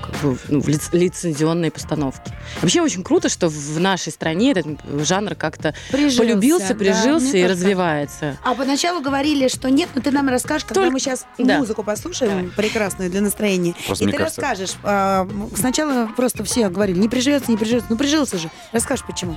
как 0.00 0.14
бы, 0.22 0.38
ну, 0.48 0.60
в 0.60 0.68
лиц- 0.68 0.90
лицензионной 0.92 1.70
постановке. 1.72 2.32
Вообще 2.60 2.80
очень 2.80 3.02
круто, 3.02 3.28
что 3.28 3.48
в 3.48 3.80
нашей 3.80 4.12
стране 4.12 4.52
этот 4.52 4.66
жанр 5.04 5.34
как-то 5.34 5.74
Прижился, 5.90 6.18
полюбился, 6.18 6.68
да, 6.68 6.74
прижился 6.74 7.26
мне 7.28 7.40
и 7.42 7.46
развивается. 7.46 8.36
А 8.44 8.54
поначалу 8.54 9.00
говорили, 9.00 9.48
что 9.48 9.68
нет, 9.70 9.88
но 9.94 10.00
ты 10.00 10.10
нам 10.12 10.28
расскажешь, 10.28 10.64
когда 10.64 10.82
Только- 10.82 10.92
мы 10.92 11.00
сейчас 11.00 11.26
да. 11.38 11.58
музыку 11.58 11.82
послушаем, 11.82 12.30
Давай. 12.36 12.50
прекрасную 12.56 13.10
для 13.10 13.20
настроения. 13.20 13.74
Просто 13.86 14.04
и 14.04 14.10
ты 14.12 14.16
кажется- 14.16 14.40
расскажешь. 14.40 14.74
а, 14.84 15.28
сначала 15.56 16.06
просто 16.16 16.44
все 16.44 16.68
говорили, 16.68 16.98
не 16.98 17.08
приживется, 17.08 17.50
не 17.50 17.56
приживется. 17.56 17.86
Ну, 17.90 17.96
прижился 17.96 18.38
же. 18.38 18.48
Расскажешь, 18.72 19.04
почему. 19.06 19.36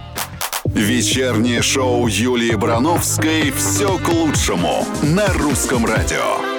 Вечернее 0.65 1.62
шоу 1.62 2.08
Юлии 2.08 2.54
Барановской 2.56 3.52
«Все 3.52 3.98
к 4.00 4.08
лучшему» 4.10 4.86
на 5.04 5.28
русском 5.34 5.86
радио. 5.86 6.55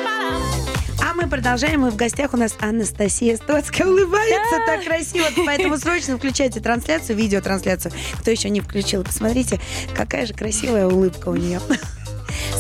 Мы 1.17 1.29
продолжаем, 1.29 1.87
и 1.87 1.91
в 1.91 1.97
гостях 1.97 2.35
у 2.35 2.37
нас 2.37 2.55
Анастасия 2.61 3.37
Стоцкая 3.37 3.87
улыбается 3.87 4.59
так 4.67 4.85
красиво, 4.85 5.25
поэтому 5.47 5.79
срочно 5.79 6.19
включайте 6.19 6.61
трансляцию, 6.61 7.17
видеотрансляцию. 7.17 7.93
Кто 8.21 8.31
еще 8.31 8.51
не 8.51 8.61
включил, 8.61 9.03
посмотрите, 9.03 9.59
какая 9.97 10.27
же 10.27 10.35
красивая 10.35 10.87
улыбка 10.87 11.31
у 11.31 11.37
нее. 11.37 11.61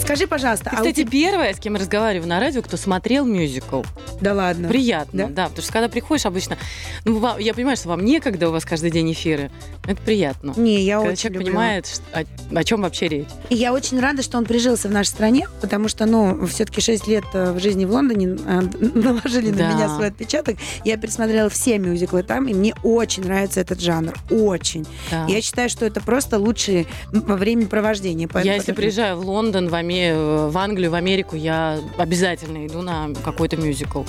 Скажи, 0.06 0.26
пожалуйста, 0.26 0.70
Ты, 0.70 0.70
а 0.70 0.76
кстати, 0.76 1.00
тебя- 1.00 1.10
первая, 1.10 1.52
с 1.54 1.58
кем 1.58 1.74
я 1.74 1.80
разговариваю 1.80 2.28
на 2.28 2.38
радио, 2.40 2.62
кто 2.62 2.76
смотрел 2.76 3.24
мюзикл. 3.24 3.82
Да 4.20 4.34
ладно. 4.34 4.68
Приятно, 4.68 5.26
Да? 5.26 5.32
да? 5.34 5.44
потому 5.48 5.62
что 5.62 5.72
когда 5.72 5.88
приходишь 5.88 6.24
обычно, 6.26 6.56
ну, 7.04 7.36
я 7.38 7.52
понимаю, 7.54 7.76
что 7.76 7.88
вам 7.88 8.04
некогда, 8.04 8.48
у 8.48 8.52
вас 8.52 8.64
каждый 8.64 8.90
день 8.90 9.12
эфиры, 9.12 9.50
это 9.86 10.00
приятно. 10.00 10.54
Не, 10.56 10.80
я 10.82 10.96
когда 10.98 11.10
очень 11.12 11.22
человек 11.22 11.38
люблю. 11.40 11.46
понимает, 11.54 12.00
о, 12.12 12.22
о 12.56 12.64
чем 12.64 12.82
вообще 12.82 13.08
речь. 13.08 13.28
И 13.50 13.56
я 13.56 13.72
очень 13.72 13.98
рада, 14.00 14.22
что 14.22 14.38
он 14.38 14.44
прижился 14.44 14.88
в 14.88 14.92
нашей 14.92 15.08
стране, 15.08 15.48
потому 15.60 15.88
что, 15.88 16.06
ну, 16.06 16.46
все-таки 16.46 16.80
6 16.80 17.06
лет 17.08 17.24
э, 17.34 17.52
в 17.52 17.58
жизни 17.60 17.84
в 17.84 17.90
Лондоне 17.90 18.36
э, 18.46 18.60
наложили 18.94 19.50
Да. 19.50 19.68
на 19.70 19.74
меня 19.74 19.88
свой 19.88 20.08
отпечаток. 20.08 20.56
Я 20.84 20.96
пересмотрела 20.96 21.50
все 21.50 21.78
мюзиклы 21.78 22.22
там, 22.22 22.46
и 22.48 22.54
мне 22.54 22.74
очень 22.82 23.24
нравится 23.24 23.60
этот 23.60 23.80
жанр. 23.80 24.14
Очень. 24.30 24.86
Да. 25.10 25.26
Я 25.28 25.42
считаю, 25.42 25.68
что 25.68 25.84
это 25.84 26.00
просто 26.00 26.38
лучшее 26.38 26.86
времяпровождение. 27.10 28.26
Я, 28.26 28.32
Поэтому- 28.32 28.54
если 28.54 28.72
приезжаю 28.72 29.16
в 29.16 29.26
Лондон, 29.26 29.68
в, 29.68 29.74
Аме- 29.96 30.48
в 30.48 30.58
Англию, 30.58 30.90
в 30.90 30.94
Америку, 30.94 31.36
я 31.36 31.80
обязательно 31.96 32.66
иду 32.66 32.82
на 32.82 33.08
какой-то 33.24 33.56
мюзикл. 33.56 34.02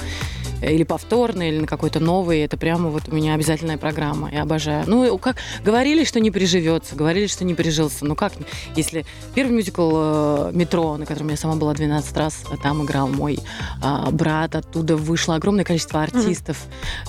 Или 0.62 0.84
повторный, 0.84 1.50
или 1.50 1.60
на 1.60 1.67
какой-то 1.67 2.00
новый. 2.00 2.39
Это 2.39 2.58
прямо 2.58 2.89
вот 2.89 3.04
у 3.10 3.15
меня 3.15 3.36
обязательная 3.36 3.78
программа. 3.78 4.32
Я 4.32 4.41
обожаю. 4.41 4.86
Ну, 4.88 5.17
как 5.19 5.38
говорили, 5.63 6.04
что 6.04 6.19
не 6.19 6.32
приживется, 6.32 6.95
говорили, 6.95 7.28
что 7.28 7.45
не 7.45 7.54
прижился. 7.54 8.06
Ну 8.06 8.15
как, 8.15 8.34
если 8.76 9.06
первый 9.36 9.56
мюзикл 9.56 9.91
э, 9.93 10.52
«Метро», 10.54 10.97
на 10.97 11.06
котором 11.06 11.30
я 11.30 11.38
сама 11.38 11.56
была 11.58 11.76
12 11.76 12.17
раз, 12.17 12.43
а 12.52 12.58
там 12.58 12.84
играл 12.84 13.08
мой 13.08 13.38
а, 13.84 14.10
брат, 14.10 14.56
оттуда 14.56 14.97
вышло 14.97 15.36
огромное 15.36 15.63
количество 15.63 16.02
артистов. 16.02 16.65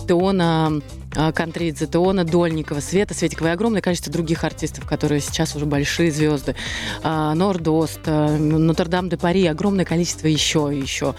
Теона 0.06 0.66
а, 0.66 0.80
Контридзе, 1.34 1.86
Теона 1.86 2.24
Дольникова, 2.24 2.80
Света 2.80 3.14
Светикова 3.14 3.48
и 3.48 3.50
огромное 3.50 3.80
количество 3.80 4.12
других 4.12 4.44
артистов, 4.44 4.86
которые 4.86 5.20
сейчас 5.20 5.56
уже 5.56 5.66
большие 5.66 6.10
звезды. 6.10 6.54
А, 7.02 7.34
Нордост, 7.34 8.00
а, 8.06 8.36
Нотр-Дам 8.36 9.08
де 9.08 9.16
Пари, 9.16 9.46
огромное 9.46 9.84
количество 9.84 10.26
еще 10.26 10.70
и 10.72 10.80
еще. 10.80 11.14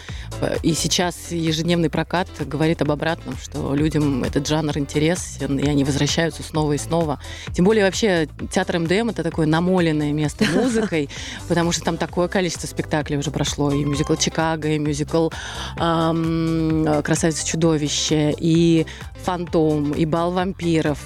И 0.63 0.73
сейчас 0.73 1.32
ежедневный 1.32 1.89
прокат 1.89 2.28
говорит 2.39 2.82
об 2.82 2.91
обратном, 2.91 3.38
что 3.38 3.75
людям 3.75 4.23
этот 4.23 4.47
жанр 4.47 4.78
интересен, 4.78 5.58
и 5.58 5.67
они 5.67 5.84
возвращаются 5.84 6.43
снова 6.43 6.73
и 6.73 6.78
снова. 6.78 7.19
Тем 7.54 7.65
более 7.65 7.84
вообще 7.84 8.28
театр 8.52 8.80
МДМ 8.80 9.10
это 9.10 9.23
такое 9.23 9.47
намоленное 9.47 10.13
место 10.13 10.45
музыкой, 10.54 11.10
потому 11.47 11.71
что 11.71 11.84
там 11.84 11.97
такое 11.97 12.28
количество 12.28 12.67
спектаклей 12.67 13.17
уже 13.17 13.32
прошло. 13.32 13.71
И 13.71 13.84
мюзикл 13.84 14.15
«Чикаго», 14.15 14.69
и 14.69 14.80
мюзикл 14.80 15.30
«Красавица-чудовище», 15.75 18.36
и 18.38 18.86
«Фантом», 19.24 19.94
и 19.94 20.06
«Бал 20.06 20.32
вампиров», 20.32 21.00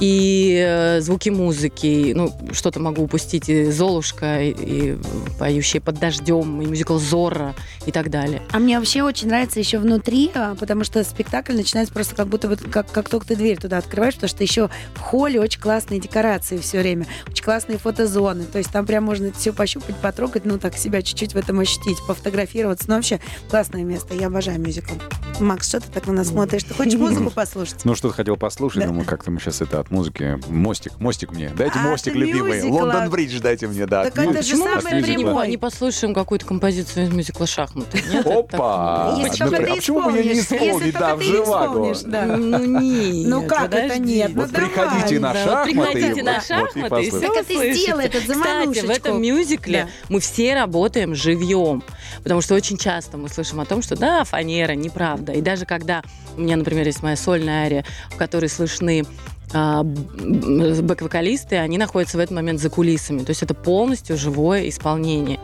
и 0.00 0.64
э, 0.66 1.00
звуки 1.00 1.28
музыки, 1.28 2.12
ну, 2.16 2.32
что-то 2.52 2.80
могу 2.80 3.02
упустить, 3.02 3.48
и 3.48 3.70
«Золушка», 3.70 4.40
и, 4.42 4.50
и 4.50 4.98
«Поющие 5.38 5.80
под 5.82 5.98
дождем», 5.98 6.62
и 6.62 6.66
мюзикл 6.66 6.98
«Зорро» 6.98 7.54
и 7.86 7.92
так 7.92 8.10
далее. 8.10 8.42
А 8.50 8.58
мне 8.58 8.78
вообще 8.78 9.02
очень 9.02 9.28
нравится 9.28 9.58
еще 9.58 9.78
внутри, 9.78 10.30
а, 10.34 10.54
потому 10.54 10.84
что 10.84 11.04
спектакль 11.04 11.54
начинается 11.54 11.92
просто 11.92 12.14
как 12.14 12.28
будто 12.28 12.48
вот 12.48 12.60
как, 12.62 12.90
как 12.90 13.08
только 13.08 13.26
ты 13.26 13.36
дверь 13.36 13.58
туда 13.58 13.78
открываешь, 13.78 14.14
потому 14.14 14.28
что 14.30 14.42
еще 14.42 14.70
в 14.94 14.98
холле 15.00 15.40
очень 15.40 15.60
классные 15.60 16.00
декорации 16.00 16.56
все 16.58 16.80
время, 16.80 17.06
очень 17.28 17.44
классные 17.44 17.78
фотозоны. 17.78 18.44
То 18.44 18.58
есть 18.58 18.70
там 18.72 18.86
прям 18.86 19.04
можно 19.04 19.26
это 19.26 19.38
все 19.38 19.52
пощупать, 19.52 19.96
потрогать, 19.96 20.44
ну 20.46 20.58
так 20.58 20.76
себя 20.76 21.02
чуть-чуть 21.02 21.34
в 21.34 21.36
этом 21.36 21.60
ощутить, 21.60 21.98
пофотографироваться. 22.06 22.86
Ну 22.88 22.94
вообще 22.96 23.20
классное 23.50 23.84
место. 23.84 24.14
Я 24.14 24.28
обожаю 24.28 24.58
мюзикл. 24.60 24.94
Макс, 25.40 25.68
что 25.68 25.80
ты 25.80 25.88
так 25.90 26.06
на 26.06 26.12
нас 26.14 26.28
смотришь? 26.28 26.64
Ты 26.64 26.74
хочешь 26.74 26.94
музыку 26.98 27.30
послушать? 27.30 27.84
Ну, 27.84 27.94
что-то 27.94 28.14
хотел 28.14 28.36
послушать, 28.36 28.80
Да. 28.82 28.88
думаю, 28.88 29.04
как-то 29.06 29.30
мы 29.30 29.40
сейчас 29.40 29.60
это 29.60 29.80
от 29.90 29.96
музыки. 29.96 30.38
Мостик, 30.48 30.92
мостик 31.00 31.32
мне. 31.32 31.50
Дайте 31.50 31.78
А, 31.78 31.82
мостик, 31.82 32.12
ты 32.12 32.18
любимый. 32.18 32.62
Лондон 32.62 33.10
Бридж 33.10 33.38
дайте 33.40 33.66
мне, 33.66 33.86
да. 33.86 34.04
Так 34.04 34.18
это 34.18 34.42
же 34.42 34.56
самое 34.56 35.02
прямое. 35.02 35.48
Не 35.48 35.56
послушаем 35.56 36.14
какую-то 36.14 36.46
композицию 36.46 37.06
из 37.06 37.10
мюзикла 37.12 37.46
«Шахматы». 37.46 37.98
Опа! 38.24 39.14
Если 39.18 39.44
Ну, 39.44 39.50
только 39.50 39.64
а 39.64 39.66
ты 39.66 39.74
почему 39.76 40.02
бы 40.02 40.18
ее 40.18 40.34
не 40.34 40.40
исполнишь. 40.40 40.40
Если 40.40 40.56
исполнить, 40.68 40.92
только 40.92 40.98
да, 41.06 41.14
в 41.14 41.18
ты 41.18 41.24
живаго? 41.24 41.92
исполнишь, 41.92 41.98
так? 41.98 42.10
да. 42.10 42.26
Ну 42.36 42.64
нет. 42.80 43.28
Ну 43.28 43.46
как 43.46 43.74
это 43.74 43.98
нет? 43.98 44.30
Ну 44.34 44.40
Вот 44.42 44.50
приходите 44.50 45.20
на 45.20 45.34
шахматы. 45.34 45.70
приходите 45.72 46.22
на 46.22 46.40
шахматы, 46.40 47.02
и 47.04 47.10
все 47.10 47.18
услышите. 47.40 47.74
сделай 47.74 48.06
этот 48.06 48.22
Кстати, 48.22 48.38
в 48.38 48.42
заманушечку. 48.44 48.92
этом 48.92 49.22
мюзикле 49.22 49.88
мы 50.08 50.20
все 50.20 50.54
работаем 50.54 51.14
живьем. 51.14 51.82
Потому 52.22 52.40
что 52.40 52.54
очень 52.54 52.76
часто 52.76 53.16
мы 53.16 53.28
слышим 53.28 53.60
о 53.60 53.64
том, 53.64 53.82
что 53.82 53.96
да, 53.96 54.24
фанера, 54.24 54.72
неправда. 54.72 55.32
И 55.32 55.40
даже 55.40 55.64
когда 55.66 56.02
у 56.36 56.40
меня, 56.40 56.56
например, 56.56 56.86
есть 56.86 57.02
моя 57.02 57.16
сольная 57.16 57.64
ария, 57.64 57.84
в 58.10 58.16
которой 58.16 58.48
слышны 58.48 59.04
бэк-вокалисты, 59.52 61.56
они 61.56 61.78
находятся 61.78 62.16
в 62.16 62.20
этот 62.20 62.34
момент 62.34 62.60
за 62.60 62.70
кулисами. 62.70 63.20
То 63.20 63.30
есть 63.30 63.42
это 63.42 63.54
полностью 63.54 64.16
живое 64.16 64.68
исполнение. 64.68 65.40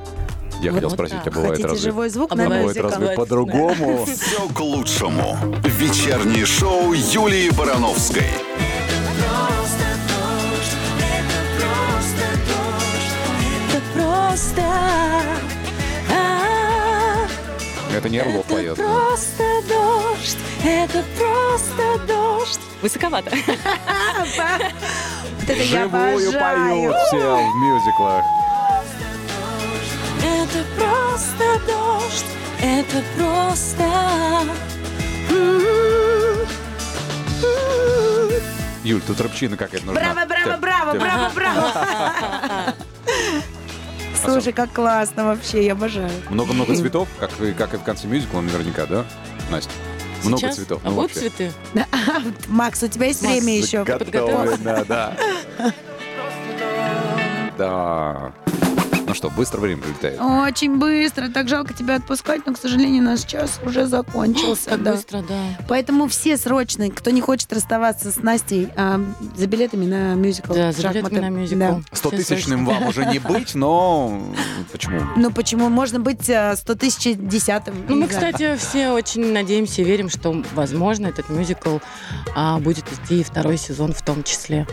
Я 0.62 0.72
хотел 0.72 0.88
Вот 0.88 0.96
спросить, 0.96 1.22
так. 1.22 1.28
а 1.28 1.30
бывает 1.30 1.50
Хотите 1.50 1.68
разве... 1.68 1.90
живой 1.90 2.08
звук 2.08 2.32
А 2.32 2.34
на 2.34 2.44
бывает 2.44 2.76
разве 2.76 3.08
по-другому? 3.10 4.06
Все 4.06 4.48
к 4.48 4.60
лучшему. 4.60 5.36
Вечернее 5.64 6.46
шоу 6.46 6.92
Юлии 6.92 7.50
Барановской. 7.50 8.24
Это 13.68 13.82
просто... 13.94 14.62
а, 14.62 15.22
Это 17.94 18.08
не 18.08 18.18
Орлов 18.18 18.44
поет. 18.46 18.76
просто 18.76 19.44
дождь, 19.68 20.36
это 20.64 21.04
просто 21.16 21.98
дождь. 22.06 22.58
Высоковато. 22.82 23.30
Вот 23.30 23.38
это 25.48 25.62
я 25.62 25.82
Живую 25.84 26.28
обожаю. 26.28 26.92
поют 26.92 26.96
все 27.06 27.36
в 27.36 27.54
мюзиклах. 27.56 28.24
Это 30.22 30.64
просто 30.76 31.60
дождь, 31.66 32.26
это 32.60 33.02
просто... 33.16 33.84
м-м-м. 35.30 36.46
Юль, 38.84 39.02
тут 39.06 39.20
рыбчина 39.20 39.56
какая-то 39.56 39.86
нужна. 39.86 40.00
Браво, 40.00 40.26
браво, 40.26 40.56
браво, 40.58 40.92
браво, 40.98 41.30
браво. 41.34 41.72
Слушай, 44.24 44.52
как 44.52 44.72
классно 44.72 45.24
вообще, 45.26 45.64
я 45.66 45.72
обожаю. 45.72 46.10
Много-много 46.30 46.74
цветов, 46.74 47.08
как, 47.20 47.30
и- 47.40 47.52
как 47.52 47.74
и 47.74 47.76
в 47.76 47.82
конце 47.82 48.06
мюзикла 48.06 48.40
наверняка, 48.40 48.86
да, 48.86 49.04
Настя? 49.50 49.70
Много 50.24 50.40
Сейчас? 50.40 50.56
цветов. 50.56 50.80
А 50.84 50.88
ну, 50.88 50.94
вот 50.96 51.02
вообще. 51.02 51.28
цветы. 51.30 51.52
Макс, 52.48 52.82
у 52.82 52.88
тебя 52.88 53.06
есть 53.06 53.22
Макс, 53.22 53.34
время 53.34 53.56
еще? 53.58 53.84
Готовы, 53.84 54.56
да, 54.58 55.16
да. 57.58 58.32
Что, 59.16 59.30
быстро 59.30 59.60
время 59.60 59.80
прилетает. 59.82 60.20
Очень 60.20 60.76
быстро. 60.78 61.28
Так 61.28 61.48
жалко 61.48 61.72
тебя 61.72 61.96
отпускать, 61.96 62.46
но, 62.46 62.52
к 62.52 62.58
сожалению, 62.58 63.02
наш 63.02 63.22
час 63.22 63.60
уже 63.64 63.86
закончился. 63.86 64.70
Так 64.70 64.82
да. 64.82 64.92
быстро, 64.92 65.22
да. 65.26 65.42
Поэтому 65.68 66.06
все 66.06 66.36
срочно, 66.36 66.90
кто 66.90 67.10
не 67.10 67.20
хочет 67.22 67.50
расставаться 67.52 68.10
с 68.10 68.22
Настей, 68.22 68.68
а, 68.76 69.00
за 69.34 69.46
билетами 69.46 69.86
на 69.86 70.14
мюзикл. 70.14 70.52
Да, 70.52 70.72
за 70.72 70.82
«Шахматы». 70.82 71.00
билетами 71.00 71.20
на 71.20 71.30
мюзикл. 71.30 71.58
Да. 71.58 71.80
Сто 71.92 72.10
Все 72.10 72.18
тысячным 72.18 72.66
срочно. 72.66 72.80
вам 72.80 72.88
уже 72.88 73.06
не 73.06 73.18
быть, 73.18 73.54
но 73.54 74.22
почему? 74.70 75.00
Ну 75.16 75.30
почему? 75.30 75.68
Можно 75.70 75.98
быть 76.00 76.28
а, 76.28 76.54
100 76.54 76.74
тысяч 76.74 77.16
десятым. 77.16 77.74
Ну, 77.88 77.96
мы, 77.96 78.08
кстати, 78.08 78.56
все 78.56 78.90
очень 78.90 79.32
надеемся 79.32 79.80
и 79.80 79.84
верим, 79.84 80.10
что, 80.10 80.42
возможно, 80.54 81.06
этот 81.06 81.30
мюзикл 81.30 81.78
а, 82.34 82.58
будет 82.58 82.84
идти 82.92 83.20
и 83.20 83.24
второй 83.24 83.56
сезон 83.56 83.92
в 83.94 84.02
том 84.02 84.22
числе. 84.22 84.66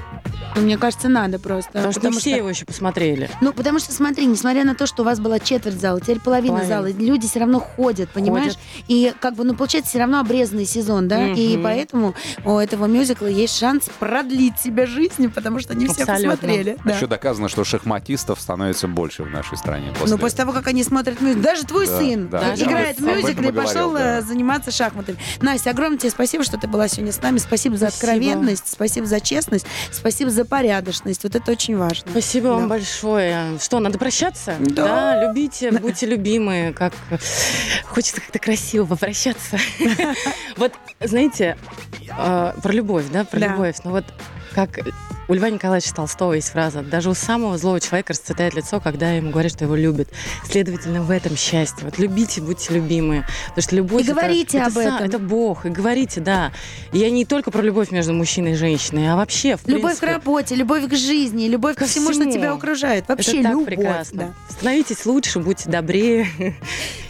Ну, 0.56 0.62
мне 0.62 0.78
кажется, 0.78 1.10
надо 1.10 1.40
просто. 1.40 1.72
Потому 1.72 1.94
что 1.94 2.10
не 2.10 2.18
все 2.18 2.38
его 2.38 2.50
еще 2.50 2.66
посмотрели. 2.66 3.30
Ну, 3.42 3.54
потому 3.54 3.80
что, 3.80 3.92
смотри, 3.92 4.26
несмотря 4.34 4.64
на 4.66 4.76
то, 4.76 4.86
что 4.86 5.04
у 5.04 5.06
вас 5.06 5.20
была 5.20 5.40
четверть 5.40 5.80
зала, 5.80 6.00
теперь 6.02 6.20
половина, 6.20 6.58
Половина. 6.60 6.76
зала, 6.76 6.88
люди 6.92 7.28
все 7.28 7.40
равно 7.40 7.60
ходят, 7.60 8.10
понимаешь? 8.10 8.54
Ходят. 8.54 8.60
И 8.88 9.14
как 9.20 9.36
бы, 9.36 9.44
ну, 9.44 9.56
получается, 9.56 9.90
все 9.92 10.00
равно 10.00 10.20
обрезанный 10.20 10.66
сезон, 10.66 11.08
да? 11.08 11.28
И 11.30 11.54
Мгм. 11.56 11.64
поэтому 11.64 12.16
у 12.46 12.58
этого 12.58 12.86
мюзикла 12.86 13.28
есть 13.28 13.58
шанс 13.58 13.90
продлить 14.00 14.60
себе 14.60 14.86
жизнь, 14.86 15.30
потому 15.32 15.60
что 15.60 15.74
все 15.74 15.86
Абсолютно. 16.04 16.32
посмотрели. 16.32 16.78
Да. 16.84 16.96
Еще 16.96 17.08
доказано, 17.08 17.50
что 17.50 17.64
шахматистов 17.64 18.40
становится 18.42 18.88
больше 18.88 19.24
в 19.24 19.30
нашей 19.30 19.58
стране. 19.58 19.94
Ну, 20.06 20.18
после 20.18 20.38
того, 20.38 20.52
как 20.52 20.68
они 20.68 20.84
смотрят 20.84 21.22
мюзикл. 21.22 21.42
Даже 21.42 21.64
твой 21.64 21.88
Да, 21.88 22.00
сын 22.00 22.30
да, 22.30 22.40
да, 22.40 22.56
играет 22.56 23.00
в 23.00 23.04
этом 23.06 23.18
мюзикле 23.22 23.48
и 23.48 23.52
и 23.52 23.56
пошел 23.56 23.90
говорил, 23.92 23.94
да. 23.94 24.18
э, 24.20 24.22
заниматься 24.22 24.72
шахматами. 24.72 25.18
Настя, 25.42 25.70
огромное 25.72 25.98
тебе 26.00 26.10
спасибо, 26.10 26.44
что 26.44 26.58
ты 26.58 26.68
была 26.68 26.88
сегодня 26.88 27.12
с 27.12 27.22
нами. 27.22 27.38
Спасибо 27.38 27.78
за 27.78 27.90
Спасибо. 27.90 28.12
откровенность, 28.14 28.72
спасибо 28.72 29.06
за 29.08 29.20
честность, 29.20 29.66
спасибо 29.92 30.30
за 30.32 30.46
порядочность. 30.46 31.24
Вот 31.24 31.36
это 31.36 31.52
очень 31.52 31.78
важно. 31.78 32.10
Спасибо 32.12 32.48
Да. 32.50 32.54
вам 32.56 32.70
большое. 32.70 33.58
Что, 33.62 33.80
надо 33.80 33.98
прощаться? 34.00 34.13
Да. 34.60 35.24
любите, 35.28 35.72
будьте 35.72 36.06
любимы, 36.06 36.74
как 36.78 36.94
хочется 37.86 38.22
как-то 38.22 38.40
красиво 38.40 38.86
попрощаться. 38.86 39.58
Вот, 40.58 40.72
знаете, 41.02 41.58
э, 42.10 42.54
про 42.62 42.72
любовь, 42.72 43.06
да, 43.12 43.26
про 43.26 43.40
Да. 43.40 43.48
любовь. 43.48 43.76
Ну 43.84 43.92
вот 43.92 44.06
как 44.54 44.80
у 45.30 45.34
Льва 45.34 45.50
Николаевича 45.50 45.94
Толстого 45.96 46.34
есть 46.34 46.50
фраза 46.50 46.82
«Даже 46.82 47.10
у 47.10 47.14
самого 47.14 47.58
злого 47.58 47.80
человека 47.80 48.12
расцветает 48.14 48.54
лицо, 48.56 48.80
когда 48.82 49.12
ему 49.12 49.32
говорят, 49.32 49.54
что 49.54 49.64
его 49.66 49.76
любят». 49.76 50.10
Следовательно, 50.46 51.02
в 51.02 51.10
этом 51.12 51.38
счастье. 51.38 51.86
Вот 51.86 51.98
любите, 51.98 52.42
будьте 52.42 52.74
любимы. 52.74 53.26
Потому 53.48 53.62
что 53.64 53.76
любовь... 53.76 54.02
И 54.02 54.06
это- 54.06 54.14
говорите 54.14 54.58
это 54.58 54.68
об 54.68 54.74
са- 54.74 54.82
этом. 54.82 54.96
Это 55.08 55.20
Бог. 55.20 55.66
И 55.66 55.70
говорите, 55.70 56.20
да. 56.20 56.52
И 56.92 56.98
я 57.00 57.10
не 57.10 57.24
только 57.26 57.52
про 57.52 57.62
любовь 57.62 57.90
между 57.92 58.14
мужчиной 58.14 58.52
и 58.52 58.56
женщиной, 58.56 59.12
а 59.12 59.16
вообще, 59.16 59.56
в 59.56 59.66
Любовь 59.68 59.96
к 59.96 60.00
принципе, 60.00 60.08
работе, 60.08 60.56
любовь 60.56 60.88
к 60.90 60.94
жизни, 60.96 61.48
любовь 61.48 61.76
ко, 61.76 61.82
Ко 61.86 61.86
всему, 61.90 62.12
что 62.14 62.26
тебя 62.30 62.52
окружает. 62.52 63.08
Вообще 63.08 63.36
это 63.40 63.44
так 63.44 63.52
любовь. 63.52 63.66
прекрасно. 63.66 64.18
да. 64.50 64.54
Становитесь 64.54 65.06
лучше, 65.06 65.40
будьте 65.40 65.70
добрее, 65.70 66.28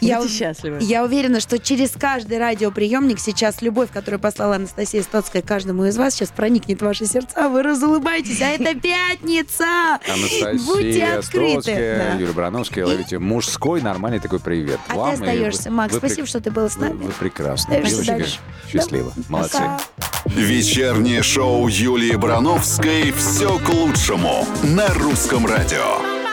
Я 0.00 0.18
будьте 0.20 0.32
у- 0.32 0.38
счастливы. 0.38 0.78
Я 0.80 1.02
уверена, 1.04 1.40
что 1.40 1.58
через 1.58 1.90
каждый 1.90 2.38
радиоприемник 2.38 3.18
сейчас 3.18 3.60
любовь, 3.60 3.90
которую 3.92 4.20
послала 4.20 4.56
Анастасия 4.56 5.02
Стоцкая 5.02 5.42
каждому 5.42 5.84
из 5.86 5.96
вас, 5.96 6.14
сейчас 6.14 6.28
проникнет 6.30 6.80
в 6.80 6.84
ваши 6.84 7.06
сердца, 7.06 7.48
вы 7.48 7.62
разулыбаетесь, 7.62 8.03
а 8.06 8.46
это 8.50 8.74
пятница! 8.78 9.98
Будьте 10.06 10.12
Анастасия 10.12 11.18
открыты. 11.18 11.52
Стоцкая, 11.62 11.98
Да. 12.12 12.18
Юлия 12.18 12.32
Барановская, 12.32 12.86
ловите 12.86 13.18
мужской 13.18 13.80
нормальный 13.80 14.20
такой 14.20 14.40
привет 14.40 14.78
А 14.88 14.94
вам. 14.94 15.10
ты 15.10 15.16
и 15.16 15.18
вы- 15.18 15.24
остаешься, 15.26 15.70
Макс. 15.70 15.92
вы 15.92 15.98
Спасибо, 15.98 16.26
что 16.26 16.40
ты 16.40 16.50
был 16.50 16.68
с 16.68 16.76
Вы, 16.76 16.88
нами. 16.88 17.02
вы 17.04 17.12
прекрасны. 17.12 17.74
Остаешься 17.74 18.02
Девочки, 18.04 18.38
счастливо. 18.70 19.12
Молодцы. 19.28 19.58
Пока. 19.58 19.80
Вечернее 20.26 21.22
шоу 21.22 21.68
Юлии 21.68 22.16
Барановской 22.16 23.12
«Все 23.12 23.58
к 23.58 23.68
лучшему» 23.68 24.46
на 24.62 24.88
русском 24.94 25.46
радио. 25.46 26.23